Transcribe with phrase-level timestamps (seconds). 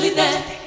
[0.00, 0.59] satélite.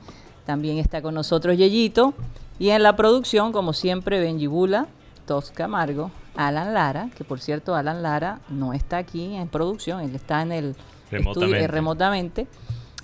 [0.45, 2.13] también está con nosotros Yeyito
[2.59, 4.87] y en la producción, como siempre, Benji Bula,
[5.31, 10.13] Tosca Amargo, Alan Lara, que por cierto Alan Lara no está aquí en producción, él
[10.13, 10.75] está en el
[11.09, 11.45] remotamente.
[11.55, 12.47] estudio remotamente,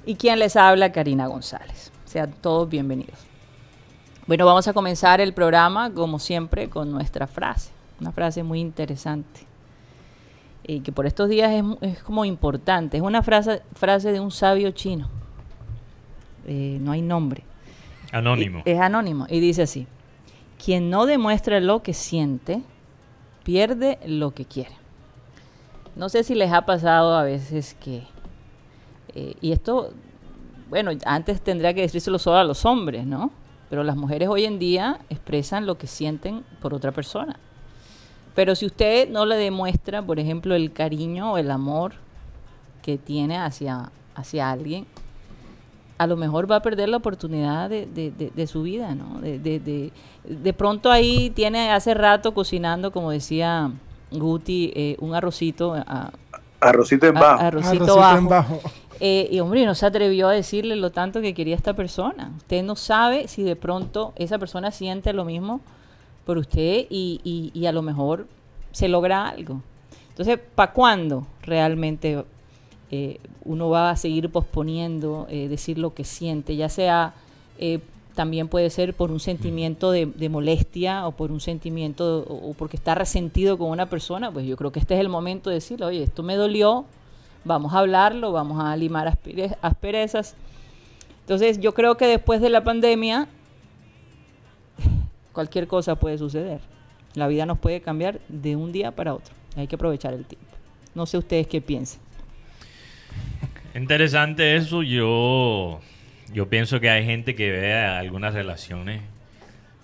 [0.05, 1.89] y quien les habla, Karina González.
[2.03, 3.17] Sean todos bienvenidos.
[4.25, 7.71] Bueno, vamos a comenzar el programa, como siempre, con nuestra frase,
[8.01, 9.47] una frase muy interesante,
[10.63, 14.71] y que por estos días es, como importante, es una frase, frase de un sabio
[14.71, 15.07] chino,
[16.45, 17.45] eh, no hay nombre.
[18.11, 18.63] Anónimo.
[18.65, 19.87] es anónimo, y dice así,
[20.63, 22.63] quien no demuestra lo que siente,
[23.43, 24.75] pierde lo que quiere.
[25.95, 28.03] No sé si les ha pasado a veces que,
[29.15, 29.93] eh, y esto,
[30.69, 33.31] bueno, antes tendría que decírselo solo a los hombres, ¿no?
[33.69, 37.39] Pero las mujeres hoy en día expresan lo que sienten por otra persona.
[38.35, 41.93] Pero si usted no le demuestra, por ejemplo, el cariño o el amor
[42.83, 44.85] que tiene hacia, hacia alguien,
[45.97, 49.19] a lo mejor va a perder la oportunidad de, de, su vida, ¿no?
[49.19, 53.71] De, de, pronto ahí tiene hace rato cocinando, como decía
[54.11, 55.75] Guti, eh, un arrocito.
[56.59, 57.41] arrocito en bajo.
[57.41, 58.59] arrocito, en bajo.
[58.99, 62.31] Eh, y hombre, no se atrevió a decirle lo tanto que quería esta persona.
[62.37, 65.61] Usted no sabe si de pronto esa persona siente lo mismo
[66.25, 68.25] por usted y, y, y a lo mejor
[68.71, 69.61] se logra algo.
[70.09, 72.25] Entonces, ¿para cuándo realmente
[72.91, 77.13] eh, uno va a seguir posponiendo eh, decir lo que siente, ya sea
[77.57, 77.79] eh,
[78.15, 82.95] también puede ser por un sentimiento de, molestia o por un sentimiento o, porque está
[82.95, 86.03] resentido con una persona, pues yo creo que este es el momento de decirle, oye,
[86.03, 86.85] esto me dolió,
[87.45, 89.19] vamos a hablarlo, vamos a limar
[89.61, 90.35] asperezas.
[91.21, 93.27] Entonces yo creo que después de la pandemia
[95.31, 96.61] cualquier cosa puede suceder.
[97.13, 99.35] La vida nos puede cambiar de un día para otro.
[99.55, 100.47] Hay que aprovechar el tiempo.
[100.95, 102.06] No sé ustedes qué piensan.
[103.75, 104.81] Interesante eso.
[104.83, 105.81] Yo,
[106.33, 109.01] yo pienso que hay gente que ve algunas relaciones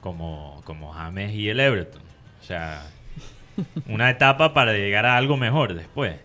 [0.01, 2.01] como, como James y el Everton.
[2.41, 2.83] O sea,
[3.87, 6.15] una etapa para llegar a algo mejor después.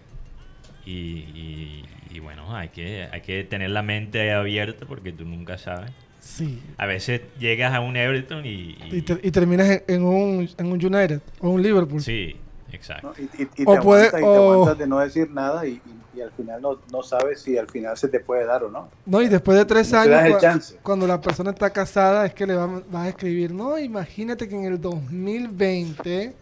[0.84, 1.84] Y,
[2.22, 5.90] bueno, hay que, hay que tener la mente abierta porque tú nunca sabes.
[6.18, 6.60] Sí.
[6.76, 8.76] A veces llegas a un Everton y...
[8.90, 12.00] Y, terminas en, un, en un United o un Liverpool.
[12.00, 12.36] Sí,
[12.72, 13.14] exacto.
[13.18, 15.80] y, te, aguantas, de no decir nada y,
[16.18, 18.88] y al final no, no, sabes si al final se te puede dar o no.
[19.06, 22.82] No, y después de tres años, cuando la persona está casada, es que le vas,
[22.92, 26.34] a escribir, no, imagínate que en el 2020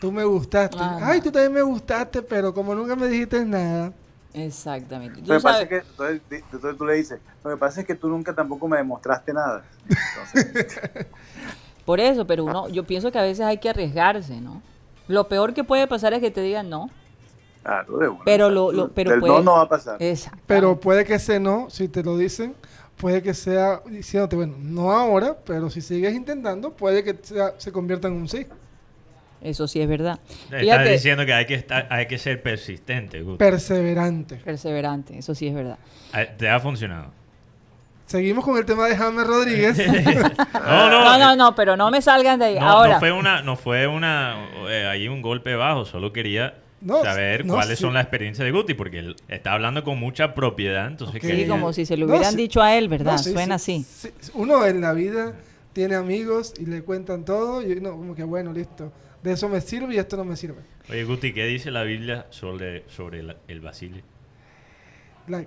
[0.00, 0.78] tú me gustaste.
[0.78, 3.92] Ay, tú también me gustaste, pero como nunca me dijiste nada.
[4.32, 5.20] Exactamente.
[5.22, 5.82] Lo que pasa es que,
[6.36, 9.64] entonces, tú le dices, lo que pasa es que tú nunca tampoco me demostraste nada.
[11.84, 14.62] Por eso, pero uno, yo pienso que a veces hay que arriesgarse, ¿no?
[15.08, 16.88] Lo peor que puede pasar es que te digan no.
[18.24, 19.98] Pero, lo, pero no no va a pasar.
[20.46, 22.54] Pero puede que ese no, si te lo dicen,
[22.96, 27.16] puede que sea diciéndote, bueno, no ahora, pero si sigues intentando, puede que
[27.58, 28.46] se convierta en un sí.
[29.42, 30.20] Eso sí es verdad.
[30.50, 33.24] Estás diciendo que hay que, estar, hay que ser persistente.
[33.38, 34.36] Perseverante.
[34.36, 35.78] Perseverante, eso sí es verdad.
[36.12, 37.10] Ah, ¿Te ha funcionado?
[38.04, 39.78] Seguimos con el tema de James Rodríguez.
[40.54, 42.58] no, no, no, no, pero no me salgan de ahí.
[42.58, 42.94] Ahora.
[42.94, 46.54] No fue una, no fue una, eh, ahí un golpe bajo, solo quería
[47.02, 51.20] saber cuáles son las experiencias de Guti, porque él está hablando con mucha propiedad, entonces
[51.22, 53.18] Sí, como si se lo hubieran dicho a él, ¿verdad?
[53.18, 53.84] Suena así.
[54.34, 55.34] Uno en la vida
[55.72, 58.92] tiene amigos y le cuentan todo y uno como que bueno, listo.
[59.22, 60.60] De eso me sirve y esto no me sirve.
[60.88, 64.02] Oye, Guti, ¿qué dice la Biblia sobre, sobre el, el basilio?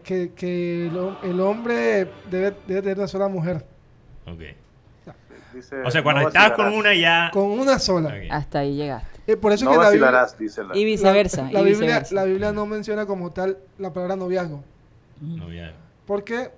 [0.03, 3.65] que, que el, hombre debe, debe, tener una sola mujer.
[4.25, 4.41] Ok.
[5.85, 7.29] o sea, cuando estás con una ya...
[7.33, 8.13] Con una sola.
[8.29, 9.12] Hasta ahí llegaste.
[9.25, 11.43] Eh, por eso no que la Biblia, dice y viceversa.
[11.43, 12.15] La, y Biblia, viceversa.
[12.15, 14.63] la Biblia no menciona como tal la palabra noviazgo.
[15.21, 15.77] Noviazgo.
[16.05, 16.51] Porque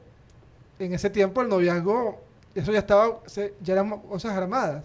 [0.79, 2.21] en ese tiempo el noviazgo,
[2.55, 3.19] eso ya estaba,
[3.61, 4.83] ya eran cosas armadas.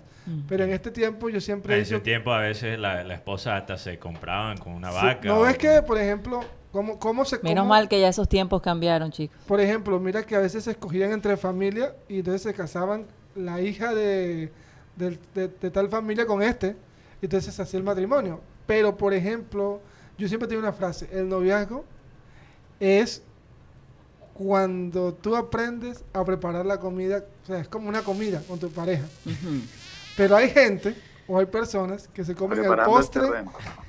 [0.48, 1.74] Pero en este tiempo yo siempre...
[1.74, 5.26] En ese tiempo a veces la, la, esposa hasta se compraban con una vaca.
[5.26, 6.40] ¿No ves que, por ejemplo,
[6.70, 7.40] cómo, cómo se...
[7.42, 9.36] Menos mal que ya esos tiempos cambiaron, chicos.
[9.48, 13.60] Por ejemplo, mira que a veces se escogían entre familias y entonces se casaban la
[13.60, 14.52] hija de,
[14.96, 16.76] de, tal familia con este
[17.20, 18.40] y entonces hacía el matrimonio.
[18.66, 19.80] Pero, por ejemplo,
[20.16, 21.84] yo siempre tengo una frase, el noviazgo
[22.78, 23.22] es
[24.34, 28.70] cuando tú aprendes a preparar la comida, o sea, es como una comida con tu
[28.70, 29.04] pareja.
[30.16, 30.94] Pero hay gente
[31.26, 33.22] o hay personas que se comen el postre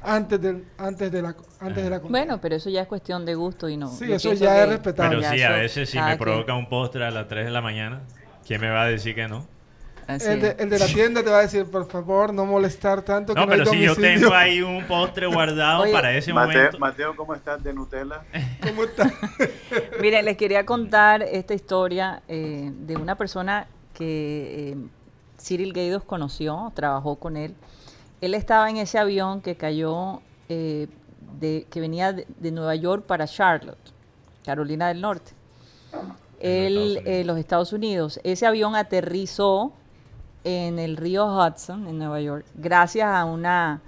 [0.01, 2.19] antes, del, antes, de la, antes de la comida.
[2.19, 3.89] Bueno, pero eso ya es cuestión de gusto y no.
[3.89, 5.19] Sí, eso ya es respetable.
[5.19, 8.01] Pero sí, a veces si me provoca un postre a las 3 de la mañana,
[8.45, 9.48] ¿quién me va a decir que no?
[10.16, 13.34] El de, el de, la tienda te va a decir, por favor, no molestar tanto.
[13.34, 16.78] No, pero si yo tengo ahí un postre guardado para ese momento.
[16.80, 18.22] Mateo, ¿cómo estás de Nutella?
[18.63, 19.12] ¿Cómo estás?
[20.02, 24.78] Miren, les quería contar esta historia eh, de una persona que eh,
[25.40, 27.56] Cyril Gaydos conoció, trabajó con él.
[28.22, 30.88] Él estaba en ese avión que cayó, eh,
[31.40, 33.78] de, que venía de, Nueva York para Charlotte,
[34.46, 35.31] Carolina del Norte.
[36.40, 38.19] Él, en los Estados Unidos.
[38.24, 39.74] Ese avión aterrizó
[40.44, 43.82] en el río Hudson, en Nueva York, gracias a una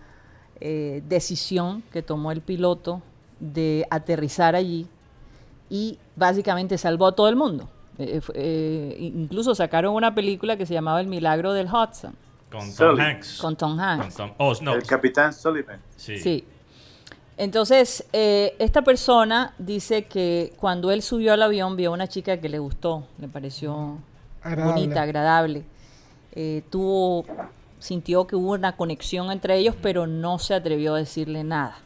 [0.60, 3.02] eh, decisión que tomó el piloto
[3.40, 4.88] de aterrizar allí
[5.70, 7.70] y básicamente salvó a todo el mundo.
[7.98, 12.16] Eh, eh, incluso sacaron una película que se llamaba El Milagro del Hudson.
[12.52, 13.38] Con Tom Hanks.
[13.40, 14.18] Con Tom Hanks.
[14.38, 15.80] Oh, el Capitán Sullivan.
[15.96, 16.46] Sí.
[17.36, 22.38] Entonces, eh, esta persona dice que cuando él subió al avión vio a una chica
[22.38, 23.98] que le gustó, le pareció
[24.44, 25.64] bonita, agradable.
[26.70, 27.26] Tuvo,
[27.80, 31.78] sintió que hubo una conexión entre ellos, pero no se atrevió a decirle nada.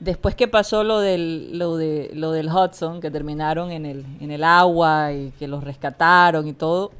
[0.00, 4.30] Después que pasó lo del, lo, de, lo del Hudson, que terminaron en el, en
[4.30, 6.92] el agua y que los rescataron y todo,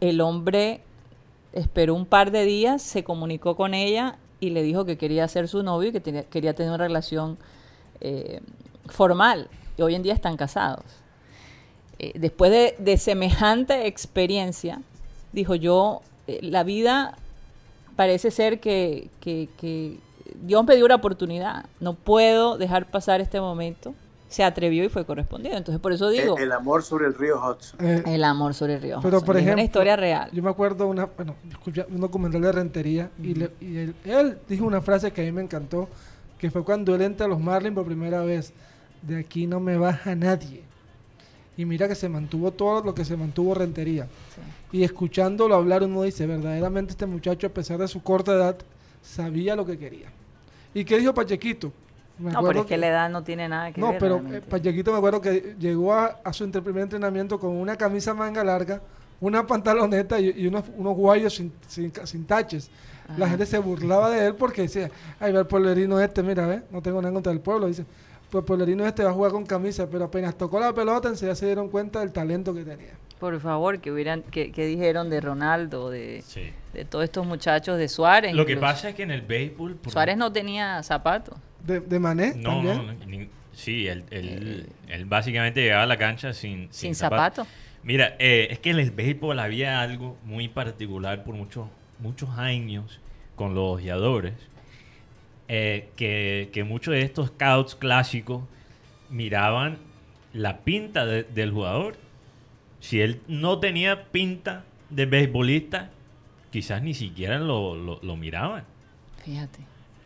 [0.00, 0.82] el hombre
[1.52, 5.48] esperó un par de días, se comunicó con ella y le dijo que quería ser
[5.48, 7.38] su novio y que tenía, quería tener una relación
[8.00, 8.40] eh,
[8.86, 9.48] formal.
[9.76, 10.84] Y hoy en día están casados.
[11.98, 14.82] Eh, después de, semejante experiencia,
[15.34, 17.18] dijo yo, eh, la vida
[17.96, 19.98] parece ser que, que,
[20.42, 23.94] Dios me dio una oportunidad, no puedo dejar pasar este momento.
[24.28, 25.56] Se atrevió y fue correspondido.
[25.56, 26.36] Entonces, por eso digo.
[26.36, 27.86] El, amor sobre el río Hudson.
[27.86, 30.28] Eh, el amor sobre el río Pero, por ejemplo, una historia real.
[30.32, 31.36] Yo me acuerdo una, bueno,
[31.88, 35.88] un documental de Rentería y, él, dijo una frase que a mí me encantó,
[36.36, 38.52] que fue cuando él entra a los Marlins por primera vez.
[39.02, 40.64] De aquí no me baja nadie.
[41.56, 44.08] Y mira que se mantuvo todo lo que se mantuvo Rentería.
[44.74, 48.56] Y escuchándolo hablar uno dice, verdaderamente este muchacho, a pesar de su corta edad,
[49.02, 50.08] sabía lo que quería.
[50.74, 51.72] ¿Y qué dijo Pachequito?
[52.18, 53.92] no, pero es que, la edad no tiene nada que ver.
[53.92, 58.14] No, pero eh, Pachequito me acuerdo que llegó a, su primer entrenamiento con una camisa
[58.14, 58.80] manga larga,
[59.20, 62.68] una pantaloneta y, unos, unos guayos sin, sin, taches.
[63.16, 64.90] La gente se burlaba de él porque decía,
[65.20, 67.68] ay, va el pueblerino este, mira, ve, no tengo nada contra el pueblo.
[67.68, 67.84] Dice,
[68.28, 71.36] pues el pueblerino este va a jugar con camisa, pero apenas tocó la pelota, ya
[71.36, 73.03] se dieron cuenta del talento que tenía.
[73.18, 76.22] Por favor, que hubieran, que, dijeron de Ronaldo, de,
[76.72, 78.34] de todos estos muchachos de Suárez.
[78.34, 79.78] Lo que pasa es que en el béisbol...
[79.86, 81.38] Suárez no tenía zapatos.
[81.62, 82.34] ¿De, de Mané?
[82.36, 82.94] No, no,
[83.54, 87.46] sí, él, él, él, básicamente llegaba a la cancha sin, sin, zapatos.
[87.82, 91.68] Mira, eh, es que en el béisbol había algo muy particular por muchos,
[92.00, 93.00] muchos años
[93.36, 94.34] con los ojeadores,
[95.48, 98.42] eh, que, que muchos de estos scouts clásicos
[99.08, 99.78] miraban
[100.32, 101.96] la pinta del jugador
[102.84, 105.88] si él no tenía pinta de beisbolista,
[106.50, 108.64] quizás ni siquiera lo, lo, miraban.
[109.24, 109.60] Fíjate.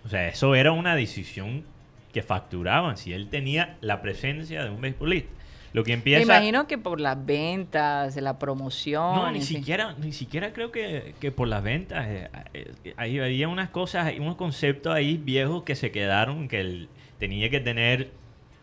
[0.05, 1.65] O sea, eso era una decisión
[2.13, 5.29] que facturaban si él tenía la presencia de un beisbolista.
[5.73, 6.25] Lo que empieza...
[6.25, 9.17] Me imagino que por las ventas, la promoción...
[9.17, 12.07] No, ni siquiera, ni siquiera creo que, por las ventas.
[12.07, 16.89] Eh, eh, ahí había unas cosas, unos conceptos ahí viejos que se quedaron, que él
[17.19, 18.13] tenía que tener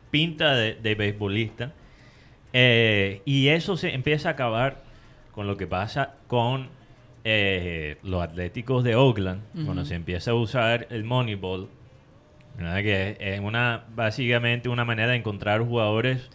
[0.09, 1.73] pinta de, de beisbolista.
[2.57, 4.81] Eh, y eso se empieza a acabar
[5.33, 6.69] con lo que pasa con
[8.03, 11.67] los atléticos de Oakland, cuando se empieza a usar el Moneyball,
[12.57, 16.29] que es una básicamente una manera de encontrar jugadores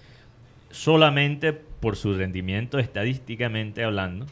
[0.73, 4.27] solamente por su rendimiento estadísticamente hablando.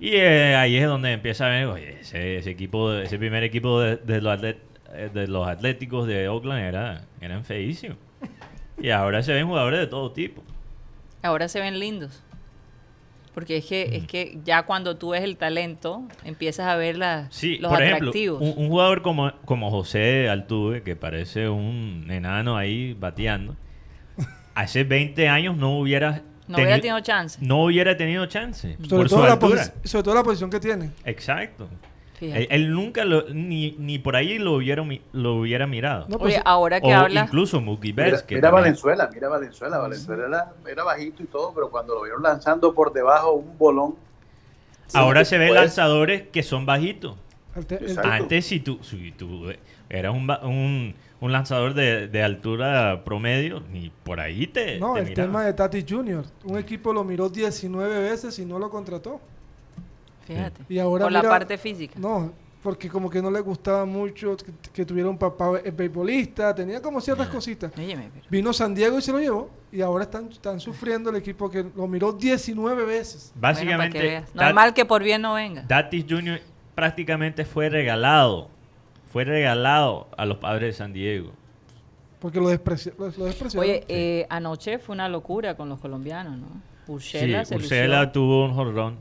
[0.00, 4.20] Y eh, ahí es donde empieza a ver, oye, ese, equipo, ese primer equipo de,
[4.20, 4.56] los, eh,
[5.14, 7.96] de los Atléticos de Oakland era, eran feísimos.
[8.76, 10.42] Y ahora se ven jugadores de todo tipo.
[11.24, 12.22] Ahora se ven lindos.
[13.32, 17.26] Porque es que, es que ya cuando tú ves el talento, empiezas a ver la,
[17.30, 18.40] sí, los por atractivos.
[18.40, 23.56] Ejemplo, un, jugador como, como José Altuve, que parece un enano ahí bateando,
[24.54, 27.38] hace 20 años no hubiera no hubiera tenido chance.
[27.40, 28.76] No hubiera tenido chance.
[28.86, 29.38] Sobre, todo, la
[29.82, 30.90] sobre todo la posición que tiene.
[31.04, 31.68] Exacto.
[32.32, 36.06] Él, nunca lo, ni, ni por ahí lo hubiera, lo hubiera mirado.
[36.08, 37.22] No, pues, Oye, ahora que habla.
[37.22, 38.24] Incluso Mookie Betts.
[38.28, 39.78] Mira, Valenzuela, mira Valenzuela.
[39.78, 43.94] Valenzuela era, bajito y todo, pero cuando lo vieron lanzando por debajo un bolón.
[44.92, 47.16] Ahora se ven lanzadores que son bajitos.
[48.02, 49.52] Antes, si tú, si tú
[49.88, 54.78] eras un, un un lanzador de, altura promedio, ni por ahí te.
[54.78, 56.22] No, el tema de Tati Jr.
[56.44, 59.22] Un equipo lo miró 19 veces y no lo contrató.
[60.26, 60.62] Fíjate.
[60.68, 61.94] Y ahora Por la parte física.
[61.98, 64.36] No, porque como que no le gustaba mucho
[64.72, 67.70] que, tuviera un papá beisbolista, tenía como ciertas cositas.
[68.30, 71.66] Vino San Diego y se lo llevó y ahora están, están sufriendo el equipo que
[71.76, 73.32] lo miró 19 veces.
[73.34, 75.66] Básicamente, normal que por bien no venga.
[75.66, 76.40] Tatis Jr.
[76.74, 78.48] prácticamente fue regalado
[79.14, 81.30] fue regalado a los padres de San Diego.
[82.18, 82.92] Porque lo, despreció,
[83.56, 86.48] Oye, eh, anoche fue una locura con los colombianos, ¿no?
[86.88, 88.96] Ursela, sí, Ursela tuvo un jorrón.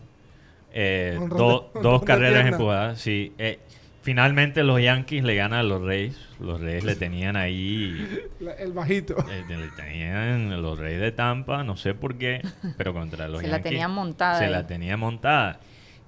[0.74, 3.34] Eh, dos carreras empujadas, sí.
[3.38, 3.60] Eh,
[4.01, 6.18] finalmente los Yankees le ganan a los Reyes.
[6.39, 7.96] Los Reyes le tenían ahí...
[8.60, 9.15] el bajito.
[9.48, 12.42] le tenían los Reyes de Tampa, no sé por qué,
[12.77, 13.63] pero contra los se Yankees...
[13.63, 14.39] Se la tenían montada.
[14.39, 15.60] Se la tenían montada.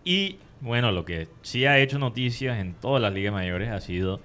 [0.03, 4.19] Y bueno, lo que sí ha hecho noticias en todas las ligas mayores ha sido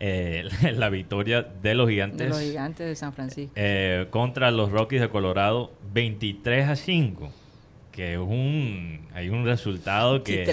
[0.00, 2.18] eh, la victoria de los gigantes.
[2.18, 3.52] De los gigantes de San Francisco.
[3.56, 7.32] Eh, contra los Rockies de Colorado, 23 a 5.
[7.94, 10.42] Que es un, hay un resultado que...
[10.42, 10.52] eso,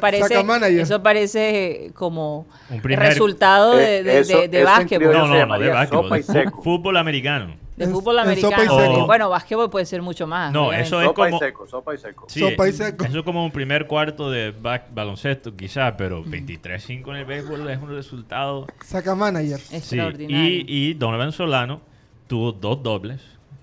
[0.00, 5.12] parece, eso parece como un resultado de, de, de, de básquetbol.
[5.12, 6.24] No, no, no, de básquetbol.
[6.60, 7.54] Fútbol americano.
[7.76, 9.06] De fútbol americano.
[9.06, 10.52] Bueno, básquetbol puede ser mucho más.
[10.52, 11.36] No, eso es como.
[11.36, 12.26] Y seco, sopa y seco.
[12.28, 13.04] sopa y seco.
[13.04, 14.52] Eso es como un primer cuarto de
[14.92, 18.66] baloncesto, quizás, pero 23-5 en el béisbol es un resultado.
[18.84, 19.60] Saca manager.
[19.70, 20.64] Extraordinario.
[20.66, 21.80] Y, Donovan Solano
[22.26, 23.20] tuvo dos dobles,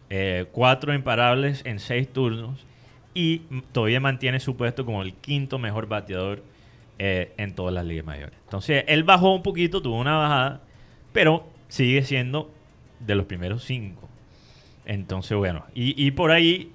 [0.09, 2.65] eh, cuatro imparables en seis turnos
[3.15, 3.39] y
[3.71, 6.43] todavía mantiene su puesto como el quinto mejor bateador
[6.99, 8.37] eh, en todas las ligas mayores.
[8.43, 10.61] Entonces, él bajó un poquito, tuvo una bajada,
[11.13, 12.51] pero sigue siendo
[12.99, 14.09] de los primeros cinco.
[14.85, 16.71] Entonces, bueno, y, por ahí,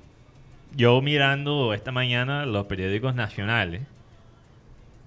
[0.74, 3.82] yo mirando esta mañana los periódicos nacionales,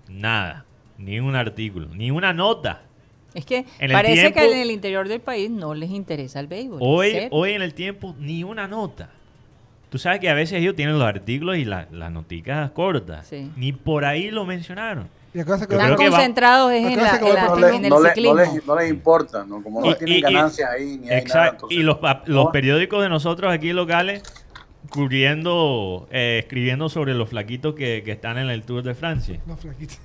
[0.08, 0.66] nada,
[1.00, 2.84] ni un artículo, ni una nota.
[3.34, 6.78] Es que parece que en el interior del país no les interesa el béisbol.
[6.80, 9.10] Hoy, hoy en el tiempo, ni una nota.
[9.94, 13.32] Tú sabes que a veces ellos tienen los artículos y las noticas cortas.
[13.56, 15.08] Ni por ahí lo mencionaron.
[15.36, 18.36] Están concentrados en, el ciclismo.
[18.66, 19.62] No les, importa, ¿no?
[19.62, 23.72] Como no tienen ganancias ahí, ni hay nada, y los, los periódicos de nosotros aquí
[23.72, 24.24] locales
[24.90, 29.42] cubriendo, eh, escribiendo sobre los flaquitos que, que, están en el Tour de Francia.
[29.46, 30.00] Los flaquitos.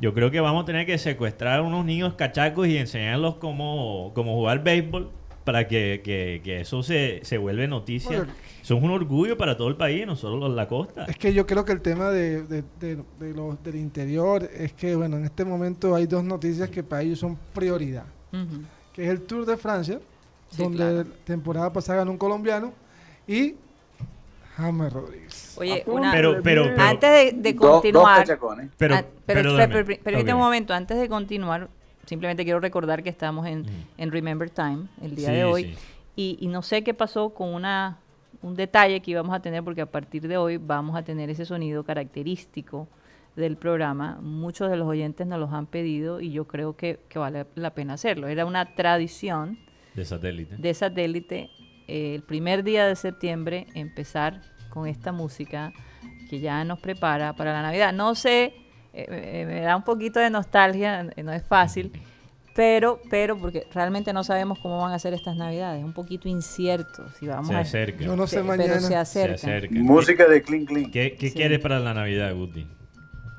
[0.00, 4.10] Yo creo que vamos a tener que secuestrar a unos niños cachacos y enseñarlos cómo,
[4.16, 5.12] cómo jugar béisbol
[5.44, 8.26] para que, que, que eso se, se vuelve noticia.
[8.62, 11.04] Son un orgullo para todo el país, no solo la costa.
[11.04, 14.94] Es que yo creo que el tema de, de, de, los, del interior es que,
[14.94, 18.04] bueno, en este momento hay dos noticias que para ellos son prioridad.
[18.92, 20.00] Que es el Tour de Francia,
[20.56, 22.72] donde temporada pasada ganó un colombiano,
[23.26, 23.54] y
[24.56, 25.56] James Rodríguez.
[25.58, 28.26] Oye, una, pero, pero, antes de, continuar,
[28.76, 31.68] pero, pero, permíteme un momento, antes de continuar,
[32.06, 33.64] simplemente quiero recordar que estamos en,
[33.96, 35.76] en Remember Time el día de hoy.
[36.16, 37.98] Y, y, no sé qué pasó con una
[38.42, 41.44] un detalle que íbamos a tener porque a partir de hoy vamos a tener ese
[41.44, 42.88] sonido característico
[43.36, 44.18] del programa.
[44.20, 47.94] Muchos de los oyentes nos los han pedido y yo creo que, vale la pena
[47.94, 48.28] hacerlo.
[48.28, 49.58] Era una tradición
[49.94, 50.56] de satélite.
[50.56, 51.50] De satélite,
[51.88, 55.72] eh, el primer día de septiembre empezar con esta música
[56.28, 57.92] que ya nos prepara para la Navidad.
[57.92, 58.54] No sé,
[58.92, 61.92] eh, eh, me da un poquito de nostalgia, no es fácil
[62.60, 67.08] pero, pero, porque realmente no sabemos cómo van a ser estas navidades, un poquito incierto.
[67.18, 68.04] Si vamos se a, acerca.
[68.04, 68.74] Yo no sé mañana.
[68.74, 69.38] Pero se acerca.
[69.38, 69.74] Se acerca.
[69.80, 70.90] Música de Clean Clean.
[70.90, 71.34] ¿Qué, qué Sí.
[71.34, 72.66] quieres para la Navidad, Guti?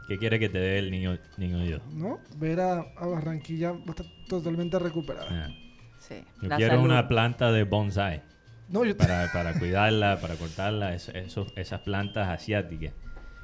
[0.07, 1.83] ¿Qué quiere que te dé el niño, niño Dios?
[1.93, 2.17] ¿No?
[2.37, 3.73] Ver a, a Barranquilla
[4.27, 5.27] totalmente recuperada.
[5.29, 5.49] Ah,
[5.99, 6.85] Sí, Yo la quiero salud.
[6.85, 8.23] una planta de bonsai
[8.69, 12.93] No, yo para, para cuidarla, para cortarla, esas plantas asiáticas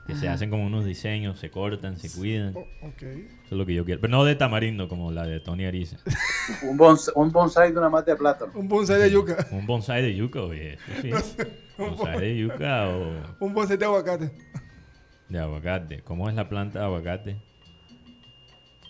[0.08, 2.54] que se hacen como unos diseños, se cortan, se cuidan.
[2.56, 2.66] Oh.
[2.82, 3.06] Eso
[3.46, 4.00] es lo que yo quiero.
[4.02, 5.98] Pero no de tamarindo como la de Tony Ariza.
[6.64, 8.52] Un, bons- un bonsai de una mata de plátano.
[8.56, 9.46] Un bonsai de yuca.
[9.52, 11.12] Un bonsai de yuca, oye, eso sí.
[11.78, 14.32] Bonsai de yuca o Un bonsai de aguacate.
[15.30, 16.02] de aguacate.
[16.04, 17.36] ¿Cómo es la planta de aguacate?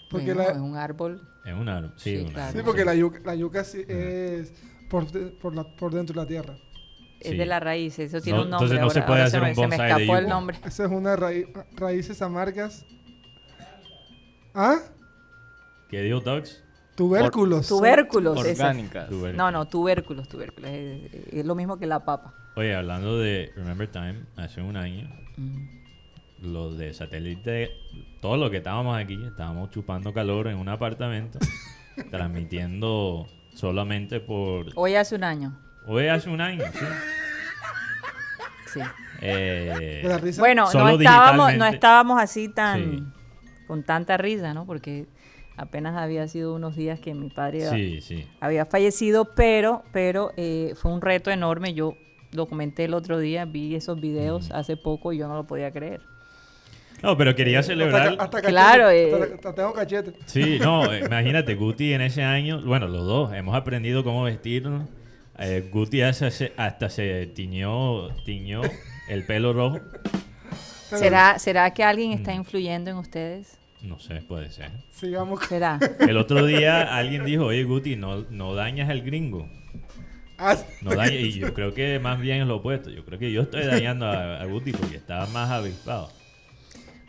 [0.09, 1.21] Porque Bueno, la- es un árbol.
[1.45, 1.93] Es un árbol.
[1.97, 2.51] Sí, Sí, un claro.
[2.51, 4.53] Sí, árbol, porque la yuca, la yuca sí es
[4.89, 6.55] por, de- por, la, por dentro de la tierra.
[7.19, 7.37] Es Sí.
[7.37, 8.65] de la raíz, eso tiene No, un nombre.
[8.75, 10.57] entonces no se puede hacer me- un se me bonsai de escapó el nombre.
[10.65, 12.85] Esa es una raíz, raíces amargas.
[14.53, 14.77] ¿Ah?
[15.89, 16.63] ¿Qué dijo Dogs?
[16.95, 17.67] Tubérculos.
[17.67, 18.43] Tubérculos.
[18.45, 18.61] ese.
[18.61, 19.09] Orgánicas.
[19.11, 20.69] No, no, tubérculos, tubérculos.
[20.71, 22.33] Es, es lo mismo que la papa.
[22.55, 25.07] Oye, hablando de Remember Time, hace un año,
[25.37, 25.67] Mm.
[26.41, 27.69] los de satélite,
[28.21, 31.37] todos los que estábamos aquí, estábamos chupando calor en un apartamento,
[32.11, 34.67] transmitiendo solamente por...
[34.75, 35.59] Hoy hace un año.
[35.87, 36.85] Hoy hace un año, sí.
[38.73, 38.79] Sí.
[39.21, 40.41] Eh, De la risa.
[40.41, 43.03] Bueno, no estábamos, no estábamos así tan Sí.
[43.67, 44.65] con tanta risa, ¿no?
[44.65, 45.05] Porque
[45.55, 48.27] apenas había sido unos días que mi padre sí, sí.
[48.41, 51.73] había fallecido, pero, pero eh, fue un reto enorme.
[51.73, 51.95] Yo
[52.33, 55.71] lo comenté el otro día, vi esos videos hace poco y yo no lo podía
[55.71, 56.01] creer.
[57.01, 58.07] No, pero quería celebrar...
[58.09, 59.13] Hasta, hasta cachete, Claro, eh.
[59.13, 60.13] hasta- hasta tengo cachete.
[60.25, 64.89] Sí, no, eh, imagínate, Guti en ese año, bueno, los dos hemos aprendido cómo vestirnos.
[65.39, 68.61] Eh, Guti hasta se, hasta se tiñó, tiñó
[69.09, 69.79] el pelo rojo.
[70.89, 72.37] ¿Será, ¿Será que alguien está Mm.
[72.37, 73.57] influyendo en ustedes?
[73.81, 74.71] No sé, puede ser.
[74.89, 75.39] Sigamos.
[75.39, 75.79] con- ¿Será?
[75.99, 79.47] El otro día alguien dijo, oye Guti, no, no dañas al gringo.
[80.39, 82.89] Ah, No daña- y yo creo que más bien es lo opuesto.
[82.89, 86.09] Yo creo que yo estoy dañando a, a Guti porque estaba más avispado.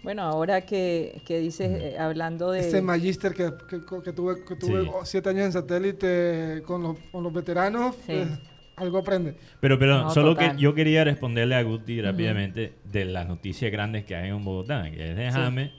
[0.09, 2.61] Bueno, ahora que, que dices, eh, hablando de...
[2.61, 4.91] ese magister que, que, que tuve, que tuve Sí.
[5.05, 8.13] siete años en satélite con los, con los veteranos, Sí.
[8.13, 8.27] eh,
[8.77, 9.35] algo aprende.
[9.61, 10.57] Pero, pero No, solo total.
[10.57, 14.91] que yo quería responderle a Guti rápidamente de las noticias grandes que hay en Bogotá,
[14.91, 15.37] que es de Sí.
[15.37, 15.73] Jame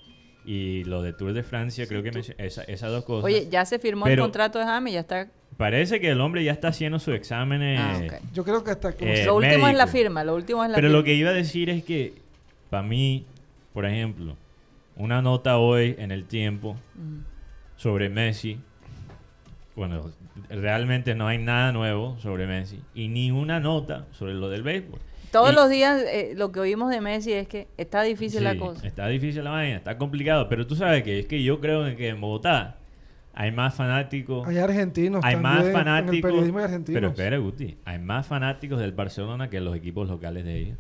[0.46, 3.26] y lo de Tour de Francia, creo que mencio- esa- esas dos cosas.
[3.26, 5.28] Oye, ya se firmó el contrato de Jaime, ya está...
[5.58, 7.80] Parece que el hombre ya está haciendo sus exámenes.
[7.82, 8.14] Ah, ok.
[8.32, 10.76] Yo creo que hasta como Eh, lo último es la firma, lo último es la
[10.76, 11.00] Pero firma.
[11.00, 12.14] lo que iba a decir es que,
[12.70, 13.26] para mí,
[13.80, 14.36] por ejemplo,
[14.98, 17.20] una nota hoy en el tiempo Mm.
[17.78, 18.60] sobre Messi,
[19.74, 20.12] bueno,
[20.50, 25.00] realmente no hay nada nuevo sobre Messi y ni una nota sobre lo del béisbol.
[25.32, 28.58] Todos Y- los días eh, lo que oímos de Messi es que está difícil la
[28.58, 28.86] cosa.
[28.86, 32.10] Está difícil la vaina, está complicado, pero tú sabes que es que yo creo que
[32.10, 32.76] en Bogotá
[33.34, 36.98] hay más fanáticos, hay argentinos hay también más en el fanáticos, periodismo hay argentinos.
[37.00, 40.78] pero espera Guti, hay más fanáticos del Barcelona que los equipos locales de ellos.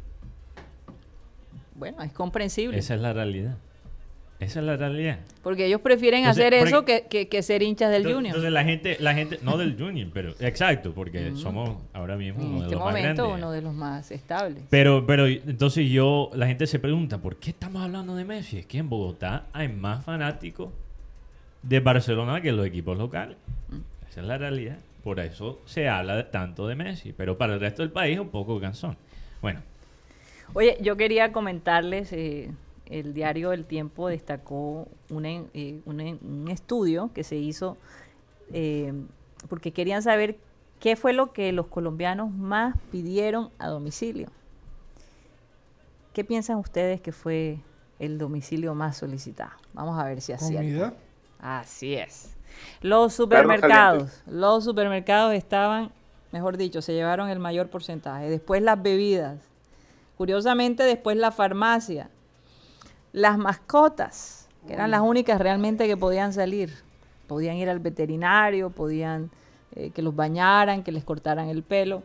[1.79, 2.77] Bueno, es comprensible.
[2.77, 3.57] Esa es la realidad.
[4.39, 5.19] Esa es la realidad.
[5.43, 8.35] Porque ellos prefieren Entonces, hacer eso que, que- que ser hinchas del Entonces- Junior.
[8.35, 12.47] Entonces la gente, la gente, no del Junior, pero exacto, porque somos ahora mismo en
[12.47, 13.37] uno de este los más momento grandes.
[13.43, 14.63] uno de los más estables.
[14.69, 18.59] Pero, pero entonces yo, la gente se pregunta, ¿por qué estamos hablando de Messi?
[18.59, 20.69] Es que en Bogotá hay más fanáticos
[21.61, 23.35] de Barcelona que los equipos locales.
[23.69, 24.09] Mm.
[24.09, 24.77] Esa es la realidad.
[25.03, 27.11] Por eso se habla tanto de Messi.
[27.11, 28.95] Pero para el resto del país es un poco cansón.
[29.41, 29.61] Bueno,
[30.53, 32.51] Oye, yo quería comentarles, eh,
[32.85, 37.77] el diario El Tiempo destacó un, en- eh, un, en- un estudio que se hizo
[38.51, 38.93] eh,
[39.47, 40.38] porque querían saber
[40.79, 44.29] qué fue lo que los colombianos más pidieron a domicilio.
[46.13, 47.59] ¿Qué piensan ustedes que fue
[47.99, 49.51] el domicilio más solicitado?
[49.73, 50.93] Vamos a ver si así Comida.
[51.39, 52.35] Así es.
[52.81, 55.91] Los supermercados, los supermercados estaban,
[56.31, 58.29] mejor dicho, se llevaron el mayor porcentaje.
[58.29, 59.39] Después las bebidas.
[60.19, 62.10] Curiosamente, después la farmacia.
[63.13, 66.73] Las mascotas, que eran las únicas realmente que podían salir.
[67.25, 69.32] Podían ir al veterinario, podían
[69.77, 72.03] eh, que los bañaran, que les cortaran el pelo.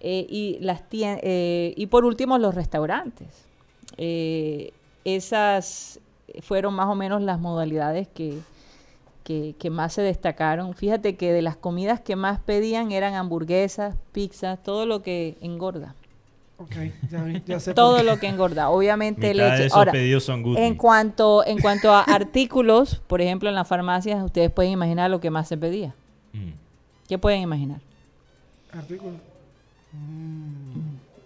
[0.00, 3.46] Eh, y, las eh, y por último, los restaurantes.
[3.96, 6.00] Esas
[6.42, 8.40] fueron más o menos las modalidades que,
[9.24, 10.74] que, que más se destacaron.
[10.74, 15.94] Fíjate que de las comidas que más pedían eran hamburguesas, pizzas, todo lo que engorda.
[16.62, 16.74] Ok,
[17.10, 18.02] ya, vi, ya sé por Todo qué.
[18.04, 18.70] lo que engorda.
[18.70, 19.66] Obviamente mitad de leche.
[19.66, 20.60] esos Ahora, pedidos son Guti.
[20.60, 25.20] en cuanto, en cuanto a artículos, por ejemplo, en las farmacias, ustedes pueden imaginar lo
[25.20, 25.94] que más se pedía.
[26.32, 26.50] Mm.
[27.08, 27.80] ¿Qué pueden imaginar?
[28.72, 29.12] Artículo.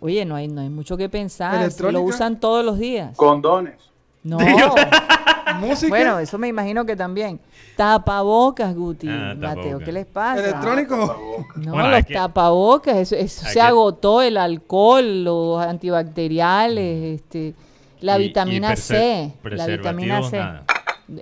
[0.01, 1.71] Oye, no hay, no hay mucho que pensar.
[1.71, 3.17] si Lo usan todos los días.
[3.17, 3.75] Condones.
[4.23, 4.39] No,
[5.61, 5.89] música.
[5.89, 7.39] Bueno, eso me imagino que también.
[7.77, 9.07] Tapabocas, Guti.
[9.09, 10.43] Ah, Mateo, ¿qué les pasa?
[10.43, 11.45] ¿Electrónico?
[11.57, 17.55] No, los tapabocas, eso, se agotó el alcohol, los antibacteriales, este,
[18.01, 19.33] la vitamina C.
[19.45, 20.43] La vitamina C.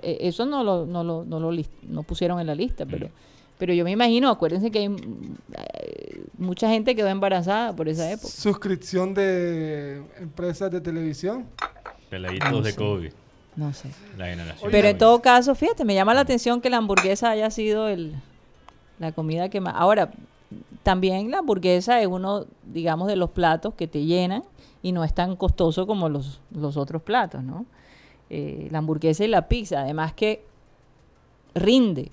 [0.01, 1.51] E, eso no lo, no lo, no lo
[1.83, 3.09] no pusieron en la lista, pero.
[3.57, 8.27] Pero yo me imagino, acuérdense que hay eh, mucha gente quedó embarazada por esa época.
[8.27, 11.45] Suscripción de empresas de televisión.
[12.09, 13.11] Peladitos de COVID.
[13.55, 13.89] No sé.
[14.69, 18.15] Pero en todo caso, fíjate, me llama la atención que la hamburguesa haya sido el,
[18.99, 19.75] la comida que más...
[19.77, 20.11] Ahora,
[20.83, 24.43] también la hamburguesa es uno, digamos, de los platos que te llenan
[24.83, 27.65] y no es tan costoso como los, los otros platos, ¿no?
[28.29, 30.43] Eh, la hamburguesa y la pizza, además que
[31.53, 32.11] rinde.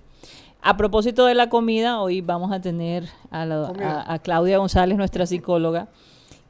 [0.60, 5.88] A propósito de la comida, hoy vamos a tener a, Claudia González, nuestra psicóloga.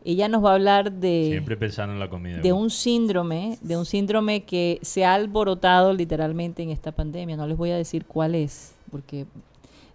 [0.04, 3.76] Ella nos va a hablar de siempre pensando en la comida de un síndrome, de
[3.76, 7.36] un síndrome que se ha alborotado literalmente en esta pandemia.
[7.36, 9.26] No les voy a decir cuál es, porque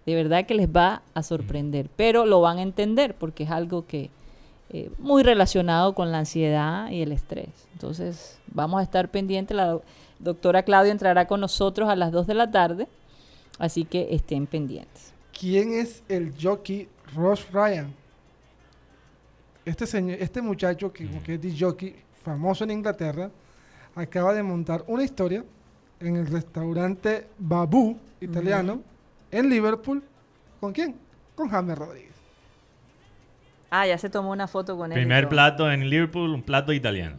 [0.06, 3.86] de verdad que les va a sorprender, pero lo van a entender porque es algo
[3.86, 4.10] que
[4.70, 7.68] eh, muy relacionado con la ansiedad y el estrés.
[7.74, 9.56] Entonces vamos a estar pendientes.
[9.56, 9.78] La
[10.18, 12.88] doctora Claudia entrará con nosotros a las 2 de la tarde
[13.58, 15.12] Así que estén pendientes.
[15.38, 17.92] ¿Quién es el jockey Ross Ryan?
[19.68, 23.30] Este, señor, este muchacho que, que es jockey famoso en Inglaterra
[23.94, 25.44] acaba de montar una historia
[26.00, 28.80] en el restaurante Babu italiano
[29.30, 30.02] en Liverpool.
[30.58, 30.96] ¿Con quién?
[31.34, 32.14] Con James Rodríguez.
[33.68, 34.96] Ah, ya se tomó una foto con él.
[34.96, 37.18] Primer plato en Liverpool, un plato italiano.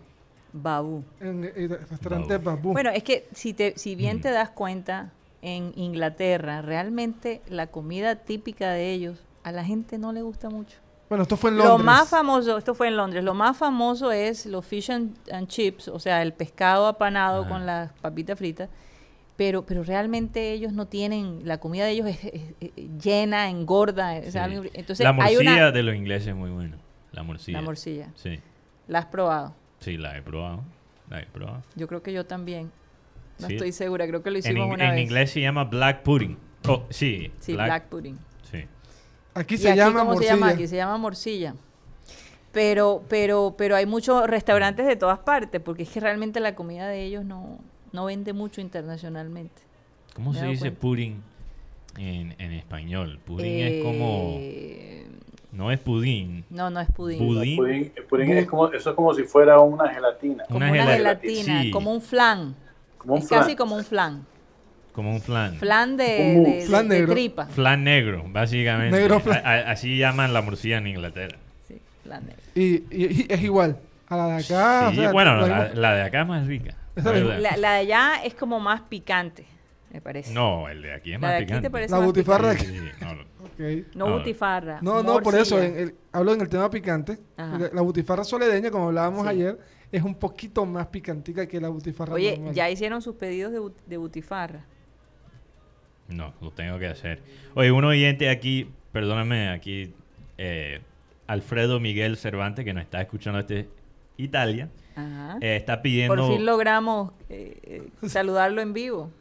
[0.52, 1.04] Babu.
[1.20, 2.74] En el restaurante Babu.
[2.74, 5.12] Bueno, es que si, te, si bien te das cuenta,
[5.44, 10.78] en Inglaterra, realmente la comida típica de ellos a la gente no le gusta mucho.
[11.10, 11.80] Bueno, esto fue en Londres.
[11.80, 15.88] Lo más famoso, esto fue en Londres, lo más famoso es los fish and, chips,
[15.88, 18.70] o sea, el pescado apanado con las papitas fritas,
[19.36, 22.20] pero, pero realmente ellos no tienen, la comida de ellos es,
[23.04, 24.18] llena, engorda.
[24.18, 26.78] entonces, la morcilla de los ingleses es muy buena,
[27.12, 27.58] la morcilla.
[27.58, 28.10] La morcilla.
[28.16, 28.40] Sí.
[28.88, 29.56] ¿La has probado?
[29.80, 30.64] Sí, la he probado.
[31.10, 31.64] La he probado.
[31.76, 32.72] Yo creo que yo también.
[33.40, 36.38] No estoy segura, creo que lo hicimos en, una en inglés se llama black pudding.
[36.68, 37.32] Oh, sí.
[37.40, 38.20] Sí, black, pudding.
[39.34, 40.50] Aquí se llama ¿cómo se llama?
[40.50, 41.56] Aquí se llama morcilla.
[42.52, 46.88] Pero, pero, pero hay muchos restaurantes de todas partes, porque es que realmente la comida
[46.88, 47.60] de ellos no,
[47.92, 49.62] no vende mucho internacionalmente.
[50.16, 51.22] ¿Cómo se dice pudding
[51.98, 53.20] en, en español?
[53.26, 54.38] Pudding es como...
[54.40, 55.06] Eh,
[55.52, 56.46] no es pudín.
[56.50, 57.20] No, no es pudín.
[57.20, 60.44] Pudín, pudín, es como, eso es como si fuera una gelatina.
[60.46, 62.56] Como una, gelatina, como un flan
[63.16, 64.26] es casi como un flan.
[65.00, 65.56] Como un flan.
[65.56, 67.14] Flan de, flan negro.
[67.14, 67.46] tripa.
[67.46, 69.00] Flan negro, básicamente.
[69.00, 71.38] Negro así llaman la morcilla en Inglaterra.
[71.70, 72.42] Sí, flan negro.
[72.54, 73.78] Y, es igual
[74.10, 74.92] a la de acá.
[74.94, 76.76] Sí, bueno, la, de acá es más rica.
[76.96, 79.46] La, de allá es como más picante,
[79.94, 80.34] me parece.
[80.34, 81.88] No, el de aquí es más picante.
[81.88, 82.68] la butifarra de aquí.
[83.96, 84.80] no, no, butifarra.
[84.82, 85.58] No, no, por eso
[86.12, 87.20] hablo en el tema picante.
[87.38, 89.58] La butifarra soledeña, como hablábamos ayer,
[89.94, 92.16] es un poquito más picantica que la butifarra.
[92.16, 94.66] Oye, ¿ya hicieron sus pedidos de, de butifarra?
[96.10, 97.22] No, lo tengo que hacer.
[97.54, 99.94] Oye, un oyente aquí, perdóname, aquí,
[100.38, 100.82] eh,
[101.28, 103.70] Alfredo Miguel Cervantes, que nos está escuchando desde
[104.18, 104.70] Italia,
[105.42, 106.16] eh, está pidiendo...
[106.16, 109.12] Por fin logramos eh, saludarlo en vivo.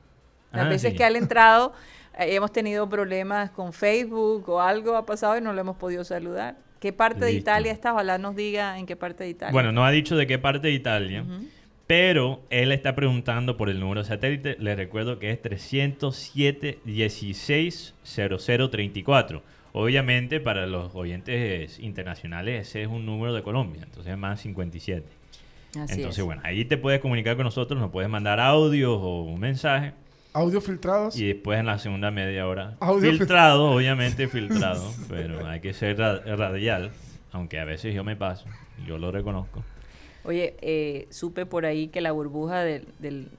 [0.53, 1.73] Las ah, veces que ha entrado
[2.15, 6.57] hemos tenido problemas con Facebook o algo ha pasado y no lo hemos podido saludar.
[6.81, 7.93] ¿Qué parte de Italia está?
[7.93, 9.53] Ojalá nos diga en qué parte de Italia.
[9.53, 11.25] Bueno, no ha dicho de qué parte de Italia,
[11.89, 14.57] pero él está preguntando por el número de satélite.
[14.61, 19.43] Le recuerdo que es 307 16 0034.
[19.73, 25.07] Obviamente, para los oyentes internacionales, ese es un número de Colombia, entonces es más 57.
[25.89, 29.95] entonces, bueno, ahí te puedes comunicar con nosotros, nos puedes mandar audios o un mensaje.
[30.35, 31.19] Audio filtrados.
[31.19, 32.77] Y después en la segunda media hora.
[33.01, 36.91] filtrado, obviamente filtrado, pero hay que ser radial,
[37.33, 38.45] aunque a veces yo me paso,
[38.87, 39.65] yo lo reconozco.
[40.25, 43.31] Oye, eh, supe por ahí que la burbuja del, del,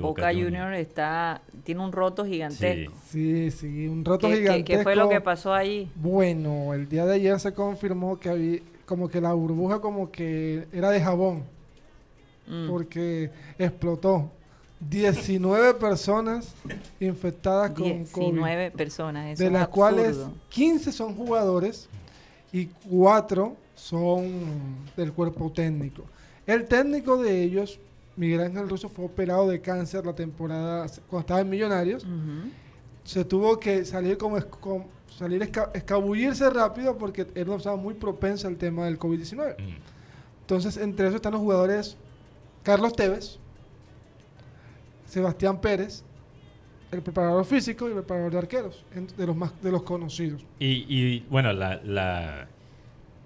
[0.00, 2.92] Boca, Junior está tiene un roto gigantesco.
[3.08, 4.64] Sí, sí, un roto gigantesco.
[4.64, 5.90] ¿qué, fue lo que pasó ahí?
[5.94, 10.66] Bueno, el día de ayer se confirmó que había como que la burbuja como que
[10.72, 11.44] era de jabón.
[12.46, 12.68] Mm.
[12.68, 14.30] Porque explotó.
[14.80, 16.54] 19 personas
[17.00, 20.18] infectadas con 19 personas, de las cuales
[20.50, 21.88] 15 son jugadores
[22.52, 26.04] y 4 son del cuerpo técnico.
[26.46, 27.78] El técnico de ellos,
[28.16, 32.06] Miguel Ángel Russo, fue operado de cáncer la temporada cuando estaba en Millonarios.
[33.04, 34.38] Se tuvo que salir como,
[35.16, 35.42] salir
[35.74, 39.56] escabullirse rápido porque él no estaba muy propenso al tema del COVID-19.
[40.40, 41.96] Entonces, entre esos están los jugadores
[42.62, 43.38] Carlos Tevez,
[45.06, 46.02] Sebastián Pérez,
[46.90, 48.84] el preparador físico y el preparador de arqueros,
[49.16, 50.44] de los más de los conocidos.
[50.58, 52.48] Y, bueno, la, la,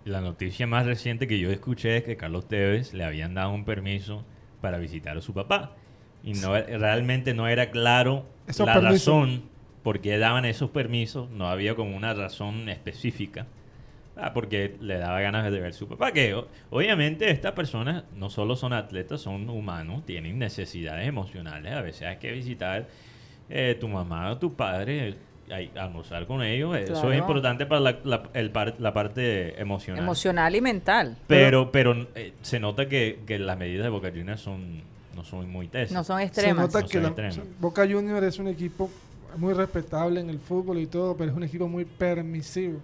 [0.04, 3.64] la, noticia más reciente que yo escuché es que Carlos Tevez le habían dado un
[3.64, 4.24] permiso
[4.60, 5.76] para visitar a su papá.
[6.22, 8.26] Y no, realmente no era claro
[8.58, 9.42] la razón
[9.82, 13.46] por qué daban esos permisos, no había como una razón específica.
[14.14, 16.12] Ah, porque le daba ganas de ver a su papá.
[16.12, 16.34] Que
[16.70, 21.72] obviamente estas personas no solo son atletas, son humanos, tienen necesidades emocionales.
[21.72, 22.88] A veces hay que visitar
[23.48, 25.16] eh, tu mamá o tu padre,
[25.52, 26.76] hay, almorzar con ellos.
[26.76, 30.02] Eso es importante para la, el la, parte emocional.
[30.02, 31.16] Emocional y mental.
[31.26, 34.82] Pero, pero eh, se nota que, que, las medidas de Boca Juniors son,
[35.14, 35.92] no son muy tesas.
[35.92, 36.72] No son extremas.
[36.72, 38.90] Se nota que Boca Juniors es un equipo
[39.36, 42.80] muy respetable en el fútbol y todo, pero es un equipo muy permisivo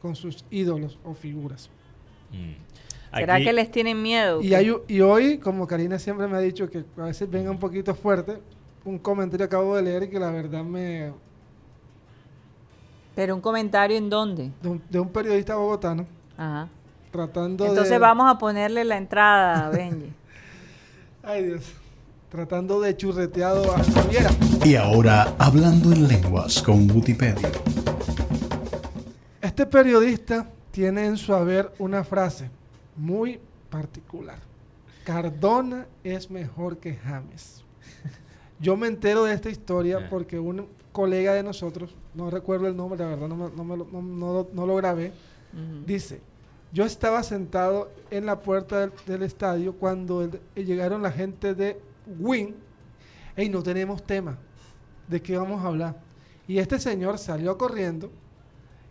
[0.00, 1.70] con sus ídolos o figuras.
[2.32, 2.66] Mm.
[3.18, 4.42] ¿Será que les tienen miedo?
[4.42, 7.58] Y, hay, y hoy, como Karina siempre me ha dicho que a veces venga un
[7.58, 8.38] poquito fuerte,
[8.84, 11.12] un comentario acabo de leer y que la verdad me...
[13.16, 14.52] ¿Pero un comentario en dónde?
[14.90, 16.06] De un, periodista bogotano.
[16.36, 16.68] Ajá.
[17.10, 20.12] Tratando Entonces vamos a ponerle la entrada, Benji.
[21.22, 21.72] Ay, Dios.
[22.28, 24.30] Tratando de churreteado a Javiera.
[24.62, 27.50] Y ahora, hablando en lenguas con Wikipedia.
[29.40, 32.50] Este periodista tiene en su haber una frase
[32.96, 34.36] muy particular.
[35.04, 37.64] Cardona es mejor que James.
[38.60, 40.66] Yo me entero de esta historia porque un
[40.96, 45.12] colega de nosotros, no recuerdo el nombre, la verdad no, lo grabé,
[45.84, 46.22] dice,
[46.72, 51.78] yo estaba sentado en la puerta del, estadio cuando llegaron la gente de
[52.18, 52.56] Win,
[53.36, 54.38] y no tenemos tema,
[55.06, 56.00] ¿de qué vamos a hablar?
[56.48, 58.10] Y este señor salió corriendo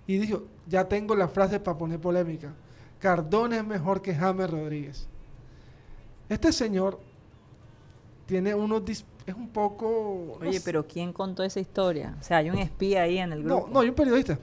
[0.06, 2.54] y dijo, ya tengo la frase para poner polémica.
[3.00, 5.08] Cardona es mejor que James Rodríguez.
[6.30, 7.00] Este señor
[8.28, 8.84] tiene unos...
[9.26, 10.38] Es un poco...
[10.40, 12.16] Oye, pero ¿quién contó esa historia?
[12.20, 13.68] O sea, hay un espía ahí en el grupo.
[13.68, 14.38] No, no, hay un periodista.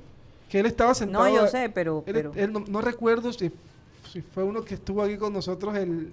[0.48, 1.24] Que él estaba sentado...
[1.24, 2.02] No, yo sé, pero...
[2.06, 3.52] Él, no, recuerdo si,
[4.12, 6.12] si, fue uno que estuvo aquí con nosotros el,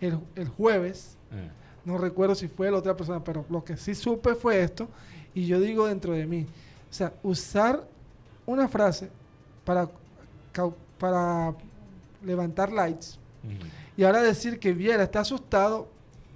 [0.00, 1.16] el, jueves.
[1.32, 1.50] Eh.
[1.84, 4.88] No recuerdo si fue la otra persona, pero lo que sí supe fue esto.
[5.34, 6.46] Y yo digo dentro de mí.
[6.90, 7.84] O sea, usar
[8.46, 9.10] una frase
[9.64, 9.88] para,
[10.98, 11.54] para
[12.24, 13.18] levantar likes.
[13.96, 15.88] Y ahora decir que Viera está asustado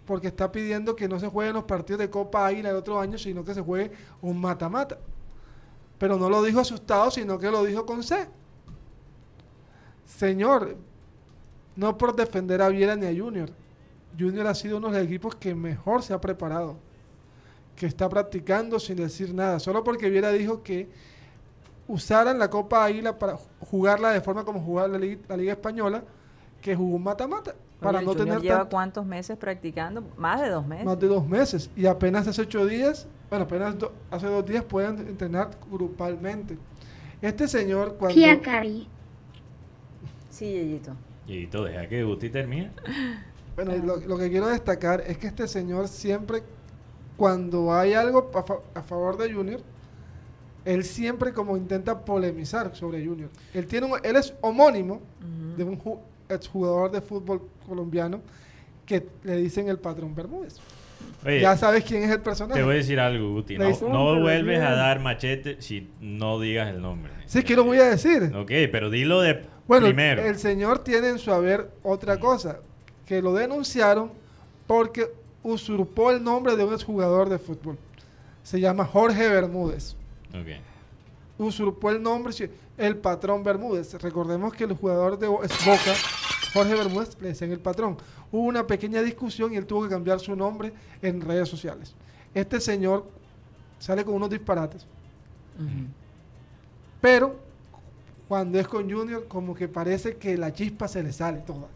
[0.09, 3.19] porque está pidiendo que no se jueguen los partidos de Copa Águila el otro año,
[3.19, 3.93] sino que se juegue
[4.23, 4.97] un mata-mata.
[5.99, 8.27] Pero no lo dijo asustado, sino que lo dijo con C.
[10.07, 10.79] Señor,
[11.77, 13.51] no por defender a Viera ni a Junior.
[14.19, 16.77] Junior ha sido uno de los equipos que mejor se ha preparado,
[17.77, 20.89] que está practicando sin decir nada, solo porque Viera dijo que
[21.87, 24.99] usaran la Copa Águila para jugarla de forma como jugaba la
[25.37, 26.03] Liga, Española,
[26.63, 27.55] que jugó un mata-mata.
[27.81, 30.03] Para no tener lleva cuántos meses practicando?
[30.17, 30.85] Más de dos meses.
[30.85, 31.71] Más de dos meses.
[31.77, 33.77] Y apenas hace ocho días, bueno, apenas
[34.11, 36.59] hace dos días pueden entrenar grupalmente.
[37.23, 38.15] Este señor cuando...
[38.15, 38.89] Tía Cari.
[40.31, 40.93] Sí, Yeyito.
[41.27, 42.71] Yeyito, deja que Guti termine.
[43.59, 43.75] Bueno,
[44.07, 46.45] lo, que quiero destacar es que este señor siempre,
[47.17, 48.31] cuando hay algo
[48.73, 49.61] a favor de Junior,
[50.65, 53.31] él siempre como intenta polemizar sobre Junior.
[53.53, 55.01] Él, tiene un, él es homónimo
[55.57, 55.77] de un
[56.29, 58.21] exjugador de fútbol colombiano
[58.87, 60.57] que le dicen el patrón Bermúdez.
[61.25, 62.59] ya sabes quién es el personaje.
[62.59, 63.59] Te voy a decir algo, Guti.
[63.59, 67.13] No, vuelves a dar machete si no digas el nombre.
[67.27, 68.33] Sí, que lo voy a decir.
[68.35, 70.23] Ok, pero dilo de bueno, primero.
[70.23, 72.61] El señor tiene en su haber otra cosa,
[73.05, 74.11] que lo denunciaron
[74.67, 75.11] porque
[75.43, 77.77] usurpó el nombre de un exjugador de fútbol.
[78.43, 79.95] Se llama Jorge Bermúdez.
[81.37, 82.33] Usurpó el nombre,
[82.79, 83.95] el patrón Bermúdez.
[83.95, 85.95] Recordemos que el jugador de Boca,
[86.53, 87.97] Jorge Bermúdez, le decían el patrón.
[88.31, 91.95] Hubo una pequeña discusión y él tuvo que cambiar su nombre en redes sociales.
[92.35, 93.07] Este señor
[93.79, 94.87] sale con unos disparates.
[97.01, 97.37] Pero
[98.29, 101.69] cuando es con Junior, como que parece que la chispa se le sale toda.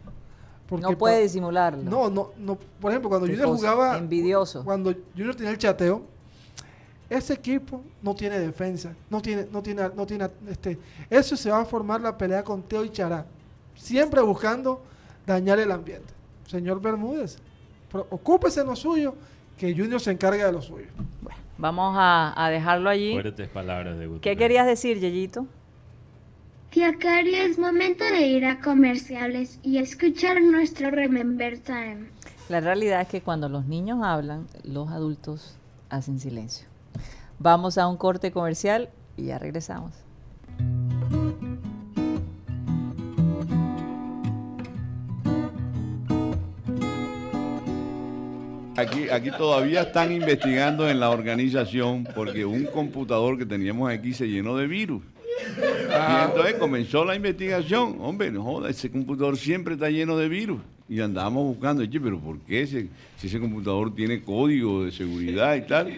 [0.69, 1.83] no puede disimularlo.
[1.83, 2.57] No, no, no.
[2.79, 3.97] Por ejemplo, cuando Junior jugaba.
[3.97, 4.63] Envidioso.
[4.63, 6.12] Cuando Junior tenía el chateo,
[7.13, 11.61] ese equipo no tiene defensa, no tiene, no tiene, no tiene, este, eso se va
[11.61, 13.25] a formar la pelea con Teo y Chará,
[13.75, 14.81] siempre buscando
[15.25, 16.11] dañar el ambiente.
[16.47, 17.37] Señor Bermúdez,
[18.09, 19.13] ocúpese en lo suyo,
[19.57, 20.87] que Junior se encarga de lo suyo.
[21.21, 23.13] Bueno, vamos a, dejarlo allí.
[23.13, 25.45] Fuertes palabras de ¿Qué querías decir, Yeyito?
[26.71, 32.07] Tía Cari, es momento de ir a comerciales y escuchar nuestro Remember Time.
[32.49, 35.55] La realidad es que cuando los niños hablan, los adultos
[35.91, 36.72] hacen silencio.
[37.39, 39.91] Vamos a un corte comercial y ya regresamos.
[48.83, 54.27] aquí, aquí todavía están investigando en la organización porque un computador que teníamos aquí se
[54.27, 55.01] llenó de virus.
[55.57, 56.27] Y ah.
[56.29, 57.97] entonces comenzó la investigación.
[57.99, 60.61] Hombre, no joda, ese computador siempre está lleno de virus.
[60.89, 62.89] Y andábamos buscando, pero ¿por qué si
[63.23, 65.93] ese computador tiene código de seguridad y tal?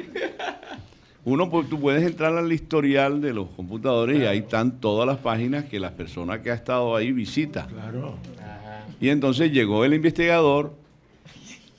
[1.25, 5.17] Uno, pues tú puedes entrar al historial de los computadores y ahí están todas las
[5.17, 7.65] páginas que las personas que ha estado ahí visita.
[7.65, 8.15] Claro.
[9.01, 10.75] Y entonces llegó el investigador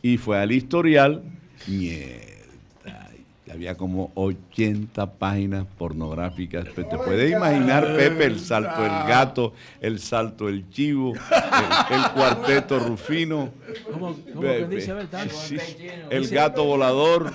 [0.02, 1.22] y fue al historial.
[3.52, 6.66] Había como 80 páginas pornográficas.
[6.74, 13.50] Te puedes imaginar, Pepe, el salto del gato, el salto del chivo, el, cuarteto rufino.
[16.10, 17.32] el gato volador.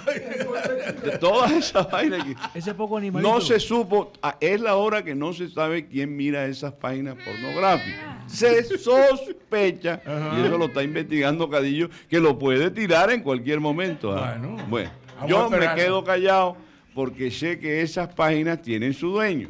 [1.01, 2.27] De todas esas páginas.
[2.53, 4.11] Ese poco No se supo.
[4.41, 8.21] Es la hora que no se sabe quién mira esas páginas pornográficas.
[8.27, 14.13] Se sospecha, y eso lo está investigando Cadillo, que lo puede tirar en cualquier momento.
[14.13, 14.37] ¿ah?
[14.69, 16.57] bueno yo me quedo callado
[16.93, 19.49] porque sé que esas páginas tienen su dueño.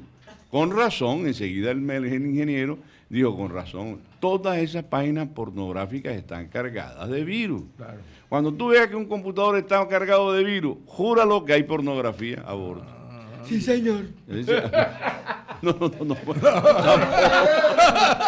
[0.50, 1.80] Con razón, enseguida el,
[2.14, 2.78] ingeniero
[3.10, 7.64] dijo, con razón, todas esas páginas pornográficas están cargadas de virus.
[8.30, 12.54] Cuando tú veas que un computador está cargado de virus, júralo que hay pornografía a
[12.54, 12.86] bordo.
[12.86, 13.44] Ah.
[13.46, 14.06] Sí, señor.
[15.62, 16.16] No, no, no, no.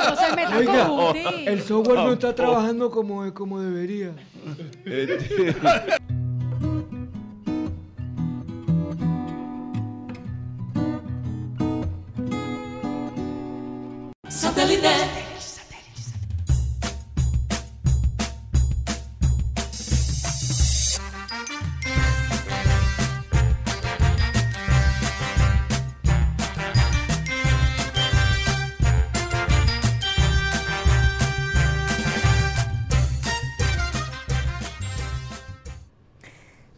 [0.06, 4.12] No, se El software no está trabajando como, como debería.
[4.86, 5.56] Este...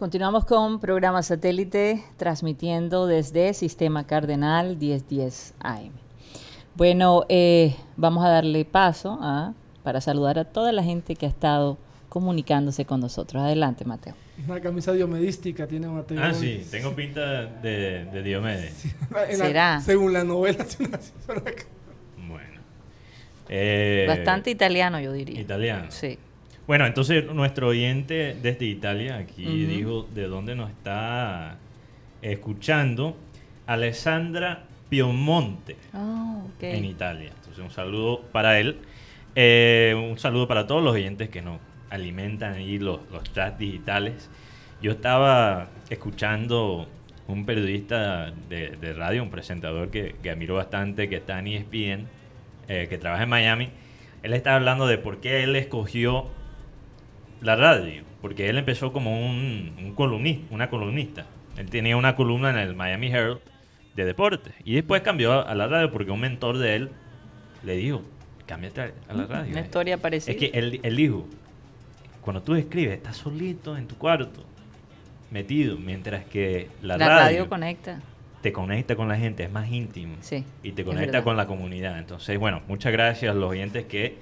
[0.06, 6.05] Continuamos con programa satélite transmitiendo desde Sistema Cardenal 1010 AM.
[6.76, 11.30] Bueno, eh, vamos a darle paso a, para saludar a toda la gente que ha
[11.30, 11.78] estado
[12.10, 13.42] comunicándose con nosotros.
[13.42, 14.14] Adelante, Mateo.
[14.46, 16.22] Una camisa diomedística tiene Mateo.
[16.22, 18.94] Ah, sí, tengo pinta de, de Diomedes.
[19.32, 19.80] ¿Será?
[19.80, 20.66] según la novela.
[22.28, 22.62] bueno.
[23.48, 25.40] Eh, Bastante italiano, yo diría.
[25.40, 25.86] Italiano.
[25.90, 26.20] Sí.
[26.68, 31.58] Bueno, entonces nuestro oyente desde Italia aquí dijo de dónde nos está
[32.22, 33.16] escuchando.
[33.66, 37.32] Alessandra Piemonte, ah, en Italia.
[37.36, 38.80] Entonces, un saludo para él.
[39.36, 44.30] Eh, un saludo para todos los oyentes que nos alimentan ahí los, los chats digitales.
[44.82, 46.88] Yo estaba escuchando
[47.28, 52.08] un periodista de, radio, un presentador que, que, admiro bastante, que está en ESPN,
[52.68, 53.70] eh, que trabaja en Miami.
[54.24, 56.28] Él está hablando de por qué él escogió
[57.42, 58.04] la radio.
[58.22, 61.26] Porque él empezó como un, un columnista, una columnista.
[61.58, 63.40] Él tenía una columna en el Miami Herald
[63.96, 64.52] de deporte.
[64.64, 66.92] Y después cambió a la radio porque un mentor de él
[67.64, 68.04] le dijo,
[68.46, 69.52] cámbiate a la radio.
[69.52, 70.34] Una historia parecida.
[70.34, 71.28] Es que él, él dijo,
[72.22, 74.44] cuando tú escribes, estás solito en tu cuarto,
[75.32, 78.02] metido, mientras que la, radio, conecta.
[78.42, 80.16] Te conecta con la gente, es más íntimo.
[80.22, 81.98] Sí, y te conecta con la comunidad.
[81.98, 84.18] Entonces, bueno, muchas gracias a los oyentes que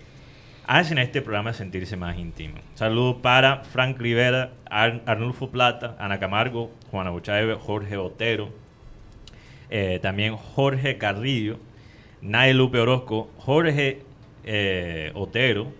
[0.65, 2.55] hacen este programa sentirse más íntimo.
[2.75, 8.49] Saludos para Frank Rivera, Arnulfo Plata, Ana Camargo, Juana Buchaeve, Jorge Otero,
[9.75, 11.57] eh, también Jorge Carrillo,
[12.21, 14.03] Nael Lupe Orozco, Jorge
[14.43, 15.73] eh, Otero,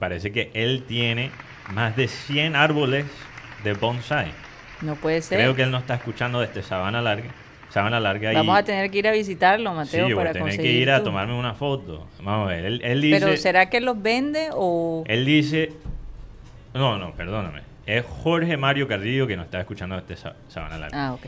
[0.00, 1.30] parece que él tiene
[1.72, 3.06] más de 100 árboles
[3.62, 4.32] de bonsai.
[4.82, 5.38] No puede ser.
[5.38, 7.30] Creo que él no está escuchando desde Sabana Larga.
[7.70, 10.60] Sabana Larga Vamos a tener que ir a visitarlo, Mateo, sí, para voy a tener
[10.60, 12.08] que ir a tomarme una foto.
[12.20, 12.64] Vamos a ver.
[12.64, 15.04] Él, dice, Pero ¿será que los vende o...?
[15.06, 15.70] Él dice...
[16.74, 17.60] No, no, perdóname.
[17.86, 21.06] Es Jorge Mario Carrillo que nos está escuchando desde Sabana Larga.
[21.06, 21.26] Ah, ok.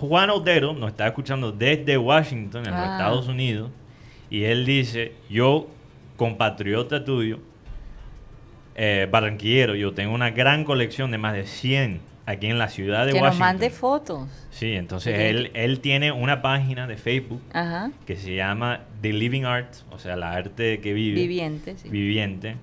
[0.00, 2.92] Juan Otero nos está escuchando desde Washington, en los ah.
[2.96, 3.70] Estados Unidos,
[4.30, 5.68] y él dice, yo,
[6.16, 7.40] compatriota tuyo,
[8.76, 13.06] eh, barranquillero, yo tengo una gran colección de más de 100 aquí en la ciudad
[13.06, 13.22] de Washington.
[13.22, 14.28] Que nos mande fotos.
[14.50, 17.42] Sí, entonces él, él tiene una página de Facebook
[18.06, 21.20] que se llama The Living Art, o sea, la arte que vive.
[21.20, 21.88] Viviente, sí.
[21.90, 22.56] Viviente.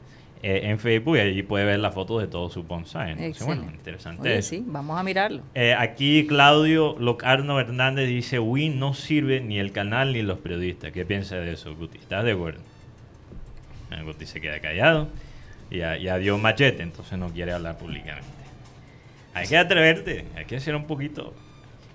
[0.43, 3.15] Eh, en Facebook y allí puede ver la foto de todos sus bonsai.
[3.43, 4.41] bueno, interesante.
[4.43, 5.41] sí, vamos a mirarlo.
[5.55, 10.91] Eh, aquí Claudio Locarno Hernández dice, Win no sirve ni el canal ni los periodistas.
[10.91, 11.97] ¿Qué piensa de eso, Guti?
[11.97, 12.59] ¿Estás de acuerdo?
[13.91, 15.07] Eh, Guti se queda callado.
[15.71, 18.29] Ya, ya dio machete, entonces no quiere hablar públicamente.
[19.33, 21.33] Hay que atreverte, hay que hacer un poquito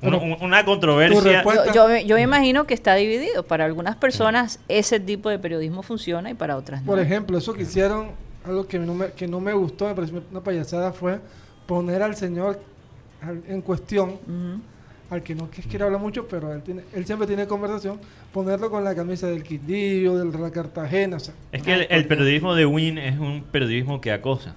[0.02, 1.44] una, controversia.
[1.72, 3.44] Yo, yo, me imagino que está dividido.
[3.44, 6.86] Para algunas personas ese tipo de periodismo funciona y para otras no.
[6.86, 8.10] Por ejemplo, eso que hicieron
[8.44, 11.20] algo que no me, que no me gustó, me pareció una payasada, fue
[11.66, 12.60] poner al Señor
[13.48, 14.18] en cuestión,
[15.10, 18.00] al que no quiere hablar mucho, pero él, tiene, él siempre tiene conversación,
[18.32, 21.18] ponerlo con la camisa del Quindío, del la Cartagena.
[21.52, 24.54] es que el, periodismo de Win es un periodismo que acosa.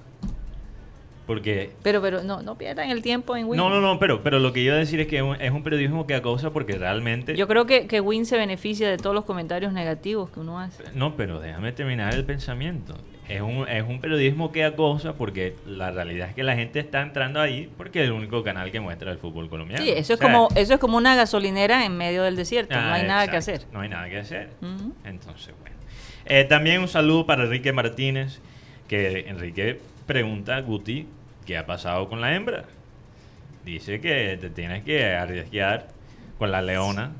[1.27, 1.71] Porque...
[1.81, 3.57] Pero, pero no, no pierdan el tiempo en Win.
[3.57, 5.63] No, no, no, pero, pero lo que yo iba a decir es que es un
[5.63, 7.35] periodismo que acosa porque realmente...
[7.35, 10.83] Yo creo que, que Win se beneficia de todos los comentarios negativos que uno hace.
[10.93, 12.93] No, pero déjame terminar el pensamiento
[13.27, 17.01] es un, es un periodismo que acosa porque la realidad es que la gente está
[17.01, 19.83] entrando ahí porque es el único canal que muestra el fútbol colombiano.
[19.83, 23.01] Sí, eso es, como, eso es como una gasolinera en medio del desierto, no hay
[23.01, 23.61] ah, nada que hacer.
[23.71, 24.49] No hay nada que hacer.
[25.03, 25.75] Entonces, bueno.
[26.27, 28.39] Eh, también un saludo para Enrique Martínez,
[28.87, 31.07] que Enrique pregunta, Guti,
[31.45, 32.65] ¿qué ha pasado con la hembra?
[33.63, 35.87] Dice que te tienes que arriesgar
[36.37, 37.11] con la leona,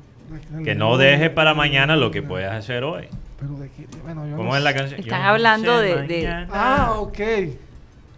[0.62, 3.08] que no dejes para mañana lo que puedes hacer hoy.
[3.38, 3.70] Pero de
[4.02, 5.00] bueno, yo ¿Cómo es la canción?
[5.00, 7.20] Están hablando de, Ah, ok.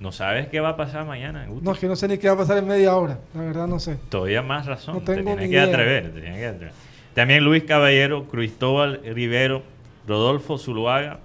[0.00, 1.46] ¿No sabes qué va a pasar mañana?
[1.60, 3.18] No, es que no sé ni qué va a pasar en media hora.
[3.34, 3.96] La verdad no sé.
[4.08, 4.94] Todavía más razón.
[4.94, 6.72] No tengo te tienes que atrever, te que atrever.
[7.14, 9.64] También Luis Caballero, Cristóbal Rivero,
[10.06, 11.18] Rodolfo Zuluaga.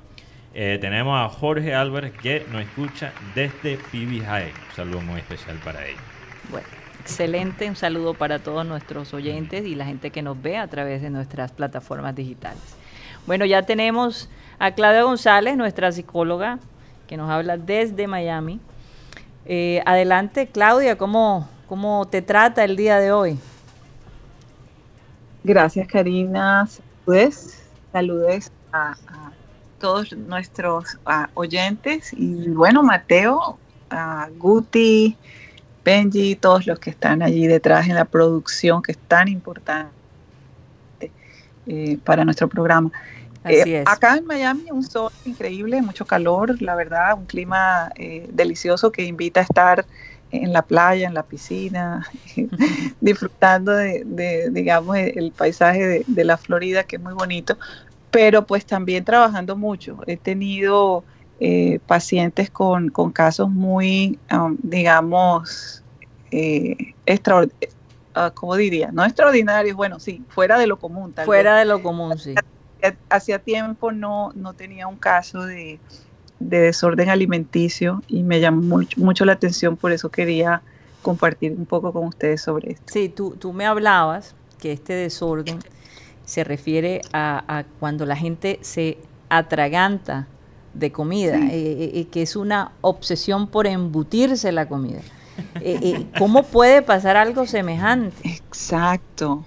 [0.56, 4.52] Eh, tenemos a Jorge Álvarez que nos escucha desde PB High.
[4.70, 6.02] Un saludo muy especial para ellos.
[6.50, 6.68] Bueno,
[7.00, 7.70] excelente.
[7.70, 11.12] Un saludo para todos nuestros oyentes y la gente que nos ve a través de
[11.12, 12.76] nuestras plataformas digitales.
[13.26, 16.60] Bueno, ya tenemos a Claudia González, nuestra psicóloga,
[17.08, 18.60] que nos habla desde Miami.
[19.46, 23.40] Eh, adelante, Claudia, ¿cómo, ¿cómo te trata el día de hoy?
[25.44, 26.68] Gracias, Karina.
[26.68, 28.96] Saludes, saludes a,
[29.80, 30.98] todos nuestros
[31.34, 33.58] oyentes y bueno, Mateo,
[33.90, 35.18] a Guti,
[35.84, 40.03] Benji, todos los que están allí detrás en la producción que es tan importante
[41.66, 42.92] eh, para nuestro programa.
[43.46, 48.92] Eh, acá en Miami un sol increíble, mucho calor, la verdad, un clima eh, delicioso
[48.92, 49.86] que invita a estar
[50.32, 52.06] en la playa, en la piscina,
[53.02, 57.58] disfrutando de, digamos, el paisaje de, la Florida, que es muy bonito,
[58.12, 60.00] pero pues también trabajando mucho.
[60.08, 61.04] He tenido
[61.86, 65.84] pacientes con, casos muy, um, digamos,
[66.32, 67.74] extraordinarios
[68.14, 68.92] Ah, ¿cómo diría?
[68.92, 71.14] No extraordinarios, bueno, sí, fuera de lo común.
[71.26, 72.36] fuera de lo común, sí.
[73.10, 75.80] Hacía tiempo no, no tenía un caso de,
[76.40, 80.62] desorden alimenticio y me llamó mucho, mucho, la atención, por eso quería
[81.02, 82.92] compartir un poco con ustedes sobre esto.
[82.92, 85.60] Sí, tú, tú me hablabas que este desorden
[86.26, 88.98] se refiere a, cuando la gente se
[89.30, 90.28] atraganta
[90.74, 95.02] de comida, eh, eh, eh, que es una obsesión por embutirse la comida.
[95.66, 98.18] Eh, eh, ¿Cómo puede pasar algo semejante?
[98.28, 99.46] Exacto.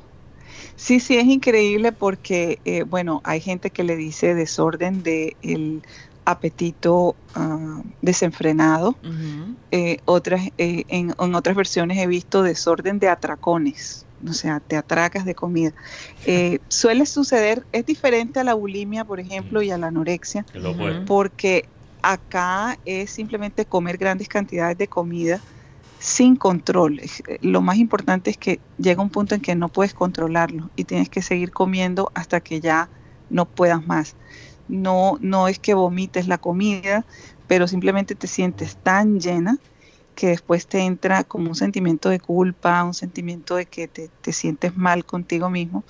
[0.75, 5.83] Sí, sí, es increíble porque, eh, bueno, hay gente que le dice desorden del
[6.25, 8.97] apetito ah, desenfrenado.
[10.07, 14.07] otras, en, otras versiones he visto desorden de atracones.
[14.27, 15.75] O sea, te atracas de comida.
[16.69, 20.47] suele suceder, es diferente a la bulimia, por ejemplo, y a la anorexia,
[21.07, 21.69] porque
[22.03, 25.43] acá es simplemente comer grandes cantidades de comida
[26.07, 27.01] sin control.
[27.01, 30.85] Eh, lo más importante es que llega un punto en que no puedes controlarlo y
[30.85, 32.89] tienes que seguir comiendo hasta que ya
[33.29, 34.15] no puedas más.
[34.69, 37.05] No, no es que vomites la comida,
[37.49, 39.59] pero simplemente te sientes tan llena
[40.15, 44.33] que después te entra como un sentimiento de culpa, un sentimiento de que te, te
[44.33, 45.85] sientes mal contigo mismo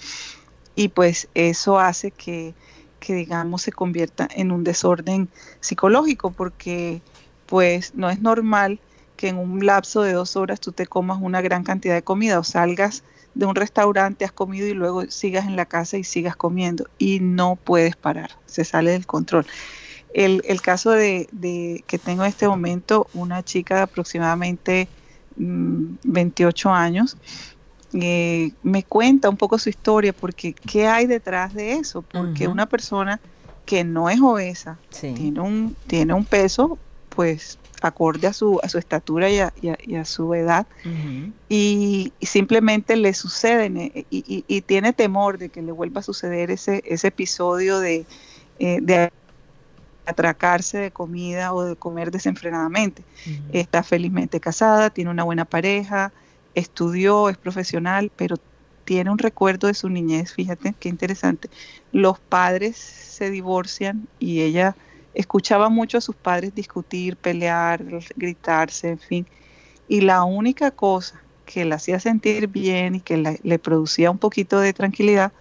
[0.74, 2.54] y pues eso hace que,
[3.00, 5.28] que digamos se convierta en un desorden
[5.60, 7.02] psicológico porque
[7.46, 8.80] pues no es normal
[9.16, 12.38] que en un lapso de dos horas tú te comas una gran cantidad de comida
[12.38, 13.02] o salgas
[13.34, 17.20] de un restaurante, has comido y luego sigas en la casa y sigas comiendo y
[17.20, 19.46] no puedes parar, se sale del control.
[20.14, 21.28] El, caso de,
[21.86, 24.88] que tengo en este momento, una chica de aproximadamente
[25.36, 27.18] 28 mm, años,
[27.92, 32.00] eh, me cuenta un poco su historia, porque ¿qué hay detrás de eso?
[32.00, 33.20] Porque una persona
[33.66, 36.78] que no es obesa, tiene, un, tiene un peso
[37.10, 40.66] pues acorde a su, a su estatura y a, su edad,
[41.48, 47.08] y, simplemente le sucede y, tiene temor de que le vuelva a suceder ese, ese
[47.08, 48.06] episodio de,
[48.58, 49.10] eh, de
[50.06, 53.02] atracarse de comida o de comer desenfrenadamente.
[53.52, 56.12] Está felizmente casada, tiene una buena pareja,
[56.54, 58.36] estudió, es profesional, pero
[58.84, 61.50] tiene un recuerdo de su niñez, fíjate qué interesante.
[61.92, 64.76] Los padres se divorcian y ella
[65.16, 67.82] escuchaba mucho a sus padres discutir, pelear,
[68.14, 69.26] gritarse, en fin.
[69.88, 74.60] Y la única cosa que la hacía sentir bien y que le producía un poquito
[74.60, 75.32] de tranquilidad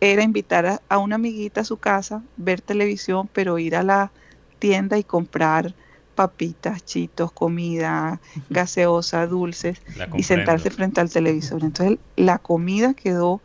[0.00, 4.10] era invitar a, una amiguita a su casa, ver televisión, pero ir a la
[4.58, 5.76] tienda y comprar
[6.16, 8.20] papitas, chitos, comida,
[8.50, 9.80] gaseosa, dulces
[10.16, 11.62] y sentarse frente al televisor.
[11.62, 13.42] Entonces la comida quedó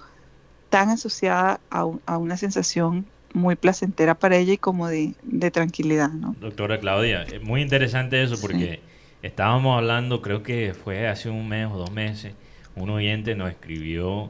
[0.69, 3.05] tan asociada a, una sensación
[3.37, 5.13] muy placentera para ella y como de,
[5.51, 6.09] tranquilidad.
[6.09, 6.35] ¿no?
[6.39, 8.81] Doctora Claudia, es muy interesante eso porque
[9.21, 12.33] estábamos hablando, creo que fue hace un mes o dos meses,
[12.75, 14.29] un oyente nos escribió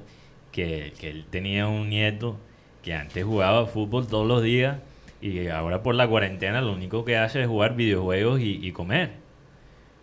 [0.52, 2.38] que, que él tenía un nieto
[2.84, 4.78] que antes jugaba fútbol todos los días
[5.22, 9.12] y ahora por la cuarentena lo único que hace es jugar videojuegos y, comer.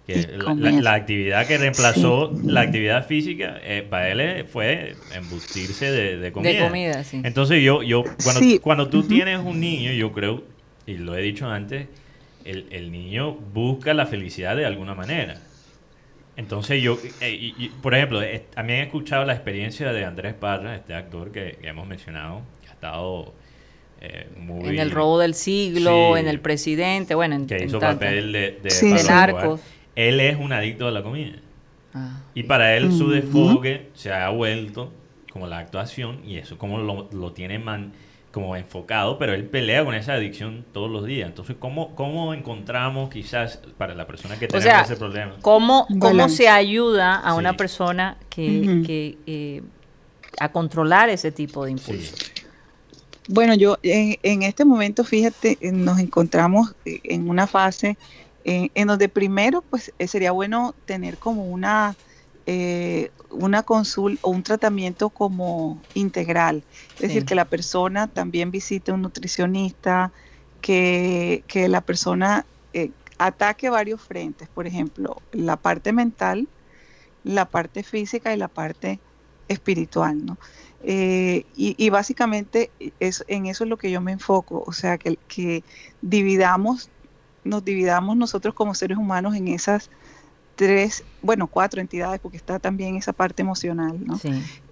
[0.07, 6.53] La, actividad que reemplazó la actividad física eh, para él eh, fue embustirse de, comida.
[6.53, 7.21] De comida, sí.
[7.25, 10.45] Entonces yo, yo cuando, cuando tú tienes un niño, yo creo,
[10.87, 11.87] y lo he dicho antes,
[12.45, 15.41] el, el niño busca la felicidad de alguna manera.
[16.37, 18.21] Entonces yo, eh, por ejemplo,
[18.55, 22.69] también he escuchado la experiencia de Andrés Parra, este actor que, que hemos mencionado, que
[22.69, 23.33] ha estado
[24.01, 28.61] eh, en el robo del siglo, en el presidente, bueno, en, que hizo papel de,
[28.63, 28.71] de,
[29.97, 31.37] Él es un adicto a la comida.
[31.95, 32.21] Ah.
[32.35, 34.93] Y para él su desfogue se ha vuelto
[35.33, 37.93] como la actuación y eso como lo, lo tiene man,
[38.35, 41.29] como enfocado, pero él pelea con esa adicción todos los días.
[41.29, 45.37] Entonces, ¿cómo, cómo encontramos quizás para la persona que tiene ese problema?
[45.41, 49.63] ¿Cómo, cómo se ayuda a una persona que, que eh,
[50.41, 52.33] a controlar ese tipo de impulsos?
[53.29, 57.97] Bueno, yo en, este momento, fíjate, nos encontramos en una fase
[58.45, 61.97] eh, en donde primero, pues sería bueno tener como una,
[63.31, 66.63] una consulta o un tratamiento como integral.
[66.97, 70.13] Es decir, que la persona también visite un nutricionista,
[70.61, 72.47] que, que la persona
[73.19, 76.49] ataque varios frentes, por ejemplo, la parte mental,
[77.23, 79.01] la parte física y la parte
[79.49, 80.39] espiritual, ¿no?
[80.87, 82.71] Eh, y, básicamente
[83.01, 85.65] es, en eso es lo que yo me enfoco, o sea, que, que
[86.03, 86.91] dividamos,
[87.45, 89.91] nos dividamos nosotros como seres humanos en esas
[90.57, 94.21] tres, bueno, cuatro entidades, porque está también esa parte emocional, ¿no?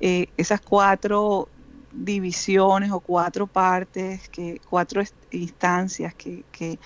[0.00, 1.48] Eh, esas cuatro
[1.92, 6.78] divisiones o cuatro partes, que, cuatro instancias que, que,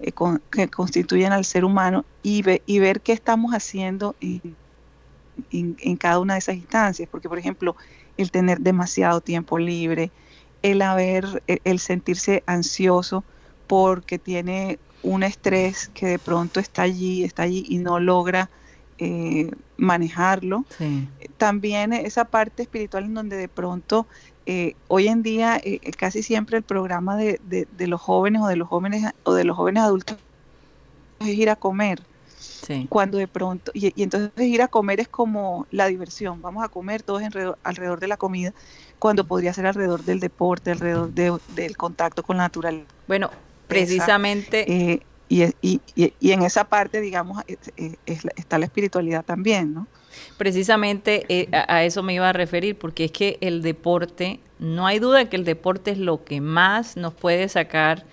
[0.00, 0.12] eh,
[0.50, 4.56] que constituyen al ser humano y, y ver qué estamos haciendo en,
[5.50, 7.76] en, cada una de esas instancias, porque por ejemplo,
[8.16, 10.10] el tener demasiado tiempo libre,
[10.62, 13.24] el haber, e, el, sentirse ansioso
[13.66, 18.50] porque tiene un estrés que de pronto está allí, está allí y no logra
[18.98, 20.64] eh, manejarlo.
[21.36, 24.06] También esa parte espiritual en donde de pronto
[24.46, 28.56] eh, hoy en día eh, casi siempre el programa de, de, los jóvenes o de
[28.56, 30.18] los jóvenes o de los jóvenes adultos
[31.20, 32.02] es ir a comer.
[32.88, 37.02] Cuando de pronto, y, entonces ir a comer es como la diversión, vamos a comer
[37.02, 38.54] todos alrededor, de la comida,
[38.98, 42.86] cuando podría ser alrededor del deporte, alrededor del contacto con la naturaleza.
[43.06, 43.30] Bueno,
[43.66, 44.70] precisamente...
[44.70, 47.42] Eh, y, y, y, en esa parte, digamos,
[48.36, 49.86] está la espiritualidad también, ¿no?
[50.36, 54.98] Precisamente eh, a, eso me iba a referir, porque es que el deporte, no hay
[54.98, 58.04] duda que el deporte es lo que más nos puede sacar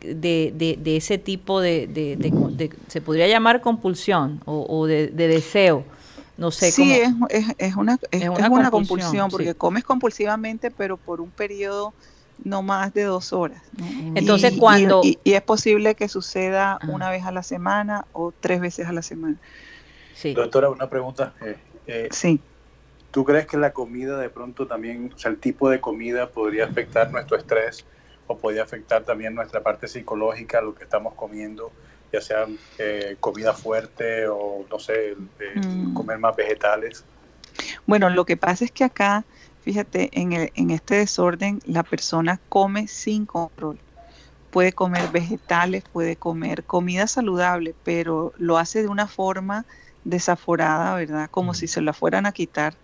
[0.00, 1.88] de, de, ese tipo de,
[2.88, 5.84] se podría llamar compulsión o, de, deseo.
[6.36, 7.10] No sé sí, es,
[7.58, 11.92] es, una, es, una, compulsión, porque comes compulsivamente, pero por un periodo
[12.44, 13.62] no más de dos horas.
[14.14, 15.00] Entonces, cuando...
[15.02, 16.86] Y, es posible que suceda ah.
[16.88, 19.36] una vez a la semana o tres veces a la semana.
[20.14, 20.34] Sí.
[20.34, 21.34] Doctora, una pregunta.
[21.40, 22.40] Eh, eh, sí.
[23.10, 26.64] ¿Tú crees que la comida de pronto también, o sea, el tipo de comida podría
[26.64, 27.84] afectar nuestro estrés
[28.26, 31.72] o podría afectar también nuestra parte psicológica, lo que estamos comiendo,
[32.12, 32.46] ya sea
[32.78, 35.16] eh, comida fuerte o, no sé,
[35.54, 35.92] mm.
[35.92, 37.04] comer más vegetales?
[37.86, 39.24] Bueno, lo que pasa es que acá,
[39.62, 43.78] fíjate, en, el, en este desorden la persona come sin control.
[44.50, 49.64] Puede comer vegetales, puede comer comida saludable, pero lo hace de una forma
[50.04, 51.30] desaforada, ¿verdad?
[51.30, 52.74] Como si se la fueran a quitar.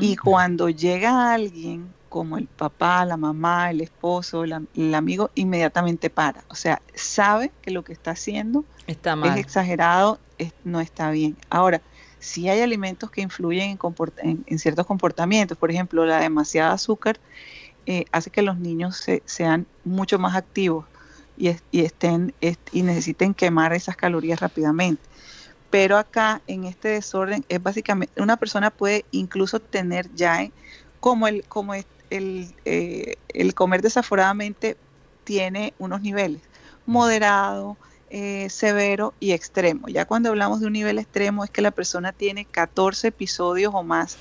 [0.00, 6.44] Y cuando llega alguien como el papá, la mamá, el esposo, el, amigo, inmediatamente para.
[6.48, 10.18] O sea, sabe que lo que está haciendo está es exagerado,
[10.64, 11.38] no está bien.
[11.48, 11.80] Ahora,
[12.18, 13.78] si hay alimentos que influyen
[14.22, 17.18] en, ciertos comportamientos, por ejemplo, la demasiada azúcar
[17.86, 20.86] eh, hace que los niños sean mucho más activos
[21.36, 22.34] y, estén
[22.72, 25.02] y necesiten quemar esas calorías rápidamente.
[25.70, 30.48] Pero acá en este desorden es básicamente una persona puede incluso tener ya
[31.00, 31.84] como el como el,
[32.64, 34.76] eh, el comer desaforadamente
[35.24, 36.40] tiene unos niveles,
[36.86, 37.76] moderado,
[38.10, 39.88] eh, severo y extremo.
[39.88, 43.82] Ya cuando hablamos de un nivel extremo es que la persona tiene 14 episodios o
[43.82, 44.18] más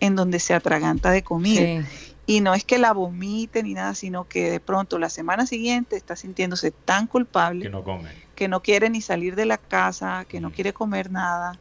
[0.00, 1.86] en donde se atraganta de comida.
[2.24, 5.96] Y no es que la vomite ni nada, sino que de pronto la semana siguiente
[5.96, 10.24] está sintiéndose tan culpable que no come que no quiere ni salir de la casa,
[10.28, 11.58] que no quiere comer nada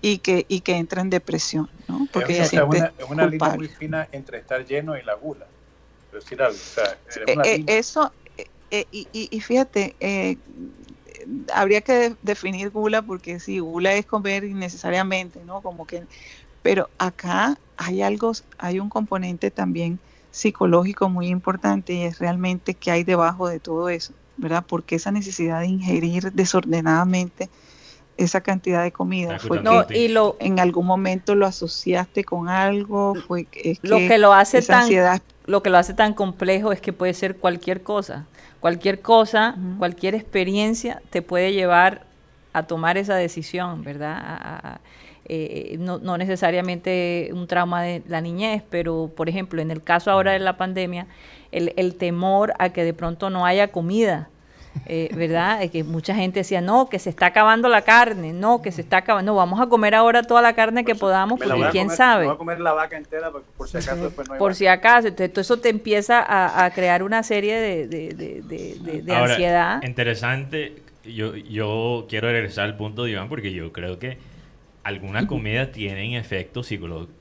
[0.00, 2.08] y que y que entra en depresión, ¿no?
[2.12, 5.46] Porque es, una, una línea muy fina entre estar lleno y la gula.
[6.12, 6.96] Decir algo, o sea,
[7.26, 8.12] eh, eh, eso
[8.70, 9.94] eh, y, y, fíjate,
[11.52, 15.60] habría que definir gula porque sí, gula es comer innecesariamente, ¿no?
[15.60, 16.04] Como que,
[16.62, 19.98] pero acá hay algo, hay un componente también
[20.30, 24.64] psicológico muy importante y es realmente qué hay debajo de todo eso, ¿verdad?
[24.66, 27.48] Porque esa necesidad de ingerir desordenadamente
[28.16, 33.14] esa cantidad de comida fue no, y lo, en algún momento lo asociaste con algo,
[33.26, 33.48] fue
[33.82, 34.88] lo que lo hace tan
[35.46, 38.26] lo que lo hace tan complejo es que puede ser cualquier cosa.
[38.64, 42.06] Cualquier cosa, cualquier experiencia te puede llevar
[42.54, 44.80] a tomar esa decisión, ¿verdad?
[45.26, 50.10] Eh, no, no, necesariamente un trauma de la niñez, pero por ejemplo, en el caso
[50.10, 51.08] ahora de la pandemia,
[51.52, 54.30] el, el temor a que de pronto no haya comida,
[54.86, 55.60] eh, ¿verdad?
[55.60, 58.82] De que mucha gente decía, no, que se está acabando la carne, no, que se
[58.82, 62.24] está acabando, no, vamos a comer ahora toda la carne que podamos, porque quién sabe.
[62.26, 65.08] Vamos a comer la vaca entera por si acaso después no hay Por si acaso,
[65.08, 69.82] entonces eso te empieza a, crear una serie de, de, de, ansiedad.
[69.82, 74.18] Interesante, yo, yo quiero regresar al punto de Iván, porque yo creo que
[74.84, 76.70] algunas comidas tienen efectos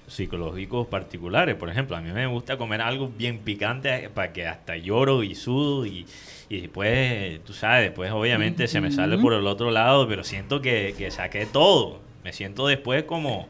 [0.07, 1.55] psicológicos particulares.
[1.55, 5.33] Por ejemplo, a mí me gusta comer algo bien picante para que hasta lloro y
[5.33, 6.05] sudo y,
[6.53, 10.61] y después, tú sabes, después obviamente se me sale por el otro lado, pero siento
[10.61, 11.99] que, que saqué todo.
[12.23, 13.47] Me siento después como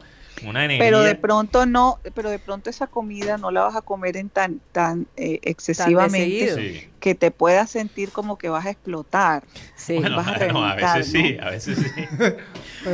[0.48, 0.86] una energía.
[0.86, 4.30] Pero de pronto no, pero de pronto esa comida no la vas a comer en
[4.30, 9.44] tan tan eh, excesivamente que te puedas sentir como que vas a explotar.
[9.76, 12.06] Sí, vas a, a veces sí, a veces sí.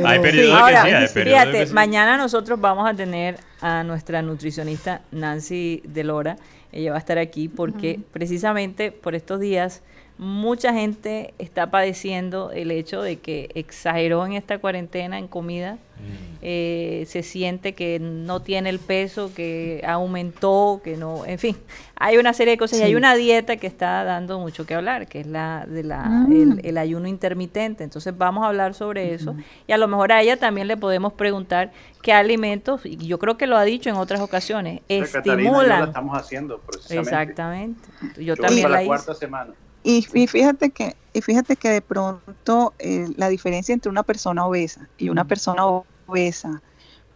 [0.04, 6.36] hay periodos que sí, fíjate, mañana nosotros vamos a tener a nuestra nutricionista Nancy Delora.
[6.72, 9.82] Ella va a estar aquí porque precisamente por estos días
[10.20, 16.36] mucha gente está padeciendo el hecho de que exageró en esta cuarentena en comida, mm.
[16.42, 21.56] eh, se siente que no tiene el peso, que aumentó, que no, en fin,
[21.96, 25.06] hay una serie de cosas y hay una dieta que está dando mucho que hablar,
[25.06, 26.58] que es la de la mm.
[26.64, 27.82] el, ayuno intermitente.
[27.82, 29.34] Entonces vamos a hablar sobre eso
[29.66, 33.38] y a lo mejor a ella también le podemos preguntar qué alimentos, y yo creo
[33.38, 35.88] que lo ha dicho en otras ocasiones, estimulan.
[35.88, 36.60] estamos haciendo
[36.90, 37.88] Exactamente.
[38.18, 39.54] Yo, también la, cuarta semana.
[39.82, 44.88] Y, fíjate que y fíjate que de pronto eh, la diferencia entre una persona obesa
[44.96, 46.62] y una persona obesa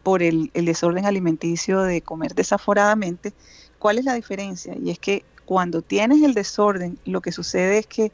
[0.03, 3.33] por el, desorden alimenticio de comer desaforadamente,
[3.79, 4.77] ¿cuál es la diferencia?
[4.77, 8.12] Y es que cuando tienes el desorden, lo que sucede es que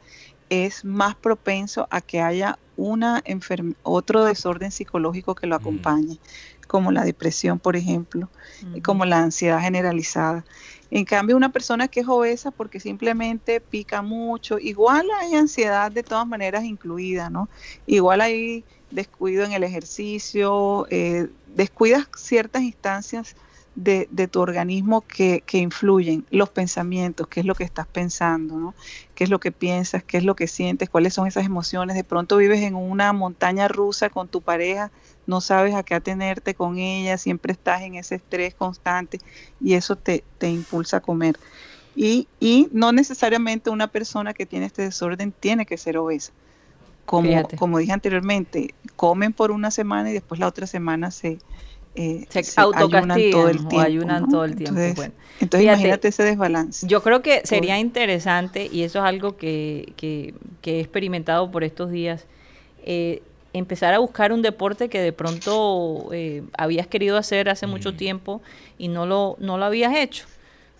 [0.49, 3.23] es más propenso a que haya una
[3.83, 6.19] otro desorden psicológico que lo acompañe,
[6.67, 8.29] como la depresión, por ejemplo,
[8.83, 10.45] como la ansiedad generalizada.
[10.91, 16.03] En cambio, una persona que es obesa porque simplemente pica mucho, igual hay ansiedad de
[16.03, 17.49] todas maneras incluida, ¿no?
[17.87, 23.35] Igual hay descuido en el ejercicio, eh, descuidas ciertas instancias
[23.75, 28.73] de, tu organismo que, que, influyen, los pensamientos, qué es lo que estás pensando, ¿no?
[29.15, 31.95] qué es lo que piensas, qué es lo que sientes, cuáles son esas emociones.
[31.95, 34.91] De pronto vives en una montaña rusa con tu pareja
[35.27, 39.19] no sabes a qué atenerte con ella, siempre estás en ese estrés constante
[39.59, 41.37] y eso te, te impulsa a comer.
[41.95, 46.31] Y, y, no necesariamente una persona que tiene este desorden tiene que ser obesa.
[47.05, 51.39] Como, como dije anteriormente, comen por una semana y después la otra semana se,
[51.95, 53.79] eh, se, ayunan todo el tiempo.
[53.79, 54.79] ayunan todo el tiempo.
[54.79, 55.11] Entonces,
[55.41, 56.87] entonces imagínate ese desbalance.
[56.87, 61.63] Yo creo que sería interesante, y eso es algo que, que, que he experimentado por
[61.63, 62.25] estos días,
[62.83, 63.21] eh,
[63.53, 68.41] empezar a buscar un deporte que de pronto eh, habías querido hacer hace mucho tiempo
[68.77, 70.25] y no lo, no lo habías hecho,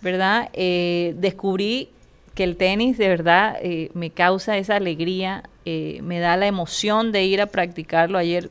[0.00, 0.48] ¿verdad?
[0.54, 1.90] Eh, descubrí
[2.34, 3.58] que el tenis de verdad
[3.92, 8.16] me causa esa alegría, me da la emoción de ir a practicarlo.
[8.16, 8.48] Ayer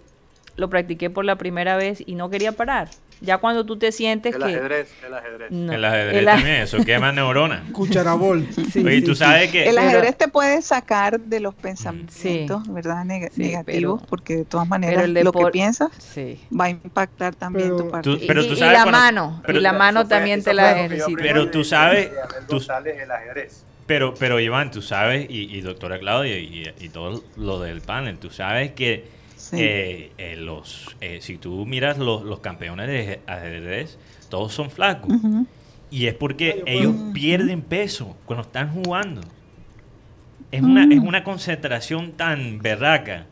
[0.56, 2.90] lo practiqué por la primera vez y no quería parar.
[3.22, 4.48] Ya cuando tú te sientes el que...
[4.48, 5.52] Ajedrez, el ajedrez.
[5.52, 7.70] el ajedrez también, eso quema neuronas.
[7.72, 8.48] Cucharabol.
[8.72, 9.70] Sí, tú sabes que...
[9.70, 13.06] El ajedrez te puede sacar de los pensamientos, ¿verdad?
[13.06, 15.90] negativos, porque de todas maneras lo que piensas
[16.58, 18.18] va a impactar también tu parte.
[18.28, 21.22] pero tú sabes y, la mano, y la mano también te la ejercita.
[21.22, 22.10] Pero tú sabes...
[22.48, 23.66] Tú sales el ajedrez.
[23.86, 28.18] Pero, pero Iván, tú sabes, y, y doctora Claudia, y, y todo lo del panel,
[28.18, 29.21] tú sabes que
[29.54, 33.98] eh, eh, los, eh, si tú miras los, los, campeones de ajedrez,
[34.30, 35.14] todos son flacos.
[35.90, 39.22] Y es porque ellos pierden peso cuando están jugando.
[40.52, 43.26] Es, una, es una concentración tan berraca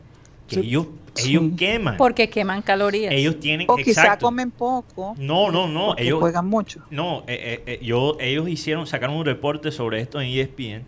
[0.46, 1.96] que ellos, ellos queman.
[1.96, 3.12] Porque queman calorías.
[3.12, 5.14] Ellos tienen O quizá comen poco.
[5.18, 5.96] No, no, no.
[5.96, 6.82] Ellos juegan mucho.
[6.90, 7.24] No,
[7.80, 10.84] yo, ellos hicieron, sacaron un reporte sobre esto en ESPN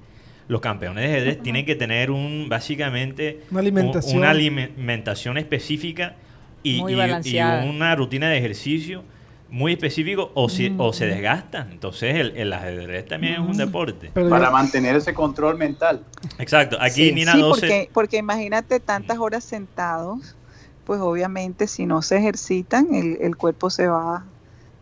[0.48, 6.16] los campeones de ajedrez tienen que tener un básicamente una alimentación, una alimentación específica
[6.62, 9.02] y, una rutina de ejercicio
[9.50, 11.72] muy específico o, si, o se desgastan.
[11.72, 14.10] Entonces el, ajedrez también es un deporte.
[14.10, 16.02] Para mantener ese control mental.
[16.38, 16.78] Exacto.
[16.80, 20.36] Aquí Nina sí, porque, porque imagínate tantas horas sentados,
[20.84, 24.24] pues obviamente si no se ejercitan el, el cuerpo se va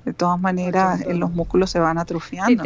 [0.04, 2.62] de todas maneras los músculos se van atrofiando.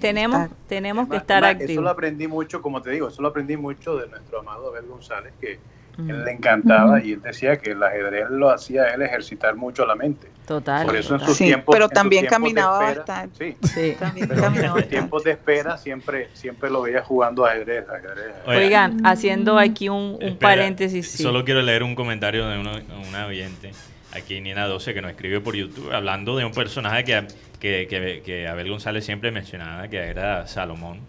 [0.00, 1.70] tenemos tenemos que estar activos.
[1.72, 4.86] Eso lo aprendí mucho, como te digo, eso lo aprendí mucho de nuestro amado Abel
[4.86, 5.58] González, que
[5.98, 9.94] él le encantaba y él decía que el ajedrez lo hacía él ejercitar mucho la
[9.94, 10.28] mente.
[10.46, 10.86] Total.
[10.86, 13.56] Por eso en sus tiempos, pero también caminaba bastante.
[13.60, 13.96] Sí, sí.
[13.98, 17.84] También caminaba en sus tiempos de espera siempre, siempre lo veía jugando ajedrez.
[17.88, 21.10] ajedrez, Oigan, haciendo aquí un, paréntesis.
[21.10, 23.72] Solo quiero leer un comentario de una oyente
[24.12, 27.26] aquí Nina 12 que nos escribe por YouTube hablando de un personaje que,
[27.60, 31.00] que, que, Abel González siempre mencionaba, que era Salomón,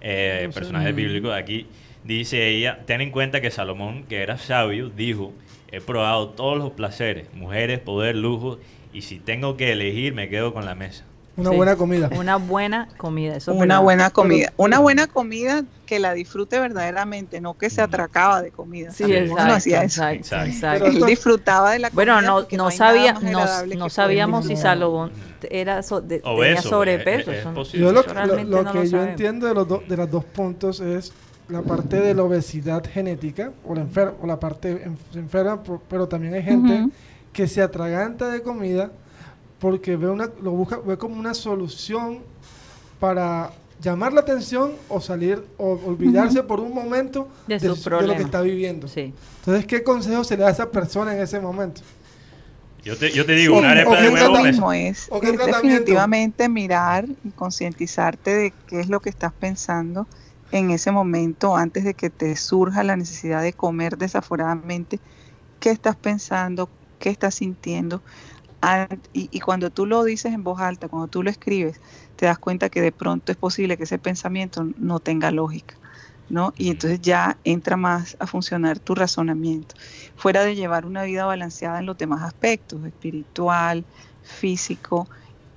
[0.00, 1.32] eh, personaje bíblico.
[1.32, 1.66] Aquí
[2.04, 5.32] dice ella, ten en cuenta que Salomón, que era sabio, dijo,
[5.70, 8.58] he probado todos los placeres, mujeres, poder, lujo,
[8.92, 11.04] y si tengo que elegir me quedo con la mesa.
[11.36, 12.10] Una buena comida.
[12.16, 13.36] Una buena comida.
[13.36, 14.52] Eso una buena comida.
[14.56, 18.90] Una buena comida que la disfrute verdaderamente, no que se atracaba de comida.
[18.90, 20.08] Sí, exacto, hacía eso.
[20.08, 22.14] Exacto, Él disfrutaba de la comida.
[22.14, 25.12] Bueno, no, no, sabía, no, sabíamos si Salomón
[25.50, 27.32] era tenía sobrepeso.
[27.72, 28.02] yo lo,
[28.72, 31.12] que yo entiendo de, los de los dos puntos es
[31.48, 33.86] la parte de la obesidad genética o la,
[34.20, 36.88] o la parte enferma, pero también hay gente
[37.32, 38.90] que se atraganta de comida
[39.58, 42.20] porque ve una, lo busca, ve como una solución
[43.00, 48.40] para llamar la atención o salir o olvidarse por un momento de, lo que está
[48.40, 48.86] viviendo.
[48.94, 51.82] Entonces, ¿qué consejo se le da a esa persona en ese momento?
[52.84, 57.30] Yo te, yo te digo, una arepa de huevo mismo es, es definitivamente mirar y
[57.30, 60.06] concientizarte de qué es lo que estás pensando
[60.52, 65.00] en ese momento antes de que te surja la necesidad de comer desaforadamente,
[65.58, 66.68] qué estás pensando,
[67.00, 68.02] qué estás sintiendo,
[69.12, 71.80] y, cuando tú lo dices en voz alta, cuando tú lo escribes,
[72.16, 75.76] te das cuenta que de pronto es posible que ese pensamiento no tenga lógica,
[76.28, 76.52] ¿no?
[76.56, 79.74] Y entonces ya entra más a funcionar tu razonamiento,
[80.16, 83.84] fuera de llevar una vida balanceada en los demás aspectos, espiritual,
[84.22, 85.08] físico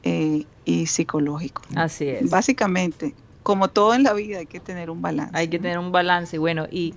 [0.03, 1.63] eh, y psicológico.
[1.75, 2.29] Así es.
[2.29, 5.31] Básicamente, como todo en la vida, hay que tener un balance.
[5.35, 6.93] Hay que tener un balance, bueno, y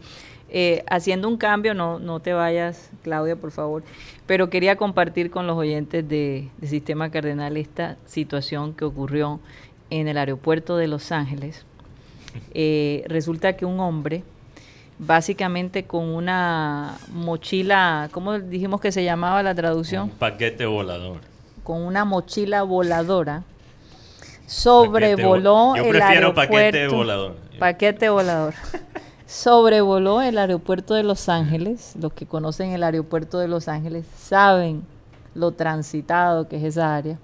[0.55, 3.82] eh, haciendo un cambio, no, no te vayas, Claudia, por favor,
[4.26, 9.40] pero quería compartir con los oyentes de, Sistema Cardenal esta situación que ocurrió
[9.88, 11.64] en el aeropuerto de Los Ángeles.
[12.53, 14.24] Eh, resulta que un hombre,
[14.98, 20.11] básicamente con una mochila, ¿cómo dijimos que se llamaba la traducción?
[20.11, 21.22] Un paquete volador.
[21.64, 23.42] Con una mochila voladora,
[24.44, 27.36] sobrevoló Yo prefiero paquete volador.
[27.59, 28.53] Paquete volador.
[29.33, 31.95] sobrevoló el aeropuerto de Los Ángeles.
[31.99, 34.85] Los que conocen el aeropuerto de Los Ángeles saben
[35.35, 37.18] lo transitado que es esa área.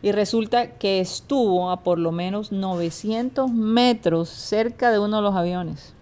[0.00, 5.34] Y resulta que estuvo a por lo menos 900 metros cerca de uno de los
[5.34, 5.92] aviones,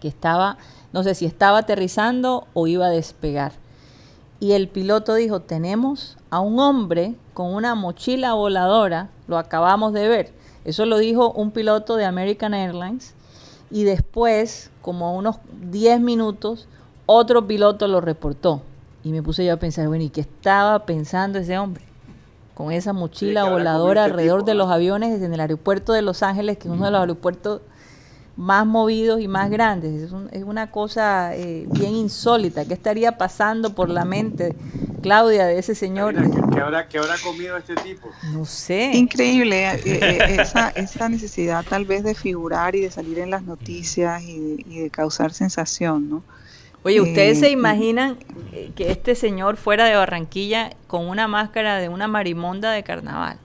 [0.00, 0.58] que estaba,
[0.92, 3.52] no sé si estaba aterrizando o iba a despegar.
[4.38, 10.08] Y el piloto dijo, tenemos a un hombre con una mochila voladora, lo acabamos de
[10.08, 10.34] ver.
[10.66, 13.15] Eso lo dijo un piloto de American Airlines
[13.70, 15.36] y después, como a unos
[15.70, 16.68] 10 minutos,
[17.06, 18.62] otro piloto lo reportó.
[19.02, 21.84] Y me puse yo a pensar, bueno, ¿y qué estaba pensando ese hombre?
[22.54, 26.68] Con esa mochila voladora alrededor de los aviones en el aeropuerto de Los Ángeles, que
[26.68, 27.60] es uno de los aeropuertos
[28.36, 30.12] más movidos y más grandes.
[30.32, 32.64] Es, una cosa eh, bien insólita.
[32.66, 34.54] ¿Qué estaría pasando por la mente,
[35.02, 36.14] Claudia, de ese señor?
[36.52, 36.86] ¿Qué, habrá,
[37.22, 38.08] comido este tipo?
[38.32, 38.92] No sé.
[38.94, 43.42] Increíble eh, eh, esa, esa, necesidad tal vez de figurar y de salir en las
[43.42, 46.22] noticias y de, causar sensación, ¿no?
[46.82, 48.16] Oye, ¿ustedes se imaginan
[48.76, 53.38] que este señor fuera de Barranquilla con una máscara de una marimonda de carnaval,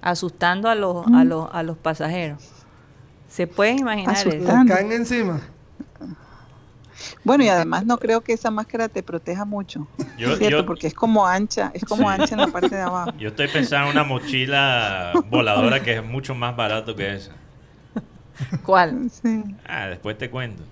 [0.00, 2.61] asustando a los, a los, a los pasajeros?
[3.32, 4.52] ¿Se pueden imaginar eso?
[4.68, 5.40] caen encima.
[7.24, 9.88] Bueno, y además no creo que esa máscara te proteja mucho,
[10.38, 10.66] ¿cierto?
[10.66, 13.12] Porque es como ancha, es como ancha en la parte de abajo.
[13.18, 17.32] Yo estoy pensando en una mochila voladora que es mucho más barato que esa.
[18.64, 19.10] ¿Cuál?
[19.66, 20.62] Ah, después te cuento.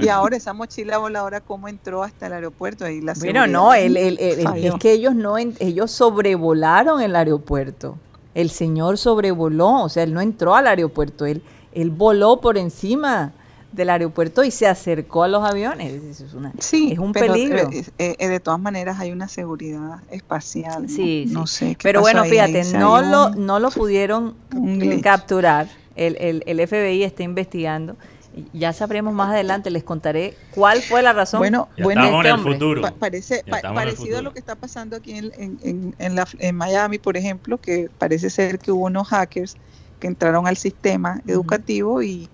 [0.00, 2.84] Y ahora esa mochila voladora, ¿cómo entró hasta el aeropuerto?
[2.84, 7.98] Ahí la bueno, no, el, es que ellos no, ellos sobrevolaron el aeropuerto
[8.34, 13.32] el señor sobrevoló, o sea, él no entró al aeropuerto, él, él voló por encima
[13.72, 15.92] del aeropuerto y se acercó a los aviones.
[16.02, 16.24] Es
[16.58, 17.70] sí, es un peligro.
[17.70, 20.88] Eh, eh, eh, de todas maneras hay una seguridad espacial.
[20.88, 21.76] Sí, no, sé.
[21.82, 24.34] Pero bueno, fíjate, no lo, no lo pudieron
[25.02, 27.96] capturar el, el, FBI está investigando.
[28.52, 31.40] Ya sabremos más adelante, les contaré cuál fue la razón.
[31.40, 32.82] Bueno, bueno en el futuro.
[32.98, 37.16] parece parecido a lo que está pasando aquí en, en, en, la, en Miami, por
[37.16, 39.56] ejemplo, que parece ser que hubo unos hackers
[40.00, 42.28] que entraron al sistema educativo y,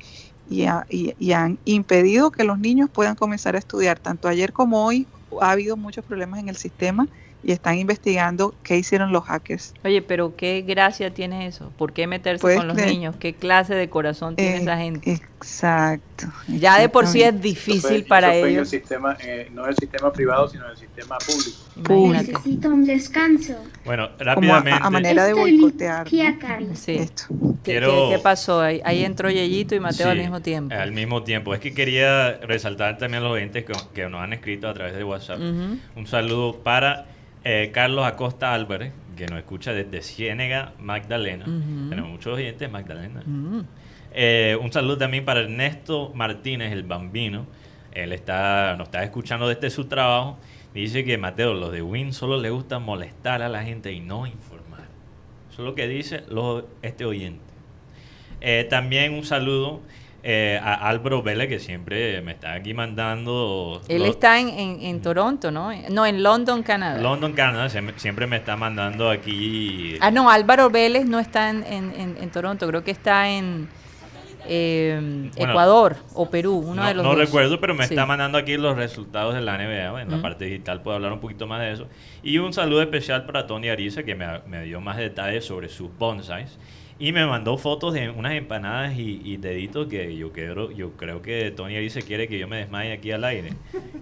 [0.49, 3.99] y, y, han impedido que los niños puedan comenzar a estudiar.
[3.99, 5.07] Tanto ayer como hoy
[5.41, 7.09] ha habido muchos problemas en el sistema
[7.43, 9.73] y están investigando qué hicieron los hackers.
[9.85, 11.71] Oye, pero qué gracia tiene eso.
[11.79, 13.15] ¿Por qué meterse con los niños?
[13.17, 15.13] ¿Qué clase de corazón tiene esa gente?
[15.13, 16.27] Exacto.
[16.49, 18.73] Ya de por sí es difícil para ellos.
[18.73, 22.13] El sistema, eh, no el sistema privado, sino el sistema público.
[22.13, 23.55] Necesito un descanso.
[23.85, 24.81] Bueno, rápidamente.
[24.83, 26.09] a, manera de boicotear.
[26.75, 27.01] Sí.
[27.63, 28.61] ¿Qué, pasó?
[28.61, 30.75] Ahí, ahí entró Yeyito y Mateo al mismo tiempo.
[30.75, 31.55] Al mismo tiempo.
[31.55, 33.65] Es que quería resaltar también a los oyentes
[33.95, 35.39] que, nos han escrito a través de WhatsApp.
[35.39, 37.07] Un saludo para
[37.51, 41.47] eh, Carlos Acosta Álvarez, que nos escucha desde Ciénega, Magdalena.
[41.47, 43.23] Tenemos muchos oyentes, Magdalena.
[44.13, 47.47] Eh, un saludo también para Ernesto Martínez, el bambino.
[47.93, 50.37] Él está, nos está escuchando desde su trabajo.
[50.75, 54.27] Dice que Mateo, los de Win solo le gusta molestar a la gente y no
[54.27, 54.83] informar.
[55.51, 56.25] Eso es lo que dice
[56.83, 57.41] este oyente.
[58.43, 59.81] Eh, también un saludo
[60.23, 63.81] eh, a Álvaro Vélez, que siempre me está aquí mandando...
[63.89, 65.71] Él está en, en, Toronto, ¿no?
[65.91, 67.01] No, en London, Canadá.
[67.01, 69.97] London, Canadá, siempre me está mandando aquí...
[70.01, 73.69] Ah, no, Álvaro Vélez no está en, en Toronto, creo que está en...
[74.51, 78.57] Eh, Ecuador o Perú, uno no, de los No recuerdo, pero me está mandando aquí
[78.57, 80.03] los resultados de la NBA.
[80.03, 81.87] En la parte digital puedo hablar un poquito más de eso.
[82.23, 85.95] Y un saludo especial para Tony Ariza, que me, me dio más detalles sobre sus
[85.99, 86.59] bonsais.
[87.01, 91.53] Y me mandó fotos de unas empanadas y, deditos que yo quiero, yo creo que
[91.53, 93.53] Tony Ariza quiere que yo me desmaye aquí al aire.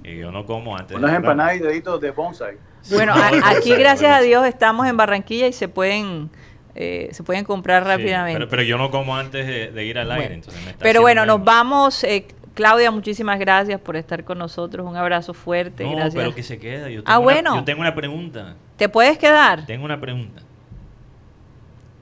[0.02, 0.96] Y yo no como antes.
[0.96, 2.56] Unas empanadas y deditos de bonsai.
[2.90, 3.12] Bueno,
[3.44, 6.30] aquí gracias a Dios estamos en Barranquilla y se pueden
[6.78, 8.46] eh, se pueden comprar rápidamente.
[8.46, 10.42] pero, yo no como antes de, ir al aire.
[10.78, 12.04] pero bueno, nos vamos.
[12.04, 14.86] Eh, Claudia, muchísimas gracias por estar con nosotros.
[14.86, 15.84] Un abrazo fuerte.
[15.84, 16.14] No, gracias.
[16.14, 16.90] pero que se queda.
[16.90, 17.56] Yo ah, bueno.
[17.56, 18.56] yo tengo una pregunta.
[18.76, 19.64] ¿Te puedes quedar?
[19.66, 20.42] Tengo una pregunta.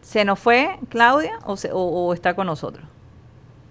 [0.04, 2.84] ¿Se nos fue Claudia o, o, está con nosotros?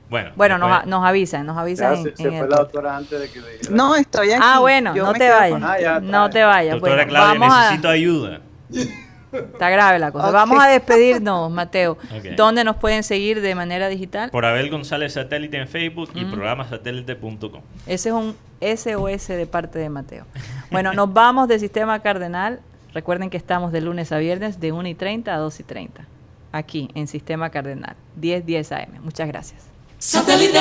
[0.10, 2.04] Bueno, bueno nos, nos, avisan, nos avisan.
[2.04, 4.42] se, fue la doctora antes de que No, estoy aquí.
[4.44, 6.74] Ah, bueno, no te, vayas, ah, no te vayas.
[6.74, 8.42] Doctora Claudia, necesito ayuda.
[9.32, 10.32] Está grave la cosa.
[10.32, 11.98] Vamos a despedirnos, Mateo.
[12.36, 14.30] ¿Dónde nos pueden seguir de manera digital?
[14.30, 17.62] Por Abel González Satélite en Facebook y programasatélite.com.
[17.88, 20.26] Ese es un SOS de parte de Mateo.
[20.72, 22.60] Bueno, nos vamos de Sistema Cardenal.
[22.94, 26.08] Recuerden que estamos de lunes a viernes de 1 y 30 a 2 y 30.
[26.54, 29.04] Aquí en Sistema Cardenal, 10 10 AM.
[29.04, 29.64] Muchas gracias.
[29.98, 30.60] Satélite.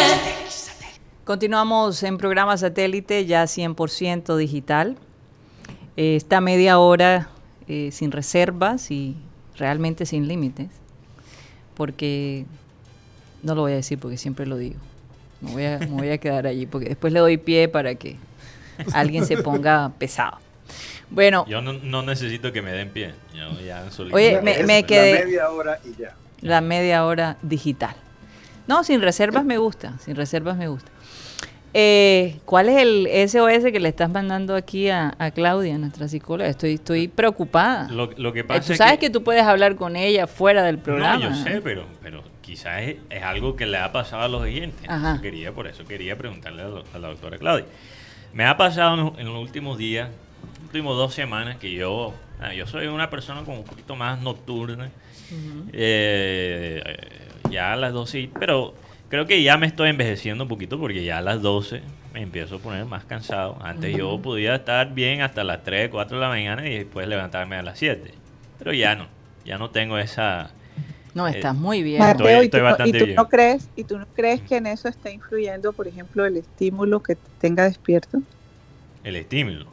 [1.25, 4.97] Continuamos en programa satélite ya 100% digital.
[5.97, 7.29] Esta media hora
[7.69, 9.17] eh, sin reservas y
[9.57, 10.71] realmente sin límites,
[11.75, 12.47] porque
[13.43, 14.81] no lo voy a decir porque siempre lo digo.
[15.43, 18.17] Me voy a, me voy a quedar allí porque después le doy pie para que
[18.95, 20.39] alguien se ponga pesado.
[21.13, 21.45] Bueno.
[21.47, 23.13] Yo no, necesito que me den pie.
[24.13, 25.15] oye, me, me, quedé.
[25.15, 26.15] La media hora y ya.
[26.41, 27.95] La media hora digital.
[28.67, 29.99] No, sin reservas me gusta.
[29.99, 30.91] Sin reservas me gusta.
[31.75, 36.49] Eh, ¿Cuál es el SOS que le estás mandando aquí a, Claudia, nuestra psicóloga?
[36.49, 37.89] Estoy, estoy preocupada.
[37.91, 41.17] Lo, que eh, pasa tú sabes que, tú puedes hablar con ella fuera del programa.
[41.17, 44.87] No, yo sé, pero, pero quizás es, algo que le ha pasado a los oyentes.
[45.23, 47.67] Quería, por eso quería preguntarle a, la doctora Claudia.
[48.35, 50.11] Me ha pasado en, los últimos días,
[50.73, 54.91] últimos dos semanas, que yo, ah, yo soy una persona como un poquito más nocturna.
[55.73, 56.83] Eh,
[57.51, 58.75] ya a las dos sí, pero
[59.13, 61.83] Creo que ya me estoy envejeciendo un poquito porque ya a las 12
[62.15, 63.59] me empiezo a poner más cansado.
[63.61, 67.57] Antes yo podía estar bien hasta las 3, 4 de la mañana y después levantarme
[67.57, 68.11] a las 7.
[68.59, 69.09] Pero ya no,
[69.45, 70.49] ya no tengo esa...
[71.13, 72.03] No, eh, estás muy bien.
[72.03, 75.75] estoy, y tú, bastante No crees, ¿Y tú no crees que en eso está influyendo,
[75.75, 78.23] por ejemplo, el estímulo que tenga despierto?
[79.05, 79.67] El estímulo.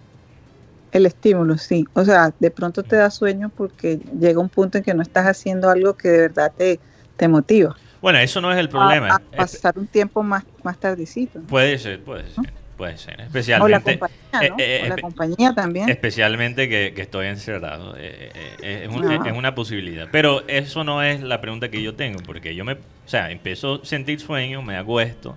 [0.91, 1.85] El estímulo, sí.
[1.93, 5.25] O sea, de pronto te da sueño porque llega un punto en que no estás
[5.25, 6.79] haciendo algo que de verdad te,
[7.17, 7.75] te motiva.
[8.01, 9.15] Bueno, eso no es el problema.
[9.15, 11.39] A, pasar un tiempo más, más tardecito.
[11.41, 12.45] Puede ser, puede ser.
[12.79, 13.65] Puede ser, especialmente.
[13.65, 14.55] O la compañía, ¿no?
[14.57, 15.89] Eh, eh, la compañía también.
[15.89, 17.95] Especialmente que, estoy encerrado.
[17.97, 18.31] Eh,
[18.61, 20.07] es, es, una posibilidad.
[20.09, 22.75] Pero eso no es la pregunta que yo tengo, porque yo me.
[22.75, 25.35] O sea, empiezo a sentir sueño, me acuesto,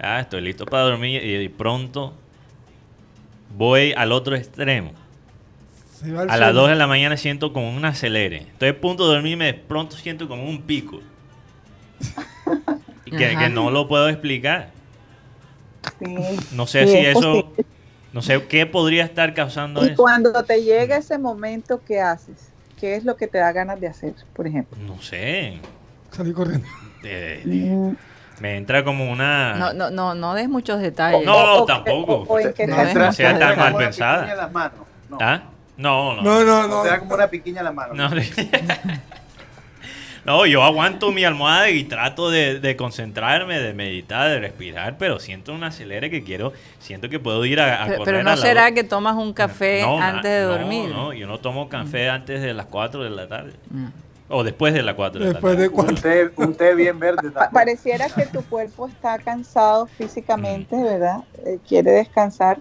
[0.00, 2.14] ah, estoy listo para dormir y, pronto
[3.56, 4.92] voy al otro extremo.
[6.28, 8.38] A las 2 de la mañana siento como un acelere.
[8.38, 11.00] Estoy a punto de dormirme, de pronto siento como un pico
[13.18, 14.70] que, no lo puedo explicar.
[16.52, 17.52] no sé si eso,
[18.12, 22.50] no sé qué podría estar causando y cuando te llega ese momento, ¿qué haces?
[22.78, 24.76] ¿Qué es lo que te da ganas de hacer, por ejemplo?
[24.84, 25.60] No sé.
[26.10, 26.66] Salí corriendo.
[27.04, 27.94] Eh,
[28.42, 29.54] me entra como una...
[29.54, 31.24] No, no, no, no des muchos detalles.
[31.24, 32.24] No, no, tampoco.
[32.28, 34.50] O, en que no, no sea tan mal pensada.
[35.08, 35.18] No.
[35.20, 35.42] ¿Ah?
[35.76, 36.22] No, no.
[36.22, 36.82] No, no, No no.
[36.82, 37.96] te da como una piquiña en las manos.
[37.96, 38.10] No,
[40.24, 45.18] No, yo aguanto mi almohada y trato de, de concentrarme, de meditar, de respirar, pero
[45.20, 48.22] siento un acelere que quiero, siento que puedo ir a, a Pero, correr pero a
[48.22, 50.90] no la- será que tomas un café No, antes de no, dormir.
[50.90, 53.52] No, yo no tomo café antes de las 4 de la tarde.
[53.70, 53.86] Mm.
[54.32, 55.88] O después de las 4 de Después la de tarde.
[55.88, 57.30] Un té, un té bien verde.
[57.30, 57.50] Pa-.
[57.50, 61.24] Pareciera que tu cuerpo está cansado físicamente, ¿verdad?
[61.44, 62.60] Eh, quiere descansar,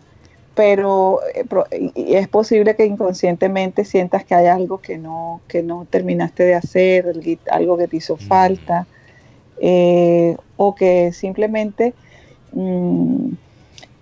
[0.53, 5.41] pero eh, pro- y- y es posible que inconscientemente sientas que hay algo que no,
[5.47, 7.05] que no terminaste de hacer,
[7.49, 8.19] algo que te hizo Mm.
[8.19, 8.87] falta,
[9.61, 11.93] eh, o que simplemente
[12.51, 13.29] mm,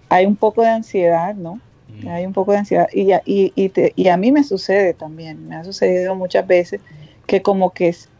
[0.09, 1.61] hay un poco de ansiedad, ¿no?
[2.03, 2.07] Mm.
[2.07, 2.87] Hay un poco de ansiedad.
[2.91, 6.81] Y, y, y, te- y a mí me sucede también, me ha sucedido muchas veces
[7.29, 8.11] que como que es-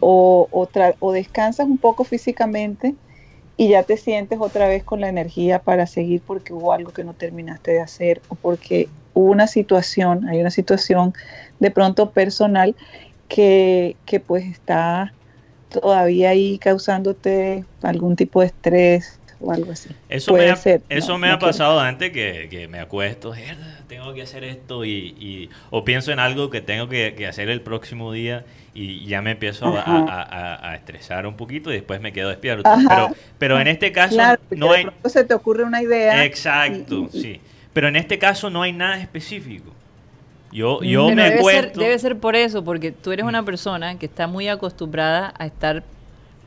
[0.00, 2.98] o, o, o descansas un poco físicamente
[3.56, 7.04] y ya te sientes otra vez con la energía para seguir porque hubo algo que
[7.04, 11.12] no terminaste de hacer o porque hubo una situación, hay una situación
[11.60, 12.76] de pronto personal
[13.28, 15.16] que, que pues está
[15.68, 19.88] todavía ahí causándote algún tipo de estrés o algo así.
[20.08, 22.68] Eso Puede me ha, ser, eso no, me no ha quiero- pasado antes que, que
[22.68, 26.88] me acuesto, "Mierda, tengo que hacer esto y, y- o pienso en algo que tengo
[26.88, 30.04] que, que hacer el próximo día y ya me empiezo a, Ajá.
[30.08, 32.68] a- a- a estresar un poquito y después me quedo despierto.
[32.68, 32.86] Ajá.
[32.88, 34.82] Pero, pero en este caso Claro, no de hay...
[34.84, 36.24] pronto se te ocurre una idea.
[36.24, 37.40] Exacto, y- y- sí.
[37.72, 39.72] Pero en este caso no hay nada específico.
[40.52, 43.96] Yo, yo Pero me debe ser, debe ser por eso, porque tú eres una persona
[43.98, 45.84] que está muy acostumbrada a estar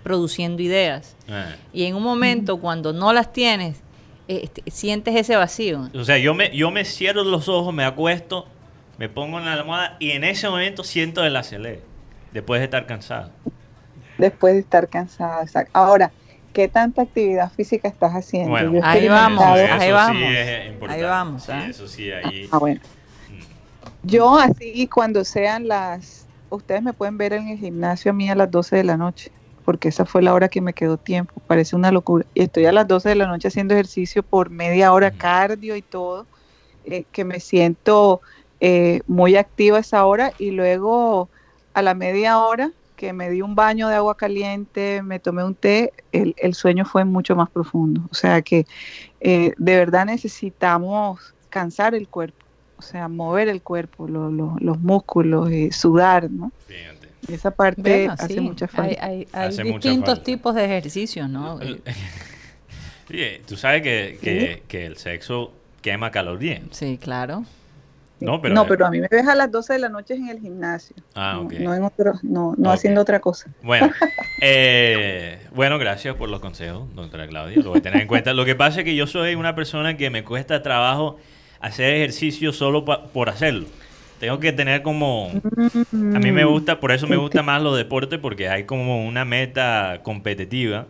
[0.03, 1.15] produciendo ideas.
[1.29, 1.55] Ah.
[1.71, 3.81] Y en un momento, cuando no las tienes,
[4.27, 5.89] este, sientes ese vacío.
[5.93, 8.47] O sea, yo me, yo me cierro los ojos, me acuesto,
[8.97, 11.81] me pongo en la almohada y en ese momento siento el acelere,
[12.31, 13.31] después de estar cansado.
[14.17, 15.41] después de estar cansada.
[15.41, 15.71] exacto.
[15.73, 16.11] Ahora,
[16.53, 18.51] ¿qué tanta actividad física estás haciendo?
[18.51, 20.23] Bueno, Yo he Ahí vamos, eso, ahí vamos.
[20.31, 21.03] Es importante.
[21.03, 21.67] Ahí vamos, Sí, ¿ah?
[21.67, 22.47] eso sí, ahí...
[22.51, 22.79] Ah, bueno.
[24.03, 28.35] Yo así cuando sean las, ustedes me pueden ver en el gimnasio a mí a
[28.35, 29.31] las 12 de la noche,
[29.63, 32.25] porque esa fue la hora que me quedó tiempo, parece una locura.
[32.33, 35.83] Y estoy a las 12 de la noche haciendo ejercicio por media hora, cardio y
[35.83, 36.29] todo,
[36.83, 38.21] eh, que me siento
[38.59, 41.31] eh, muy activa esa hora y luego
[41.73, 45.55] a la media hora que me di un baño de agua caliente, me tomé un
[45.55, 48.07] té, el, el sueño fue mucho más profundo.
[48.11, 48.65] O sea que
[49.19, 52.45] eh, de verdad necesitamos cansar el cuerpo,
[52.75, 56.53] o sea, mover el cuerpo, lo- lo- los músculos, eh, sudar, ¿no?
[57.27, 59.05] Esa parte Bueno, hace sí, mucha falta.
[59.05, 60.23] hay- hay Hace mucha distintos falta.
[60.23, 61.61] tipos de ejercicios, ¿no?
[61.61, 61.81] Eh,
[63.09, 65.51] Sí, eh, tú sabes que, que- que el sexo
[65.81, 66.61] quema calorías.
[66.71, 67.43] Sí, claro.
[68.19, 70.29] No, pero, no, pero a mí me ves a las 12 de la noche en
[70.29, 71.53] el gimnasio, Ah, no, ok.
[71.59, 73.49] no en otro, no, no haciendo otra cosa.
[73.61, 73.91] Bueno,
[74.41, 77.57] eh, bueno, gracias por los consejos, doctora Claudia.
[77.61, 78.33] Lo voy a tener en cuenta.
[78.33, 81.17] Lo que pasa es que yo soy una persona que me cuesta trabajo
[81.59, 83.65] hacer ejercicio solo pa- por hacerlo.
[84.23, 85.31] Tengo que tener como...
[85.91, 89.25] A mí me gusta, por eso me gusta más los deportes, porque hay como una
[89.25, 90.85] meta competitiva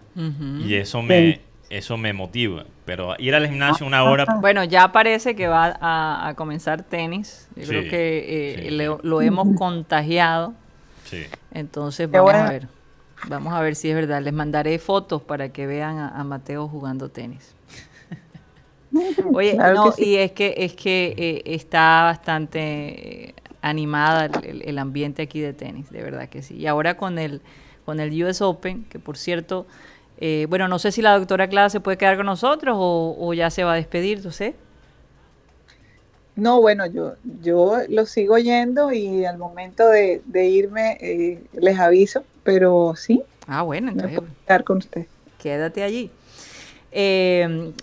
[0.60, 2.66] y eso me, eso me motiva.
[2.86, 4.26] Pero ir al gimnasio una hora...
[4.40, 7.50] Bueno, ya parece que va a, a comenzar tenis.
[7.56, 8.94] Yo Sí, creo que eh, sí, le- sí.
[9.02, 10.54] lo hemos contagiado.
[11.06, 11.24] Sí.
[11.52, 12.68] Entonces vamos a ver.
[13.30, 14.22] Vamos a ver si es verdad.
[14.22, 17.56] Les mandaré fotos para que vean a, a Mateo jugando tenis.
[19.32, 20.06] Oye, Claro no, sí.
[20.06, 25.90] y es que es que eh, está bastante eh, animada el, ambiente aquí de tenis,
[25.92, 26.56] de verdad que sí.
[26.58, 27.42] Y ahora con el
[27.86, 29.68] con el US Open, que por cierto,
[30.18, 33.34] eh, bueno, no sé si la doctora Clara se puede quedar con nosotros o, o
[33.34, 34.56] ya se va a despedir, ¿tú sé?
[36.36, 41.80] No, bueno, yo, yo lo sigo yendo y al momento de, de irme eh, les
[41.80, 45.08] aviso, pero sí, Ah, bueno, me entonces puedo quedar con usted.
[45.38, 46.12] quédate allí.
[46.92, 47.74] Eh,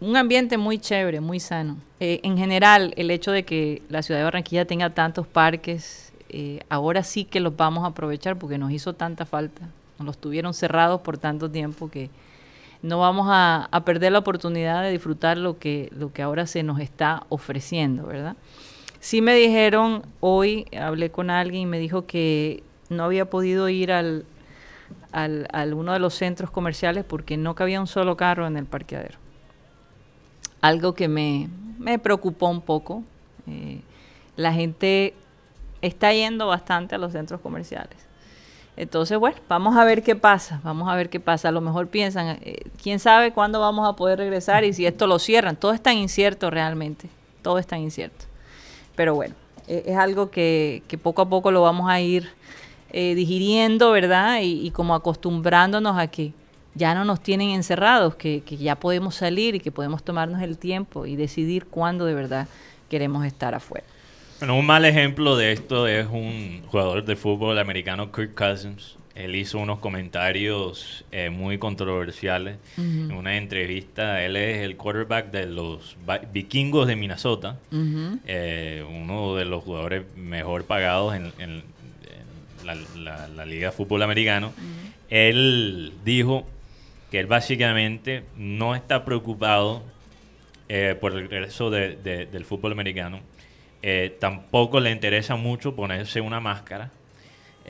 [0.00, 1.76] un ambiente muy chévere, muy sano.
[2.00, 6.60] Eh, en general, el hecho de que la ciudad de Barranquilla tenga tantos parques, eh,
[6.68, 9.62] ahora sí que los vamos a aprovechar porque nos hizo tanta falta.
[9.98, 12.10] Nos los tuvieron cerrados por tanto tiempo que
[12.82, 16.78] no vamos a, perder la oportunidad de disfrutar lo que, lo que ahora se nos
[16.78, 18.36] está ofreciendo, ¿verdad?
[19.00, 23.90] Sí me dijeron, hoy hablé con alguien y me dijo que no había podido ir
[23.90, 24.24] al,
[25.10, 28.66] al, al uno de los centros comerciales porque no cabía un solo carro en el
[28.66, 29.18] parqueadero.
[30.60, 31.48] Algo que me,
[31.78, 33.02] me preocupó un poco.
[33.46, 33.80] Eh,
[34.36, 35.14] la gente
[35.82, 37.96] está yendo bastante a los centros comerciales.
[38.76, 41.48] Entonces, bueno, vamos a ver qué pasa, vamos a ver qué pasa.
[41.48, 45.06] A lo mejor piensan, eh, quién sabe cuándo vamos a poder regresar y si esto
[45.06, 45.56] lo cierran.
[45.56, 47.08] Todo es tan incierto realmente,
[47.42, 48.26] todo es tan incierto.
[48.94, 49.34] Pero bueno,
[49.66, 52.28] eh, es algo que, que poco a poco lo vamos a ir
[52.90, 54.38] eh, digiriendo, ¿verdad?
[54.42, 56.32] Y, como acostumbrándonos a que
[56.78, 60.56] ya no nos tienen encerrados, que, que ya podemos salir y que podemos tomarnos el
[60.56, 62.48] tiempo y decidir cuándo de verdad
[62.88, 63.84] queremos estar afuera.
[64.38, 68.96] Bueno, un mal ejemplo de esto es un jugador de fútbol americano, Kirk Cousins.
[69.16, 74.22] Él hizo unos comentarios eh, muy controversiales en una entrevista.
[74.24, 75.96] Él es el quarterback de los
[76.32, 81.64] vikingos de Minnesota, eh, uno de los jugadores mejor pagados en,
[82.64, 84.52] la, Liga de Fútbol Americano.
[85.10, 86.46] Él dijo
[87.10, 89.82] que él básicamente no está preocupado
[90.68, 93.20] eh, por el regreso del fútbol americano.
[94.18, 96.90] tampoco le interesa mucho ponerse una máscara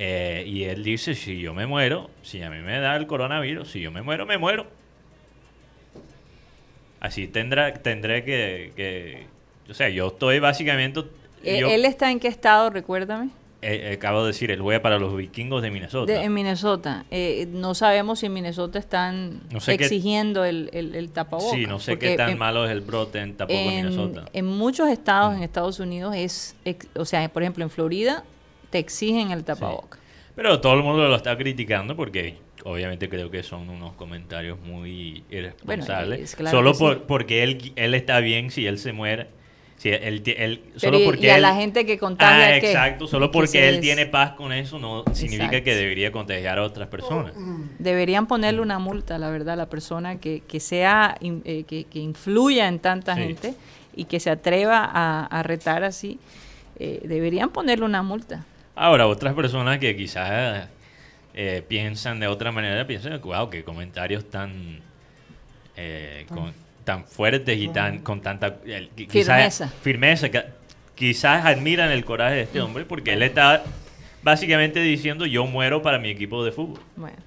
[0.01, 3.69] eh, y él dice, si yo me muero, si a mí me da el coronavirus,
[3.69, 4.69] si yo me muero, me muero.
[7.01, 9.27] Así tendrá, tendré que,
[9.69, 11.01] O sea, yo estoy básicamente...
[11.43, 13.31] Eh, ¿Él está en qué estado, recuérdame?
[13.61, 16.23] Eh, acabo de decir, él juega para los vikingos de Minnesota.
[16.23, 17.05] en Minnesota.
[17.49, 21.53] no sabemos si en Minnesota están exigiendo el, el, tapabocas.
[21.53, 24.25] Sí, no sé qué tan malo es el brote en tampoco en, Minnesota.
[24.33, 26.57] En muchos estados en Estados Unidos es,
[26.95, 28.25] o sea, por ejemplo, en Florida
[28.71, 29.99] te exigen el tapaboca.
[30.35, 35.25] Pero todo el mundo lo está criticando porque obviamente creo que son unos comentarios muy
[35.31, 36.37] irresponsables.
[36.51, 39.29] solo por, porque él, él está bien si él se muere.
[39.79, 43.69] Si él, él, solo porque y a la gente que contagia ah, exacto solo porque
[43.69, 47.33] él tiene paz con eso no significa que debería contagiar a otras personas.
[47.79, 51.99] Deberían ponerle una multa la verdad a la persona que, que sea eh, que, que,
[52.01, 53.55] influya en tanta gente
[53.95, 56.19] y que se atreva a, a retar así
[56.79, 58.45] eh, deberían ponerle una multa.
[58.77, 60.69] Ahora, otras personas que quizás
[61.35, 64.81] eh, piensan de otra manera, piensan, wow, qué comentarios tan,
[65.77, 66.25] eh,
[66.89, 68.61] tan fuertes y tan con tanta
[69.11, 69.69] firmeza.
[69.83, 70.29] Firmeza,
[70.95, 73.63] quizás admiran el coraje de este hombre porque él está
[74.23, 76.81] básicamente diciendo yo muero para mi equipo de fútbol.
[76.97, 77.19] Bueno,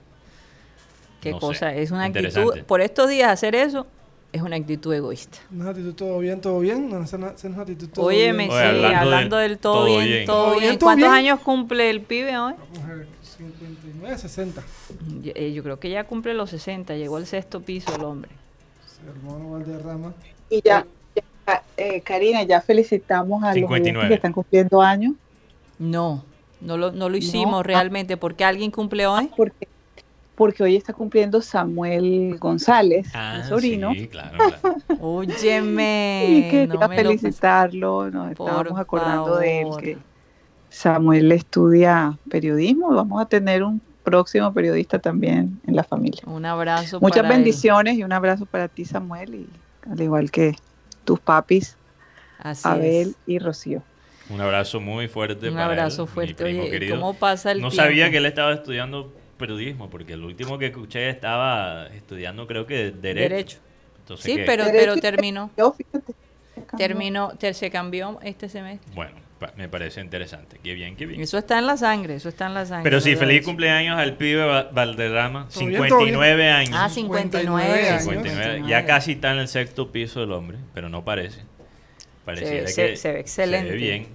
[1.22, 3.86] qué cosa, es una actitud, por estos días hacer eso
[4.34, 5.38] es una actitud egoísta.
[5.52, 6.90] Una actitud todo bien, todo bien.
[6.90, 8.50] No, es una, actitud todo Oye, bien.
[8.50, 8.58] sí,
[8.96, 10.80] hablando, del, todo, bien, todo bien.
[10.80, 12.56] ¿Cuántos años cumple el pibe hoy?
[13.38, 14.64] 59, 60.
[15.22, 16.96] Yo, eh, yo, creo que ya cumple los 60.
[16.96, 18.41] Llegó al sexto piso el hombre.
[19.08, 20.14] Hermano Valderrama.
[20.50, 20.86] Y ya,
[21.16, 25.14] ya eh, Karina, ya felicitamos a los que están cumpliendo años.
[25.80, 26.24] No,
[26.60, 28.18] no lo, no lo hicimos realmente.
[28.18, 29.30] ¿Por qué alguien cumple hoy?
[29.32, 29.68] Ah, porque
[30.42, 33.94] porque hoy está cumpliendo Samuel González, ah, sobrino.
[33.94, 34.78] Sí, claro, claro.
[35.00, 36.26] Óyeme.
[36.28, 39.98] y quería felicitarlo, nos estábamos acordando de él que
[40.70, 46.22] Samuel estudia periodismo, vamos a tener un próximo periodista también en la familia.
[46.26, 47.00] Un abrazo.
[47.00, 49.50] Muchas bendiciones y un abrazo para ti Samuel y
[49.90, 50.56] al igual que
[51.06, 51.78] tus papis,
[52.64, 53.84] Abel y Rocío.
[54.30, 55.50] Un abrazo muy fuerte.
[55.50, 56.44] Un abrazo fuerte.
[56.44, 60.68] Oye, ¿cómo pasa el No sabía que él estaba estudiando periodismo, porque el último que
[60.68, 63.30] escuché estaba estudiando creo que Derecho.
[63.30, 63.58] Derecho.
[64.18, 65.52] sí, pero, pero terminó.
[66.78, 68.94] Terminó, se cambió este semestre.
[68.96, 69.16] Bueno,
[69.56, 70.60] me parece interesante.
[70.64, 71.22] Qué bien, qué bien.
[71.22, 72.84] Eso está en la sangre, eso está en la sangre.
[72.84, 75.48] Pero sí, feliz cumpleaños al pibe Valderrama.
[75.50, 76.76] 59 años.
[76.78, 78.00] Ah, 59.
[78.00, 78.64] 59.
[78.68, 81.42] Ya casi está en el sexto piso del hombre, pero no parece.
[82.26, 83.70] Pareciera que se ve excelente.
[83.70, 84.08] Se ve bien.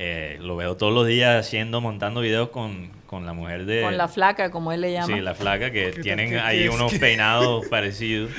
[0.00, 3.82] Eh, lo veo todos los días haciendo, montando videos con, con la mujer de...
[3.82, 5.06] Con la flaca, como él le llama.
[5.06, 8.30] Sí, la flaca, que tienen ahí unos peinados parecidos.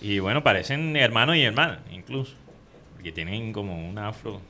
[0.00, 2.34] Y bueno, parecen hermanos y hermanas, incluso.
[3.04, 4.40] Que tienen como un afro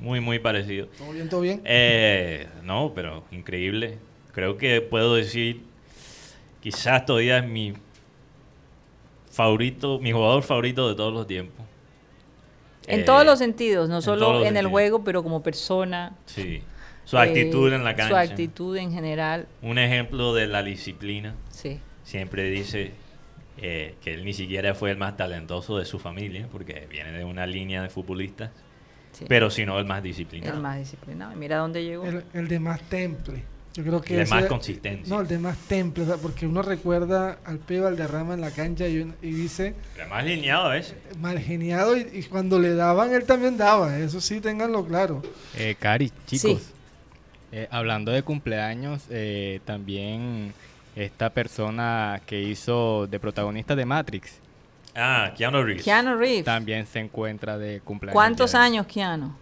[0.00, 0.86] muy, muy parecido.
[0.98, 1.62] ¿Todo bien, todo bien?
[1.64, 3.98] Eh, no, pero increíble.
[4.32, 5.62] Creo que puedo decir,
[6.60, 7.74] quizás todavía es mi
[9.30, 11.66] favorito, mi jugador favorito de todos los tiempos.
[12.86, 16.16] En todos eh, los sentidos, no solo en el juego, pero como persona.
[16.26, 16.62] Sí.
[17.04, 18.08] Su actitud en la cancha.
[18.08, 19.48] Su actitud en general.
[19.60, 21.34] Un ejemplo de la disciplina.
[21.50, 21.78] Sí.
[22.04, 22.92] Siempre dice
[23.58, 27.24] eh, que él ni siquiera fue el más talentoso de su familia, porque viene de
[27.24, 28.50] una línea de futbolistas.
[29.28, 30.54] Pero sino el más disciplinado.
[30.54, 31.34] El más disciplinado.
[31.36, 32.04] Mira dónde llegó.
[32.32, 33.42] El, de más temple.
[33.74, 35.14] Yo creo que el de más consistencia.
[35.14, 36.04] No, el de más temple.
[36.20, 37.80] porque uno recuerda al P.
[37.80, 39.74] Valderrama en la cancha y, dice.
[39.98, 40.96] El más lineado ese.
[41.18, 43.98] Mal geniado y, cuando le daban, él también daba.
[43.98, 45.22] Eso sí, ténganlo claro.
[45.56, 46.72] Eh, Cari, chicos.
[47.54, 50.54] Eh, hablando de cumpleaños, eh, también
[50.96, 54.41] esta persona que hizo de protagonista de Matrix.
[54.94, 55.84] Ah, Keanu Reeves.
[55.84, 56.44] Keanu Reeves.
[56.44, 58.14] También se encuentra de cumpleaños.
[58.14, 59.32] ¿Cuántos años, Keanu?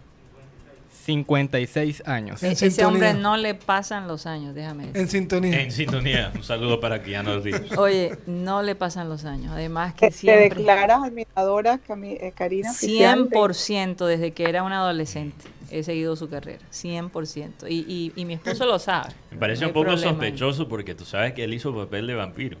[1.05, 2.43] 56 años.
[2.43, 5.01] En Ese hombre no le pasan los años, déjame decir.
[5.01, 5.61] En sintonía.
[5.61, 6.31] En sintonía.
[6.35, 7.77] Un saludo para Keanu Reeves.
[7.77, 9.51] Oye, no le pasan los años.
[9.51, 10.49] Además que siempre...
[10.49, 12.71] ¿Te declaras admiradora, eh, Karina?
[12.71, 15.45] 100% desde que era una adolescente.
[15.71, 17.67] he seguido su carrera, 100%.
[17.67, 19.13] Y, y, mi esposo lo sabe.
[19.31, 22.57] Me parece un poco sospechoso porque tú sabes que él hizo papel de vampiro.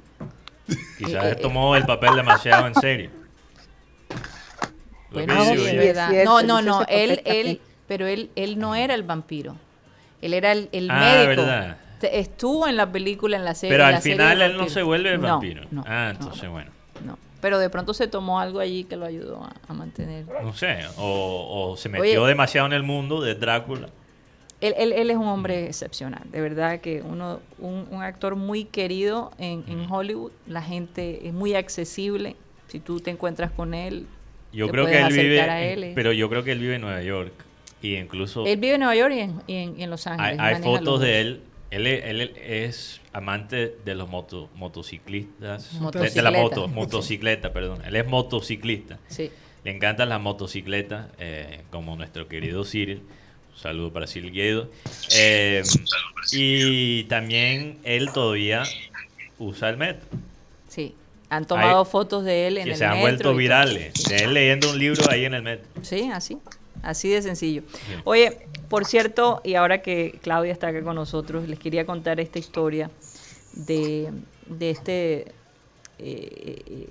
[0.97, 3.09] Quizás tomó el papel demasiado en serio.
[5.11, 6.11] Bueno, sí, es verdad.
[6.23, 9.57] no, no, no, él, él, pero él, él no era el vampiro.
[10.21, 11.41] Él era el, el ah, médico.
[11.41, 11.77] Verdad.
[12.01, 13.75] Estuvo en la película, en la serie.
[13.75, 15.63] Pero al final él no se vuelve vampiro.
[15.85, 16.71] ah, entonces bueno.
[17.05, 17.17] No.
[17.41, 20.25] Pero de pronto se tomó algo allí que lo ayudó a, mantener.
[20.43, 23.89] No sé, o, se metió demasiado en el mundo de Drácula.
[24.61, 29.31] Él, él, es un hombre excepcional, de verdad que uno, un, un actor muy querido
[29.39, 32.35] en, en, Hollywood, la gente es muy accesible,
[32.67, 34.05] si tú te encuentras con él,
[34.53, 37.33] yo creo que él vive, pero yo creo que él vive en Nueva York
[37.81, 39.13] y incluso él vive en Nueva York
[39.47, 40.39] y en, Los Ángeles.
[40.39, 41.41] Hay, fotos de él.
[41.71, 41.87] él.
[41.87, 47.79] Él, es amante de los moto, motociclistas, de, la moto, motocicleta, perdón.
[47.85, 48.99] Él es motociclista.
[49.07, 49.31] Sí.
[49.63, 53.01] Le encantan las motocicletas, eh, como nuestro querido Cyril.
[53.61, 54.69] Saludo para Cyril Guido.
[55.13, 55.61] Eh,
[56.31, 58.63] y también él todavía
[59.37, 60.07] usa el metro.
[60.67, 60.95] Sí.
[61.29, 63.93] Han tomado fotos de él en que el se han vuelto virales.
[64.09, 65.67] De él leyendo un libro ahí en el metro.
[65.81, 66.37] Sí, así.
[66.81, 67.63] Así de sencillo.
[68.03, 72.39] Oye, por cierto, y ahora que Claudia está acá con nosotros, les quería contar esta
[72.39, 72.89] historia
[73.53, 74.11] de,
[74.59, 75.31] este...
[75.99, 76.89] Eh,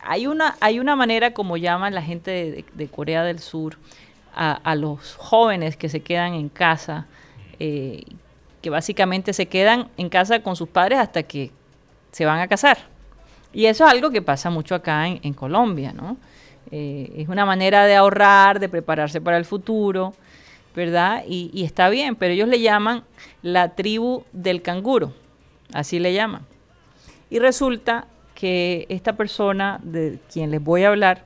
[0.00, 3.76] hay, una, hay una manera como llaman la gente de, Corea del Sur
[4.34, 7.06] a, los jóvenes que se quedan en casa,
[7.58, 8.02] eh,
[8.60, 11.50] que básicamente se quedan en casa con sus padres hasta que
[12.12, 12.78] se van a casar.
[13.52, 16.16] Y eso es algo que pasa mucho acá en, Colombia, ¿no?
[16.70, 20.14] Eh, es una manera de ahorrar, de prepararse para el futuro,
[20.74, 21.22] ¿verdad?
[21.26, 23.04] Y, está bien, pero ellos le llaman
[23.42, 25.12] la tribu del canguro,
[25.72, 26.42] así le llaman.
[27.30, 31.24] Y resulta que esta persona de quien les voy a hablar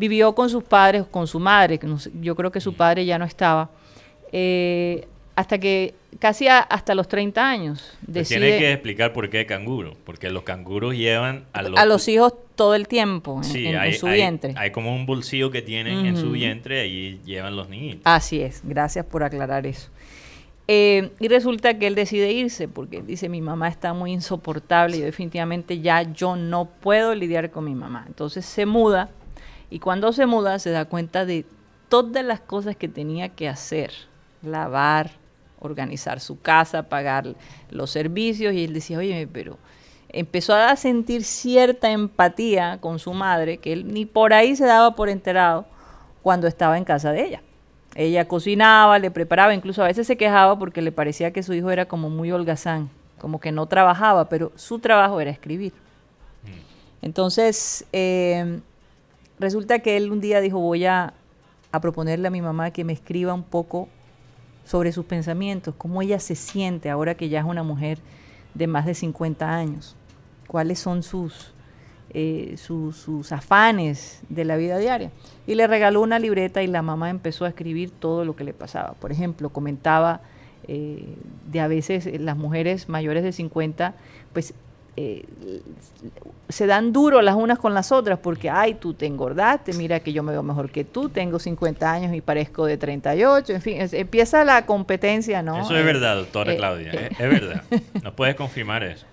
[0.00, 1.86] vivió con sus padres, con su madre, que
[2.22, 3.68] yo creo que su padre ya no estaba,
[4.32, 5.06] eh,
[5.36, 7.98] hasta que casi hasta los 30 años.
[8.00, 12.74] Decide, tiene que explicar por qué canguro, porque los canguros llevan a los, hijos todo
[12.74, 14.54] el tiempo en, su vientre.
[14.56, 17.98] Hay como un bolsillo que tienen en su vientre y llevan los niños.
[18.04, 19.90] Así es, gracias por aclarar eso.
[20.66, 25.00] Eh, y resulta que él decide irse porque dice mi mamá está muy insoportable y
[25.00, 28.04] definitivamente ya yo no puedo lidiar con mi mamá.
[28.06, 29.10] Entonces se muda
[29.70, 31.46] y cuando se muda se da cuenta de
[31.88, 33.92] todas las cosas que tenía que hacer.
[34.42, 35.12] Lavar,
[35.60, 37.34] organizar su casa, pagar
[37.70, 39.58] los servicios y él decía, oye, pero
[40.08, 44.96] empezó a sentir cierta empatía con su madre, que él ni por ahí se daba
[44.96, 45.66] por enterado
[46.22, 47.42] cuando estaba en casa de ella.
[47.94, 51.70] Ella cocinaba, le preparaba, incluso a veces se quejaba porque le parecía que su hijo
[51.70, 52.88] era como muy holgazán,
[53.18, 55.72] como que no trabajaba, pero su trabajo era escribir.
[56.44, 57.04] Mm.
[57.04, 58.60] Entonces, eh,
[59.40, 61.14] resulta que él un día dijo, voy a,
[61.80, 63.88] proponerle a mi mamá que me escriba un poco
[64.64, 67.98] sobre sus pensamientos, cómo ella se siente ahora que ya es una mujer
[68.54, 69.96] de más de 50 años,
[70.48, 71.54] cuáles son sus,
[72.10, 75.10] eh, sus, afanes de la vida diaria.
[75.46, 78.52] Y le regaló una libreta y la mamá empezó a escribir todo lo que le
[78.52, 78.94] pasaba.
[78.94, 80.20] Por ejemplo, comentaba
[80.66, 81.16] eh,
[81.50, 83.94] de a veces las mujeres mayores de 50,
[84.32, 84.54] pues
[84.96, 85.24] eh,
[86.48, 90.12] se dan duro las unas con las otras porque, ay, tú te engordaste, mira que
[90.12, 93.76] yo me veo mejor que tú, tengo 50 años y parezco de 38, en fin,
[93.92, 95.60] empieza la competencia, ¿no?
[95.62, 97.62] Eso es verdad, doctora eh, Claudia, eh, es verdad.
[98.02, 99.06] ¿No puedes confirmar eso?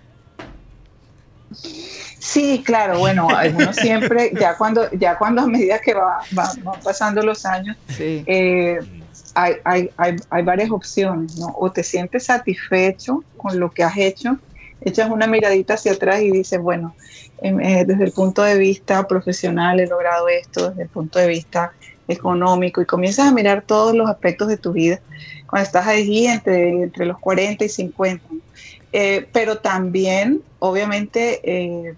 [1.52, 6.50] Sí, claro, bueno, uno siempre, ya cuando, ya cuando a medida que va, van
[6.84, 7.78] pasando los años,
[9.36, 11.54] hay, hay, hay, hay varias opciones, ¿no?
[11.58, 14.38] O te sientes satisfecho con lo que has hecho,
[14.82, 16.96] echas una miradita hacia atrás y dices, bueno,
[17.42, 21.28] em, eh, desde el punto de vista profesional he logrado esto, desde el punto de
[21.28, 21.74] vista
[22.08, 25.00] económico, y comienzas a mirar todos los aspectos de tu vida
[25.48, 28.26] cuando estás allí entre, entre los 40 y 50.
[28.94, 31.94] Eh, pero también, obviamente, eh,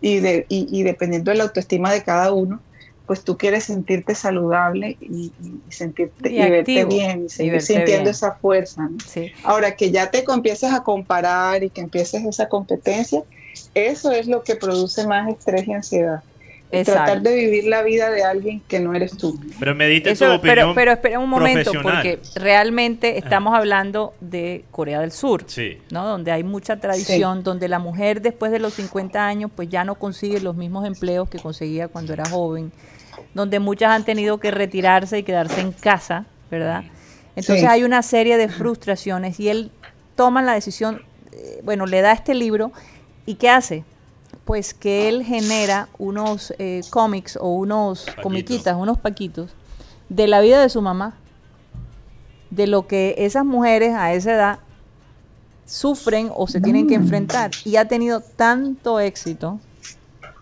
[0.00, 2.60] y, de, y dependiendo de la autoestima de cada uno,
[3.08, 5.32] pues tú quieres sentirte saludable y,
[5.70, 8.86] sentirte y, verte bien y seguir sintiendo esa fuerza.
[9.44, 13.22] Ahora que ya te empiezas a comparar y que empieces esa competencia,
[13.74, 16.22] eso es lo que produce más estrés y ansiedad.
[16.68, 19.40] Tratar de vivir la vida de alguien que no eres tú.
[19.58, 25.12] Pero medite tu opinión pero, espera un momento, porque realmente estamos hablando de Corea del
[25.12, 25.46] Sur,
[25.90, 26.06] ¿no?
[26.06, 29.94] Donde hay mucha tradición, donde la mujer después de los 50 años pues ya no
[29.94, 32.70] consigue los mismos empleos que conseguía cuando era joven
[33.34, 36.84] donde muchas han tenido que retirarse y quedarse en casa, ¿verdad?
[37.36, 39.70] Entonces hay una serie de frustraciones y él
[40.16, 42.72] toma la decisión, eh, bueno, le da este libro
[43.26, 43.84] y ¿qué hace?
[44.44, 49.50] Pues que él genera unos eh, cómics o unos comiquitas, unos paquitos
[50.08, 51.14] de la vida de su mamá
[52.50, 54.58] de lo que esas mujeres a esa edad
[55.66, 57.50] sufren o se tienen que enfrentar.
[57.64, 59.60] Y ha tenido tanto éxito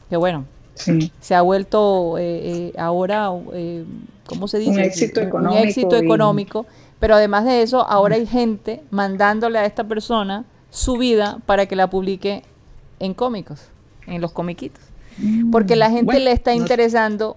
[0.09, 0.44] que bueno,
[0.77, 3.85] se ha vuelto eh, eh, ahora, eh,
[4.27, 4.73] ¿cómo se dice?
[4.73, 5.61] Un éxito económico.
[5.61, 6.66] Un éxito económico.
[6.98, 11.77] Pero además de eso, ahora hay gente mandándole a esta persona su vida para que
[11.77, 12.43] la publique
[13.01, 13.69] en cómicos,
[14.07, 14.82] en los comiquitos.
[15.51, 17.36] Porque la gente le está interesando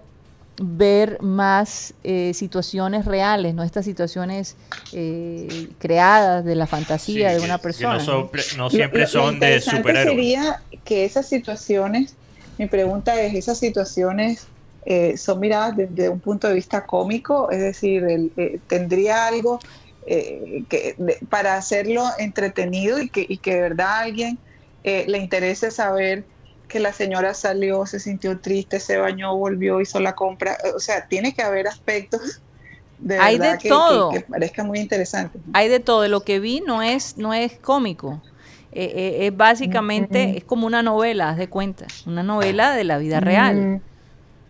[0.62, 4.56] ver más eh, situaciones reales, no estas situaciones
[4.92, 7.98] eh, creadas de la fantasía de una persona.
[8.56, 10.14] no, siempre son de superhéroes.
[10.14, 12.14] sería que esas situaciones,
[12.60, 14.46] mi pregunta es, esas situaciones
[14.84, 18.30] eh, son miradas desde un punto de vista cómico, es decir,
[18.66, 19.58] tendría algo
[20.06, 24.38] que, para hacerlo entretenido y que, y que de verdad a alguien
[24.82, 26.24] le interese saber
[26.70, 30.56] que la señora salió, se sintió triste, se bañó, volvió, hizo la compra.
[30.74, 32.40] O sea, tiene que haber aspectos
[32.98, 34.10] de Hay de todo.
[34.10, 35.38] Que, parezca muy interesante.
[35.52, 36.08] Hay de todo.
[36.08, 38.22] Lo que vi no es, no es cómico.
[38.72, 41.86] Eh, eh, es básicamente, es como una novela, haz de cuenta.
[42.06, 43.80] Una novela de la vida real.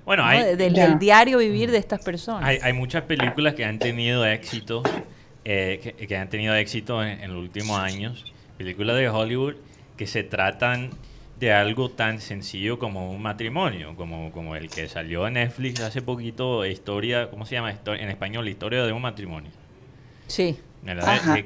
[0.05, 2.59] Bueno, hay, del, diario vivir de estas personas.
[2.63, 4.83] Hay, muchas películas que han tenido éxito,
[5.45, 8.25] eh, que, han tenido éxito en, en los últimos años.
[8.59, 9.55] Películas de Hollywood
[9.97, 10.91] que se tratan
[11.41, 16.03] de algo tan sencillo como un matrimonio, como, como el que salió en Netflix hace
[16.03, 18.47] poquito, historia, ¿cómo se llama en español?
[18.47, 19.51] Historia de un matrimonio.
[20.27, 20.59] Sí.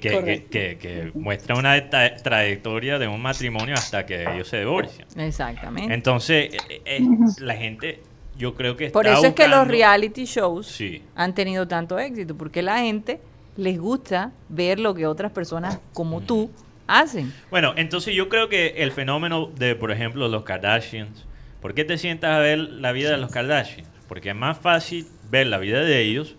[0.00, 5.06] Que, que, muestra una trayectoria de un matrimonio hasta que ellos se divorcian.
[5.16, 5.92] Exactamente.
[5.92, 7.00] Entonces, eh, eh,
[7.40, 8.00] la gente,
[8.36, 8.90] yo creo que...
[8.90, 10.80] Por eso es que los reality shows
[11.14, 13.20] han tenido tanto éxito, porque la gente
[13.56, 16.50] les gusta ver lo que otras personas como tú
[16.86, 17.32] hacen.
[17.50, 21.26] Bueno, entonces yo creo que el fenómeno de, por ejemplo, los Kardashians,
[21.60, 23.88] ¿por qué te sientas a ver la vida de los Kardashians?
[24.08, 26.36] Porque es más fácil ver la vida de ellos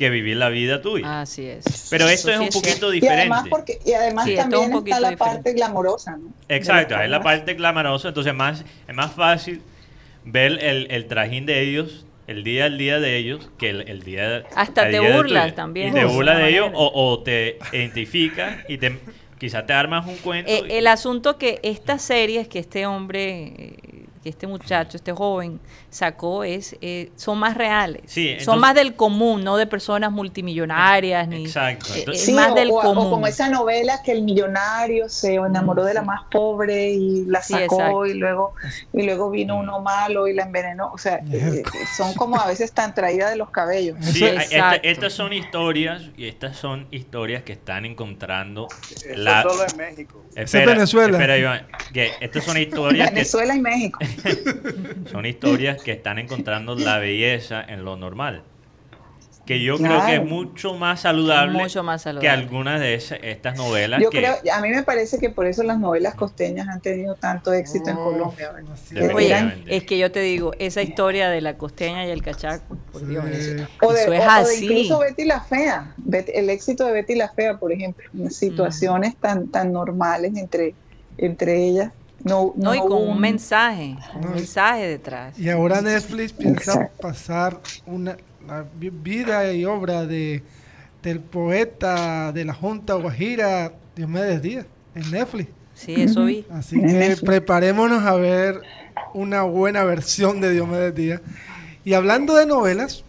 [0.00, 1.20] que vivir la vida tuya.
[1.20, 1.88] Así es.
[1.90, 3.26] Pero esto es un poquito diferente.
[3.26, 6.32] Y además, porque, y además también está la parte glamorosa, ¿no?
[6.48, 9.60] Exacto, es la parte glamorosa, entonces más, es más fácil
[10.24, 14.44] ver el, el trajín de ellos el día al día de ellos que el, día
[14.54, 19.00] hasta te burlas también y te burlas de ellos o, o te identificas y te
[19.40, 20.52] Quizá te armas un cuento.
[20.52, 25.58] Eh, el asunto que estas series que este hombre, eh, que este muchacho, este joven
[25.90, 28.02] sacó es eh, son más reales.
[28.44, 32.12] son más del común, no de personas multimillonarias ni Exacto.
[32.12, 33.10] es más del común.
[33.10, 38.06] como esa novela que el millonario se enamoró de la más pobre y la sacó
[38.06, 38.54] y luego
[38.92, 40.92] y luego vino uno malo y la envenenó.
[40.92, 41.20] O sea,
[41.96, 43.96] son como a veces tan traídas de los cabellos.
[44.00, 44.24] Sí,
[44.82, 50.24] estas son historias y estas son historias que están encontrando solo en México.
[50.34, 51.18] Espera, Venezuela.
[51.18, 53.10] Espera, Iván, que estas son historias.
[53.14, 53.98] Venezuela y México.
[55.10, 58.44] son historias que están encontrando la belleza en lo normal
[59.50, 61.66] que yo creo que es mucho más saludable,
[62.20, 64.00] que algunas de estas novelas.
[64.00, 67.52] Yo creo, a mí me parece que por eso las novelas costeñas han tenido tanto
[67.52, 68.52] éxito en Colombia.
[69.12, 73.04] Oye, es que yo te digo, esa historia de la costeña y el cachaco, por
[73.04, 74.66] Dios, eso, o de, es así.
[74.66, 75.96] incluso Betty la Fea,
[76.32, 80.74] el éxito de Betty la Fea, por ejemplo, situaciones tan, tan normales entre,
[81.18, 81.90] entre ellas.
[82.24, 85.38] No, no, y con un, mensaje, un mensaje detrás.
[85.38, 88.16] Y ahora Netflix piensa pasar una,
[88.46, 90.42] la vida y obra de,
[91.02, 95.48] del poeta de la Junta Guajira, Diomedes Díaz, en Netflix.
[95.74, 96.44] Sí, eso vi.
[96.50, 98.60] Así que preparémonos a ver
[99.14, 101.22] una buena versión de Diomedes Díaz.
[101.84, 103.02] Y hablando de novelas,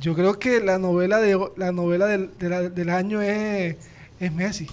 [0.00, 3.76] yo creo que la novela de la novela del, del año es,
[4.20, 4.66] es Messi.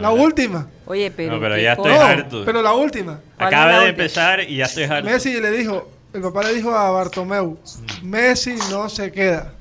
[0.00, 0.68] la, última.
[0.86, 2.44] Oye, pero, pero ya estoy harto.
[2.44, 3.20] Pero la última.
[3.38, 5.08] Acaba de empezar y ya estoy harto.
[5.08, 7.58] Messi le dijo, el papá le dijo a Bartomeu,
[8.02, 9.52] Messi no se queda.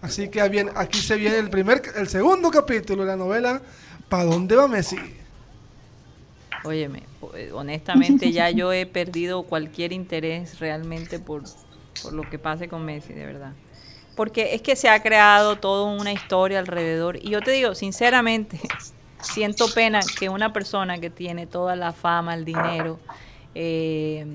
[0.00, 3.62] Así que aquí se viene el primer, el segundo capítulo de la novela,
[4.12, 4.98] ¿Para dónde va Messi?
[6.64, 7.04] Óyeme,
[7.54, 11.44] honestamente ya yo he perdido cualquier interés realmente por,
[12.02, 13.52] por lo que pase con Messi, de verdad.
[14.14, 17.16] Porque es que se ha creado toda una historia alrededor.
[17.16, 18.60] Y yo te digo, sinceramente,
[19.20, 22.98] siento pena que una persona que tiene toda la fama, el dinero,
[23.54, 24.26] eh,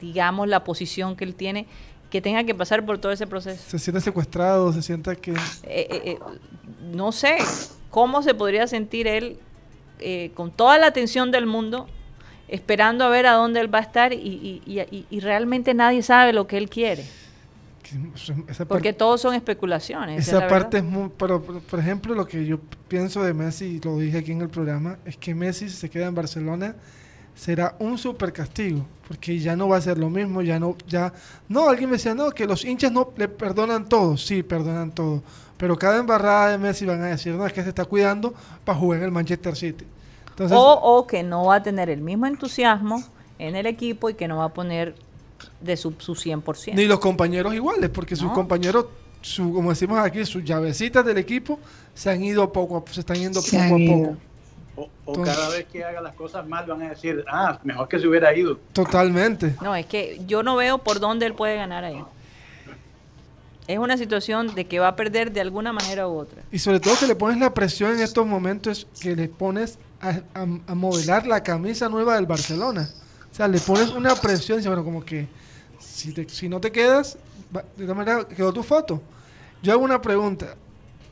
[0.00, 1.66] digamos, la posición que él tiene,
[2.10, 3.62] que tenga que pasar por todo ese proceso.
[3.66, 5.32] Se siente secuestrado, se siente que...
[5.32, 6.18] Eh, eh, eh,
[6.92, 7.36] no sé
[7.90, 9.38] cómo se podría sentir él
[10.34, 11.86] con toda la atención del mundo,
[12.48, 16.46] esperando a ver a dónde él va a estar y, y, realmente nadie sabe lo
[16.46, 17.04] que él quiere.
[18.68, 20.26] Porque todos son especulaciones.
[20.26, 21.10] Esa parte es muy...
[21.16, 22.58] Pero, por ejemplo, lo que yo
[22.88, 26.06] pienso de Messi, y lo dije aquí en el programa, es que Messi se queda
[26.06, 26.74] en Barcelona
[27.36, 31.12] será un super castigo, porque ya no va a ser lo mismo, ya no, ya,
[31.48, 35.22] no, alguien me decía, no, que los hinchas no le perdonan todo, sí, perdonan todo,
[35.58, 38.34] pero cada embarrada de Messi van a decir, no, es que se está cuidando
[38.64, 39.84] para jugar en el Manchester City.
[40.30, 43.04] Entonces, o, o que no va a tener el mismo entusiasmo
[43.38, 44.94] en el equipo y que no va a poner
[45.60, 46.74] de su, su 100%.
[46.74, 48.86] Ni los compañeros iguales, porque sus compañeros,
[49.20, 51.58] su, como decimos aquí, sus llavecitas del equipo
[51.94, 54.16] se han ido poco, se están yendo poco a poco.
[55.06, 58.06] O, cada vez que haga las cosas mal van a decir, ah, mejor que se
[58.06, 58.58] hubiera ido.
[58.74, 59.54] Totalmente.
[59.62, 62.04] No, es que yo no veo por dónde él puede ganar ahí.
[63.66, 66.42] Es una situación de que va a perder de alguna manera u otra.
[66.52, 70.20] Y sobre todo que le pones la presión en estos momentos, que le pones a,
[70.34, 72.88] a, modelar la camisa nueva del Barcelona.
[73.32, 75.26] O sea, le pones una presión, y bueno, como que
[75.96, 77.18] si, si no te quedas,
[77.76, 79.00] de esta manera quedó tu foto.
[79.62, 80.54] Yo hago una pregunta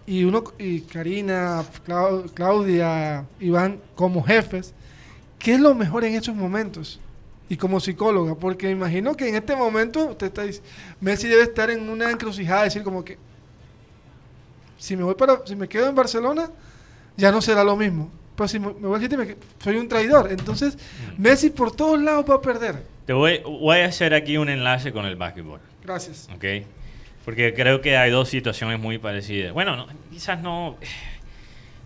[0.06, 1.64] y uno y Karina,
[2.34, 4.74] Claudia, Iván como jefes,
[5.38, 7.00] ¿qué es lo mejor en esos momentos?
[7.48, 10.44] Y como psicóloga, porque imagino que en este momento usted está
[11.00, 13.18] Messi debe estar en una encrucijada, decir como que
[14.78, 16.50] si me voy para si me quedo en Barcelona
[17.16, 18.10] ya no será lo mismo.
[18.36, 21.22] Pero si me, voy a decir soy un traidor, entonces mm.
[21.22, 22.93] Messi por todos lados va a perder.
[23.06, 25.60] Te voy, voy a hacer aquí un enlace con el básquetbol.
[25.82, 26.28] Gracias.
[26.34, 26.66] Okay.
[27.24, 29.52] Porque creo que hay dos situaciones muy parecidas.
[29.52, 30.76] Bueno, no, quizás no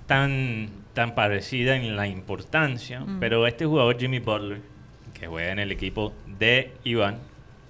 [0.07, 3.21] tan, tan parecida en la importancia, mm.
[3.21, 4.61] pero este jugador Jimmy Butler,
[5.15, 7.19] que juega en el equipo de Iván,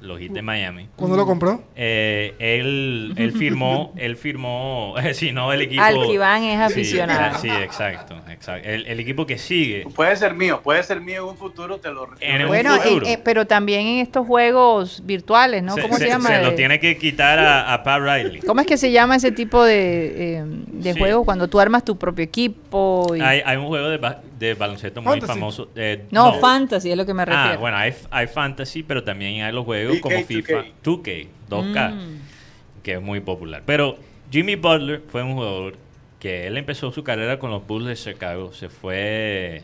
[0.00, 0.88] los Heat de Miami.
[0.96, 1.62] ¿Cuándo lo compró?
[1.74, 5.82] Eh, él, él firmó, él firmó, si no el equipo...
[5.82, 7.38] Al es aficionado.
[7.38, 8.68] Sí, exacto, exacto.
[8.68, 9.86] El, equipo que sigue.
[9.94, 13.18] Puede ser mío, puede ser mío en un futuro, te lo en Bueno, eh, eh,
[13.22, 15.76] pero también en estos juegos virtuales, ¿no?
[15.76, 16.28] ¿Cómo se, llama?
[16.28, 18.40] Se lo tiene que quitar a, a Pat Riley.
[18.40, 22.24] ¿Cómo es que se llama ese tipo de, de juego cuando tú armas tu propio
[22.24, 23.12] equipo?
[23.20, 23.98] Hay, hay, un juego de,
[24.38, 25.68] de baloncesto muy famoso.
[26.10, 27.52] no, fantasy es lo que me ah, refiero.
[27.52, 30.64] Ah, bueno, hay, hay fantasy, pero también hay los juegos como FIFA.
[30.84, 32.18] 2K, 2K, mm.
[32.82, 33.62] que es muy popular.
[33.66, 33.98] Pero
[34.30, 35.76] Jimmy Butler fue un jugador
[36.20, 39.62] que él empezó su carrera con los Bulls de Chicago, se fue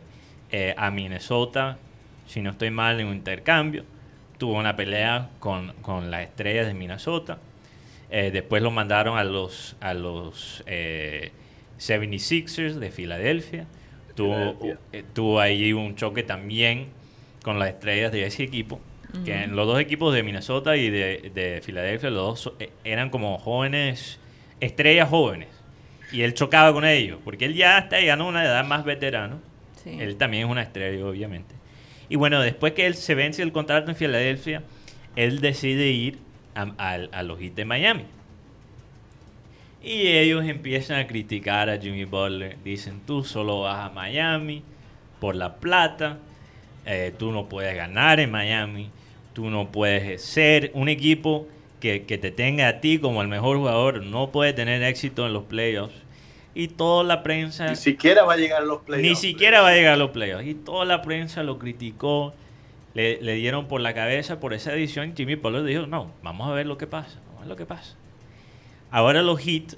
[0.51, 1.79] eh, a Minnesota,
[2.27, 3.85] si no estoy mal, en un intercambio,
[4.39, 7.39] tuvo una pelea con, con las estrellas de Minnesota,
[8.11, 11.33] eh, después lo mandaron a los, a los eh,
[11.79, 13.67] 76ers de Filadelfia,
[14.15, 14.57] tuvo,
[14.93, 16.89] eh, tuvo ahí un choque también
[17.43, 18.81] con las estrellas de ese equipo
[19.25, 23.39] que en los dos equipos de Minnesota y de, Filadelfia, los dos eh, eran como
[23.39, 24.19] jóvenes,
[24.61, 25.49] estrellas jóvenes.
[26.13, 29.41] Y él chocaba con ellos, porque él ya está llegando a una edad más veterano.
[29.85, 31.55] Él también es una estrella, obviamente.
[32.09, 34.63] Y bueno, después que él se vence el contrato en Filadelfia,
[35.17, 36.19] él decide ir
[36.55, 38.05] a, los Heat de Miami.
[39.83, 42.57] Y ellos empiezan a criticar a Jimmy Butler.
[42.65, 44.63] Dicen, tú solo vas a Miami
[45.21, 46.19] por la plata.
[46.87, 48.91] Eh, tú no puedes ganar en Miami.
[49.35, 51.47] Tú no puedes ser un equipo
[51.81, 55.45] que, te tenga a ti como el mejor jugador, no puede tener éxito en los
[55.45, 55.95] playoffs.
[56.55, 57.69] Y toda la prensa...
[57.69, 59.09] Ni siquiera va a llegar a los playoffs.
[59.09, 60.47] Ni siquiera va a llegar a los playoffs.
[60.47, 62.33] Y toda la prensa lo criticó,
[62.95, 65.15] le, dieron por la cabeza por esa edición.
[65.17, 67.67] Jimmy Butler dijo, no, vamos a ver lo que pasa, vamos a ver lo que
[67.67, 67.97] pasa.
[68.91, 69.75] Ahora los Heat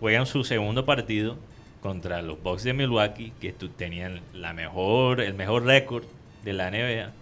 [0.00, 1.36] juegan su segundo partido
[1.82, 6.04] contra los Bucks de Milwaukee, que tenían la mejor, el mejor récord
[6.42, 7.19] de la NBA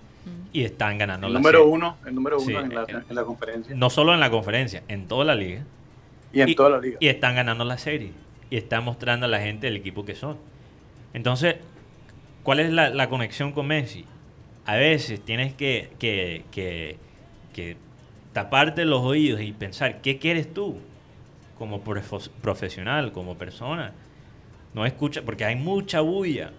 [0.53, 3.75] y están ganando el número uno el número uno en, la, en, la, conferencia.
[3.75, 5.65] No solo en la conferencia en toda la liga.
[6.33, 6.97] Y en toda la liga.
[7.01, 8.13] y están ganando la serie.
[8.51, 10.37] Y están mostrando a la gente el equipo que son.
[11.13, 11.57] Entonces
[12.43, 14.05] ¿cuál es la, la conexión con Messi?
[14.69, 16.99] a veces tienes que, que, que,
[17.55, 17.79] que
[18.35, 20.77] taparte los oídos y pensar ¿qué quieres tú?
[21.59, 23.93] como profesional, como persona.
[24.75, 26.53] No escucha, porque hay mucha bulla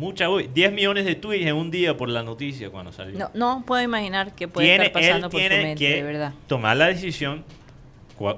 [0.00, 3.18] Mucha, 10 millones de tweets en un día por la noticia cuando salió.
[3.18, 6.32] No, no puedo imaginar que puede estar pasando por su mente, que de verdad.
[6.46, 7.44] Tomar la decisión,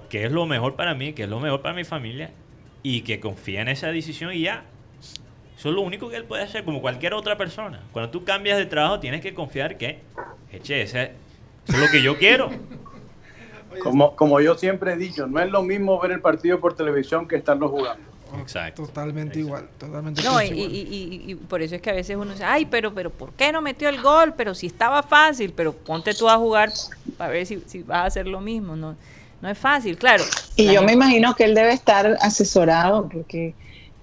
[0.09, 2.33] que es lo mejor para mí, que es lo mejor para mi familia,
[2.83, 4.65] y que confía en esa decisión y ya.
[5.57, 7.83] Eso es lo único que él puede hacer, como cualquier otra persona.
[7.93, 10.01] Cuando tú cambias de trabajo, tienes que confiar que,
[10.51, 11.13] eche, ese,
[11.69, 12.51] eso es lo que yo quiero.
[13.85, 17.29] Como, como yo siempre he dicho, no es lo mismo ver el partido por televisión
[17.29, 18.12] que estarlo jugando.
[18.41, 18.87] Exacto.
[18.87, 22.95] Totalmente igual, totalmente No, y, por eso es que a veces uno dice, ay, pero,
[22.95, 24.35] pero ¿por qué no metió el gol?
[24.37, 26.73] Pero si estaba fácil, pero ponte tú a jugar
[27.17, 28.97] para ver si, si vas a hacer lo mismo, no,
[29.41, 30.25] no es fácil, claro.
[30.57, 33.55] Y yo me imagino que él debe estar asesorado, porque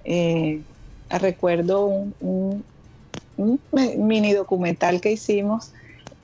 [0.04, 0.60] eh,
[1.10, 2.64] recuerdo un,
[3.40, 3.60] un
[4.06, 5.72] mini documental que hicimos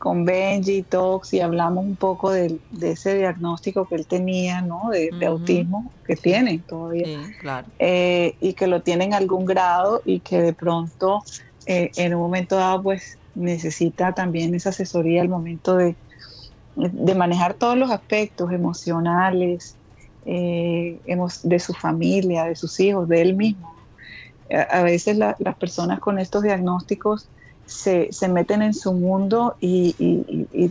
[0.07, 4.91] con Benji, Tox y hablamos un poco de, ese diagnóstico que él tenía, ¿no?
[4.93, 7.25] De, autismo que tiene todavía.
[7.25, 7.67] Sí, claro.
[7.81, 11.25] Eh, y que lo tiene en algún grado y que de pronto
[11.67, 15.97] eh, en un momento dado pues necesita también esa asesoría al momento de,
[16.77, 19.75] de manejar todos los aspectos emocionales,
[20.25, 21.01] eh,
[21.43, 23.75] de su familia, de sus hijos, de él mismo.
[24.71, 27.29] A, veces las personas con estos diagnósticos
[27.67, 29.95] se, se meten en su mundo y,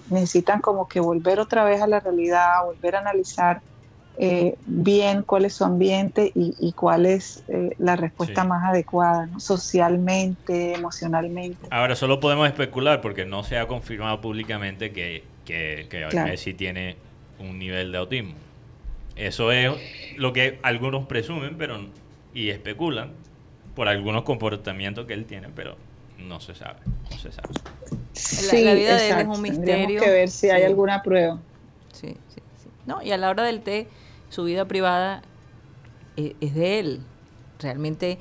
[0.09, 3.61] necesitan como que volver otra vez a la realidad, volver a analizar
[4.17, 10.73] eh, bien cuál es su ambiente y, cuál es eh, la respuesta más adecuada, socialmente,
[10.73, 11.67] emocionalmente.
[11.69, 16.95] Ahora, solo podemos especular porque no se ha confirmado públicamente que, que, que Messi tiene
[17.39, 18.35] un nivel de autismo.
[19.17, 19.71] Eso es
[20.17, 21.79] lo que algunos presumen pero
[22.33, 23.11] y especulan
[23.75, 25.75] por algunos comportamientos que él tiene, pero
[26.17, 26.79] no se sabe,
[27.11, 27.49] no se sabe.
[28.63, 29.75] la, vida de él es un misterio.
[29.75, 31.39] Tenemos que ver si hay alguna prueba.
[31.93, 32.69] Sí, sí, sí.
[32.85, 33.87] No, y a la hora del té,
[34.29, 35.21] su vida privada
[36.17, 37.01] eh, es, de él.
[37.59, 38.19] Realmente,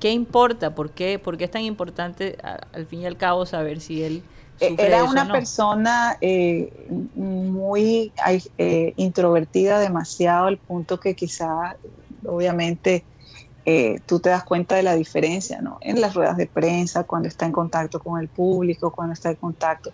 [0.00, 0.74] ¿qué importa?
[0.74, 4.24] ¿Por qué, ¿Por qué es tan importante al fin y al cabo saber si él
[4.60, 6.72] eh, era una persona eh,
[7.14, 8.12] muy
[8.58, 11.76] eh, introvertida demasiado al punto que quizá
[12.24, 13.04] obviamente
[14.06, 15.78] tú te das cuenta de la diferencia ¿no?
[15.80, 19.36] en las ruedas de prensa, cuando está en contacto con el público, cuando está en
[19.36, 19.92] contacto.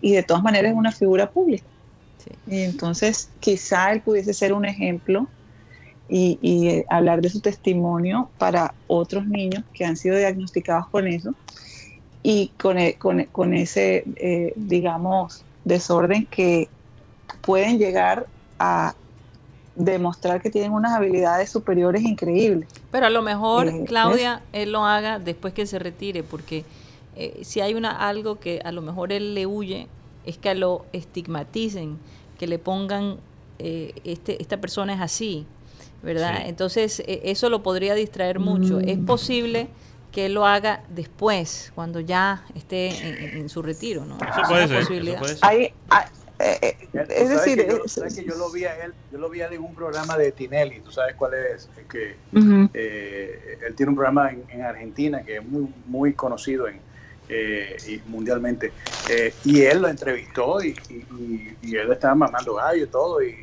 [0.00, 1.64] Y de todas maneras es una figura pública.
[2.46, 5.26] Y entonces quizá él pudiese ser un ejemplo
[6.08, 11.34] y, y hablar de su testimonio para otros niños que han sido diagnosticados con eso
[12.22, 16.68] y con, e, con, con ese, eh, digamos, desorden que
[17.42, 18.26] pueden llegar
[18.58, 18.94] a
[19.84, 22.68] demostrar que tienen unas habilidades superiores increíbles.
[22.90, 26.64] Pero a lo mejor, eh, Claudia, él lo haga después que se retire, porque
[27.16, 29.88] eh, si hay una algo que a lo mejor él le huye,
[30.24, 31.98] es que lo estigmaticen,
[32.38, 33.18] que le pongan,
[33.58, 35.46] este, esta persona es así,
[36.02, 36.46] ¿verdad?
[36.46, 38.80] Entonces, eso lo podría distraer mucho.
[38.80, 39.04] Es mm.
[39.04, 39.68] posible
[40.12, 44.16] que él lo haga después, cuando ya esté en, su retiro, ¿no?
[44.16, 45.72] Eso puede, ser,
[46.40, 49.74] es decir, que yo lo vi a él, yo lo vi a él en un
[49.74, 52.16] programa de Tinelli, tú sabes cuál es, que
[52.74, 56.80] eh, él tiene un programa en, Argentina que es muy, muy conocido en,
[57.28, 58.72] eh, y mundialmente,
[59.08, 60.74] eh, y él lo entrevistó y,
[61.62, 63.34] y, él estaba mamando gallo y todo, y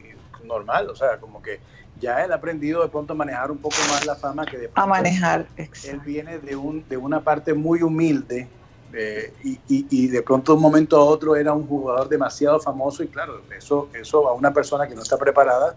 [0.44, 1.60] normal, o sea, como que
[2.00, 4.72] ya él ha aprendido de pronto a manejar un poco más la fama que de
[4.76, 8.48] A manejar, Él viene de, un, de una parte muy humilde
[8.94, 13.04] eh, y, y, de pronto de un momento a otro era un jugador demasiado famoso
[13.04, 15.76] y claro, eso, eso a una persona que no está preparada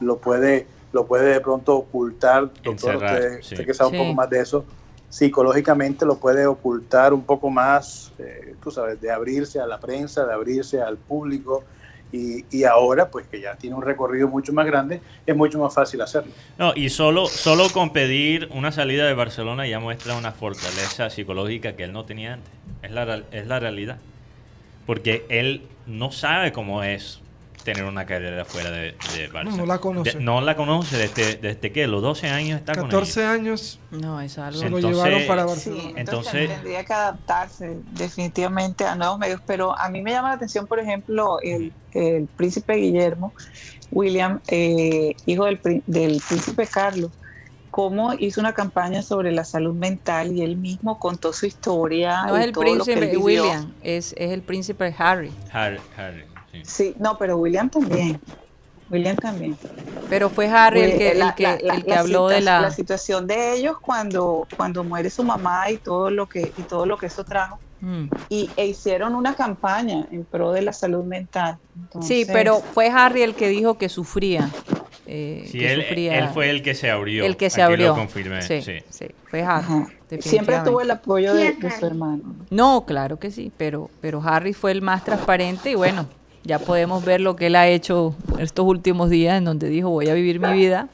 [0.00, 4.40] lo puede, lo puede de pronto ocultar, doctor, usted, que sabe un poco más de
[4.40, 4.64] eso,
[5.08, 10.24] psicológicamente lo puede ocultar un poco más, eh, tú sabes, de abrirse a la prensa,
[10.24, 11.64] de abrirse al público,
[12.12, 16.02] y, ahora, pues que ya tiene un recorrido mucho más grande, es mucho más fácil
[16.02, 16.30] hacerlo.
[16.58, 21.74] No, y solo, solo con pedir una salida de Barcelona ya muestra una fortaleza psicológica
[21.74, 22.52] que él no tenía antes.
[22.82, 23.96] Es la, es la realidad.
[24.86, 27.20] Porque él no sabe cómo es
[27.62, 29.56] tener una carrera fuera de, de Barcelona.
[29.56, 30.20] No, la conoce.
[30.20, 33.80] no la conoce desde, desde que los 12 años está 14 con 14 años.
[33.90, 34.60] No, es algo.
[34.60, 35.82] Se lo llevaron para Barcelona.
[35.82, 39.40] Sí, entonces, tendría que adaptarse definitivamente a nuevos medios.
[39.46, 43.32] Pero a mí me llama la atención, por ejemplo, el, el príncipe Guillermo,
[43.90, 47.10] William, eh, hijo del, del príncipe Carlos
[47.72, 52.26] cómo hizo una campaña sobre la salud mental y él mismo contó su historia.
[52.26, 55.32] No es el príncipe William, es, es el príncipe Harry.
[55.50, 56.24] Harry, Harry.
[56.62, 56.94] Sí.
[56.98, 58.20] no, pero William también.
[58.90, 59.56] William también.
[60.10, 62.60] Pero fue Harry el que, el que, el que habló de la...
[62.60, 66.84] la situación de ellos cuando, cuando muere su mamá y todo lo que, y todo
[66.84, 67.58] lo que eso trajo.
[67.80, 68.04] Mm.
[68.28, 71.58] Y e hicieron una campaña en pro de la salud mental.
[72.00, 74.50] sí, pero fue Harry el que dijo que sufría.
[75.06, 77.24] Eh, sí, él, él, fue el que se abrió.
[77.24, 77.88] El que se abrió.
[77.88, 78.42] Lo confirmé.
[78.42, 79.06] Sí, sí.
[79.26, 79.86] fue Harry.
[80.20, 82.22] Siempre tuvo el apoyo de, de, su hermano.
[82.50, 86.06] No, claro que sí, pero, pero Harry fue el más transparente y bueno,
[86.44, 90.08] ya podemos ver lo que él ha hecho estos últimos días en donde dijo voy
[90.08, 90.88] a vivir mi vida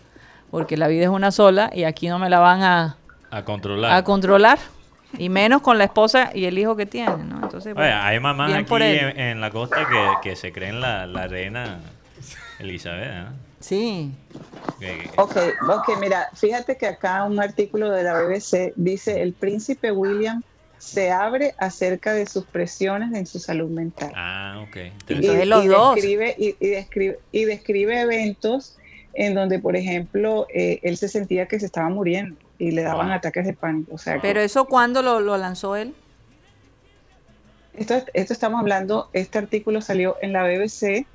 [0.51, 2.97] porque la vida es una sola y aquí no me la van a,
[3.31, 3.93] a controlar.
[3.93, 4.59] A controlar.
[5.17, 7.41] Y menos con la esposa y el hijo que tiene, ¿no?
[7.43, 9.87] Entonces, hay mamás aquí en, la costa
[10.23, 11.79] que, se creen la, la reina
[12.59, 13.25] Elizabeth, ¿eh?
[13.61, 14.13] Sí.
[15.17, 15.37] Ok,
[15.69, 20.43] ok, mira, fíjate que acá un artículo de la BBC dice el príncipe William
[20.79, 24.13] se abre acerca de sus presiones en su salud mental.
[24.15, 24.77] Ah, ok.
[25.09, 28.79] Y, Describe, y, describe, y describe eventos
[29.15, 33.11] en donde, por ejemplo, eh, él se sentía que se estaba muriendo y le daban
[33.11, 33.95] ataques de pánico.
[33.95, 35.95] O sea, ¿Pero eso cuándo lo, lo lanzó él?
[37.75, 41.07] Esto, esto estamos hablando, este artículo salió en la BBC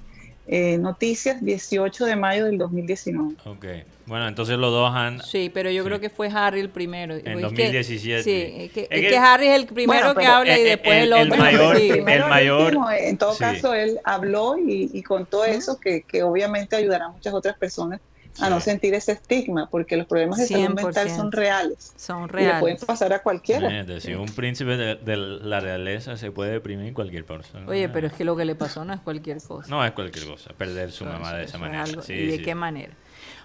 [0.48, 3.36] eh, Noticias, 18 de mayo del 2019.
[3.46, 3.66] Ok.
[4.06, 5.22] Bueno, entonces los dos han...
[5.22, 7.16] Sí, pero yo creo que fue Harry el primero.
[7.16, 8.24] En 2017.
[8.24, 11.38] sí, es que, Harry es el primero que habla y después el, otro.
[11.38, 12.78] Mayor, el mayor...
[13.00, 17.58] En todo caso, él habló y, contó eso, que, que obviamente ayudará a muchas otras
[17.58, 18.00] personas
[18.40, 21.94] a no sentir ese estigma, porque los problemas de salud mental son reales.
[21.96, 22.52] Son reales.
[22.52, 23.86] Y le pueden pasar a cualquiera.
[24.00, 27.68] si un príncipe de, la realeza se puede deprimir cualquier persona.
[27.68, 29.70] Oye, pero es que lo que le pasó no es cualquier cosa.
[29.70, 31.86] No es cualquier cosa, perder su mamá de esa manera.
[32.08, 32.94] ¿Y de qué manera?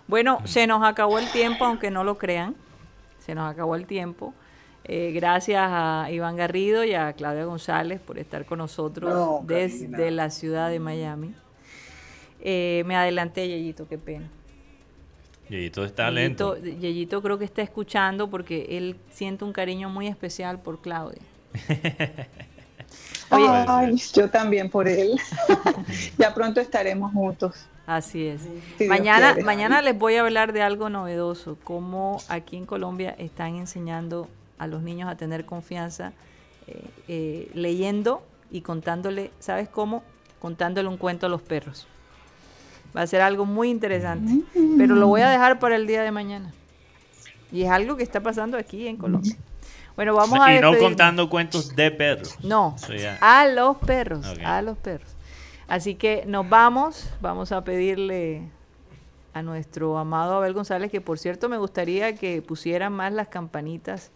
[0.09, 2.57] Bueno, se nos acabó el tiempo, aunque no lo crean.
[3.25, 4.35] Se nos acabó el tiempo.
[4.85, 10.31] Eh, gracias a Iván Garrido y a Claudia González por estar con nosotros desde la
[10.31, 11.35] ciudad de Miami.
[12.41, 14.31] Eh, me adelanté, Yeyito, qué pena.
[15.51, 16.57] Yeyito está lento.
[16.57, 21.21] Yeyito creo que está escuchando porque él siente un cariño muy especial por Claudia.
[23.31, 25.21] Ay, yo también por él.
[26.19, 27.67] ya pronto estaremos juntos.
[27.89, 28.43] Así es.
[28.87, 34.29] mañana, mañana les voy a hablar de algo novedoso, cómo aquí en Colombia están enseñando
[34.59, 36.13] a los niños a tener confianza
[36.67, 40.03] eh, eh, leyendo y contándole, ¿sabes cómo?
[40.39, 41.87] Contándole un cuento a los perros.
[42.95, 44.43] Va a ser algo muy interesante.
[44.77, 46.53] Pero lo voy a dejar para el día de mañana.
[47.51, 49.35] Y es algo que está pasando aquí en Colombia.
[49.97, 52.37] Bueno, vamos a Y no contando cuentos de perros.
[52.43, 52.77] No,
[53.23, 55.09] a los perros, a los perros.
[55.69, 58.43] Así que nos vamos, vamos a pedirle
[59.35, 64.11] a nuestro amado Abel González, que por cierto me gustaría que pusieran más las campanitas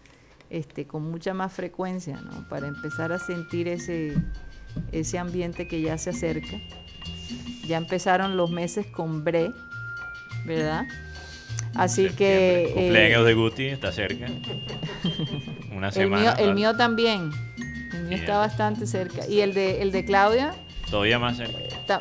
[0.49, 2.49] este, con mucha más frecuencia, ¿no?
[2.49, 4.15] Para empezar a sentir ese,
[4.93, 6.59] ese ambiente que ya se acerca.
[7.67, 9.51] Ya empezaron los meses con Bre,
[10.47, 10.87] ¿verdad?
[11.75, 12.65] Así que...
[12.65, 14.27] Eh, Cumpleaños de Guti, está cerca.
[15.75, 16.33] Una semana.
[16.33, 17.31] El mío, también.
[17.93, 19.27] El mío está bastante cerca.
[19.27, 20.55] ¿Y el de, el de Claudia?
[20.93, 21.59] Todavía más cerca.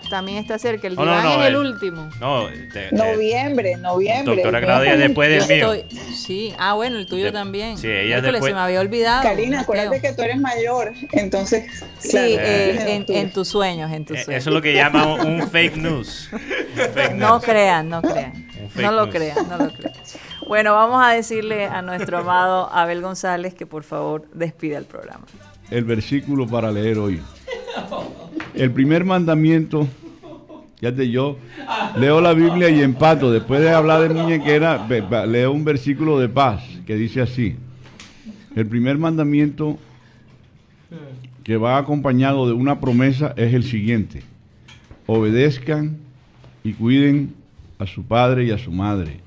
[0.10, 0.86] también está cerca.
[0.86, 2.10] El de es el, último.
[2.20, 2.50] No,
[2.92, 4.36] noviembre, noviembre.
[4.36, 5.86] Doctora Claudia después del mío.
[6.14, 7.78] sí, ah, bueno, el tuyo también.
[7.78, 8.44] Sí, ella después.
[8.44, 9.24] se me había olvidado.
[9.24, 11.72] Karina, acuérdate que tú eres mayor, entonces.
[12.00, 14.42] Sí, eh, en, tus sueños, en tus sueños.
[14.42, 16.30] Eso es lo que llaman un fake news.
[17.16, 18.48] No crean, no crean.
[18.76, 19.94] No lo crean, no lo crean.
[20.48, 25.26] Bueno, vamos a decirle a nuestro amado Abel González que por favor despida el programa.
[25.70, 27.22] El versículo para leer hoy.
[28.54, 29.88] El primer mandamiento,
[30.80, 31.38] fíjate, yo
[31.98, 33.32] leo la Biblia y empato.
[33.32, 34.88] Después de hablar de muñequera,
[35.28, 37.56] leo un versículo de paz que dice así.
[38.56, 39.78] El primer mandamiento
[41.44, 44.24] que va acompañado de una promesa es el siguiente.
[45.08, 45.98] Obedezcan
[46.64, 47.34] y cuiden
[47.80, 49.20] a su padre y a su madre.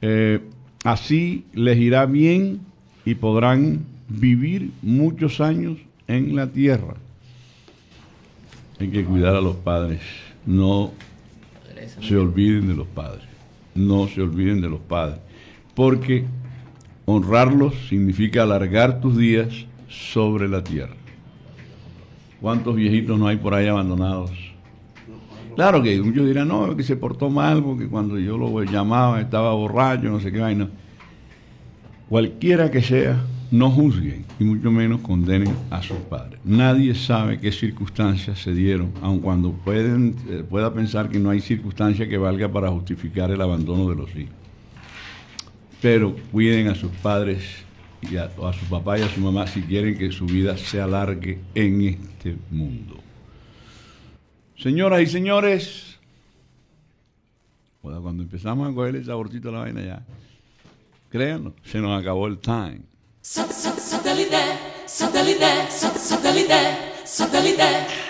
[0.00, 0.40] Eh,
[0.84, 2.60] así les irá bien
[3.04, 6.94] y podrán vivir muchos años en la tierra.
[8.80, 10.00] Hay que cuidar a los padres.
[10.46, 10.92] No
[12.00, 13.24] se olviden de los padres.
[13.74, 15.18] No se olviden de los padres.
[15.74, 16.24] Porque
[17.06, 19.48] honrarlos significa alargar tus días
[19.88, 20.94] sobre la tierra.
[22.40, 24.32] ¿Cuántos viejitos no hay por ahí abandonados?
[25.54, 29.54] Claro que muchos dirán, no, que se portó mal porque cuando yo lo llamaba estaba
[29.54, 30.68] borracho, no sé qué vaina.
[32.08, 36.40] Cualquiera que sea, no juzguen y mucho menos condenen a sus padres.
[36.44, 41.40] Nadie sabe qué circunstancias se dieron, aun cuando pueden, eh, pueda pensar que no hay
[41.40, 44.34] circunstancia que valga para justificar el abandono de los hijos.
[45.80, 47.64] Pero cuiden a sus padres
[48.10, 51.38] y a, su papá y a su mamá si quieren que su vida se alargue
[51.54, 52.98] en este mundo.
[54.56, 55.98] Señoras y señores,
[57.80, 60.02] cuando empezamos a coger el saborcito la vaina ya,
[61.10, 62.93] créanlo, se nos acabó el time.
[63.26, 68.03] Suddenly there, suddenly there, suddenly there, suddenly there.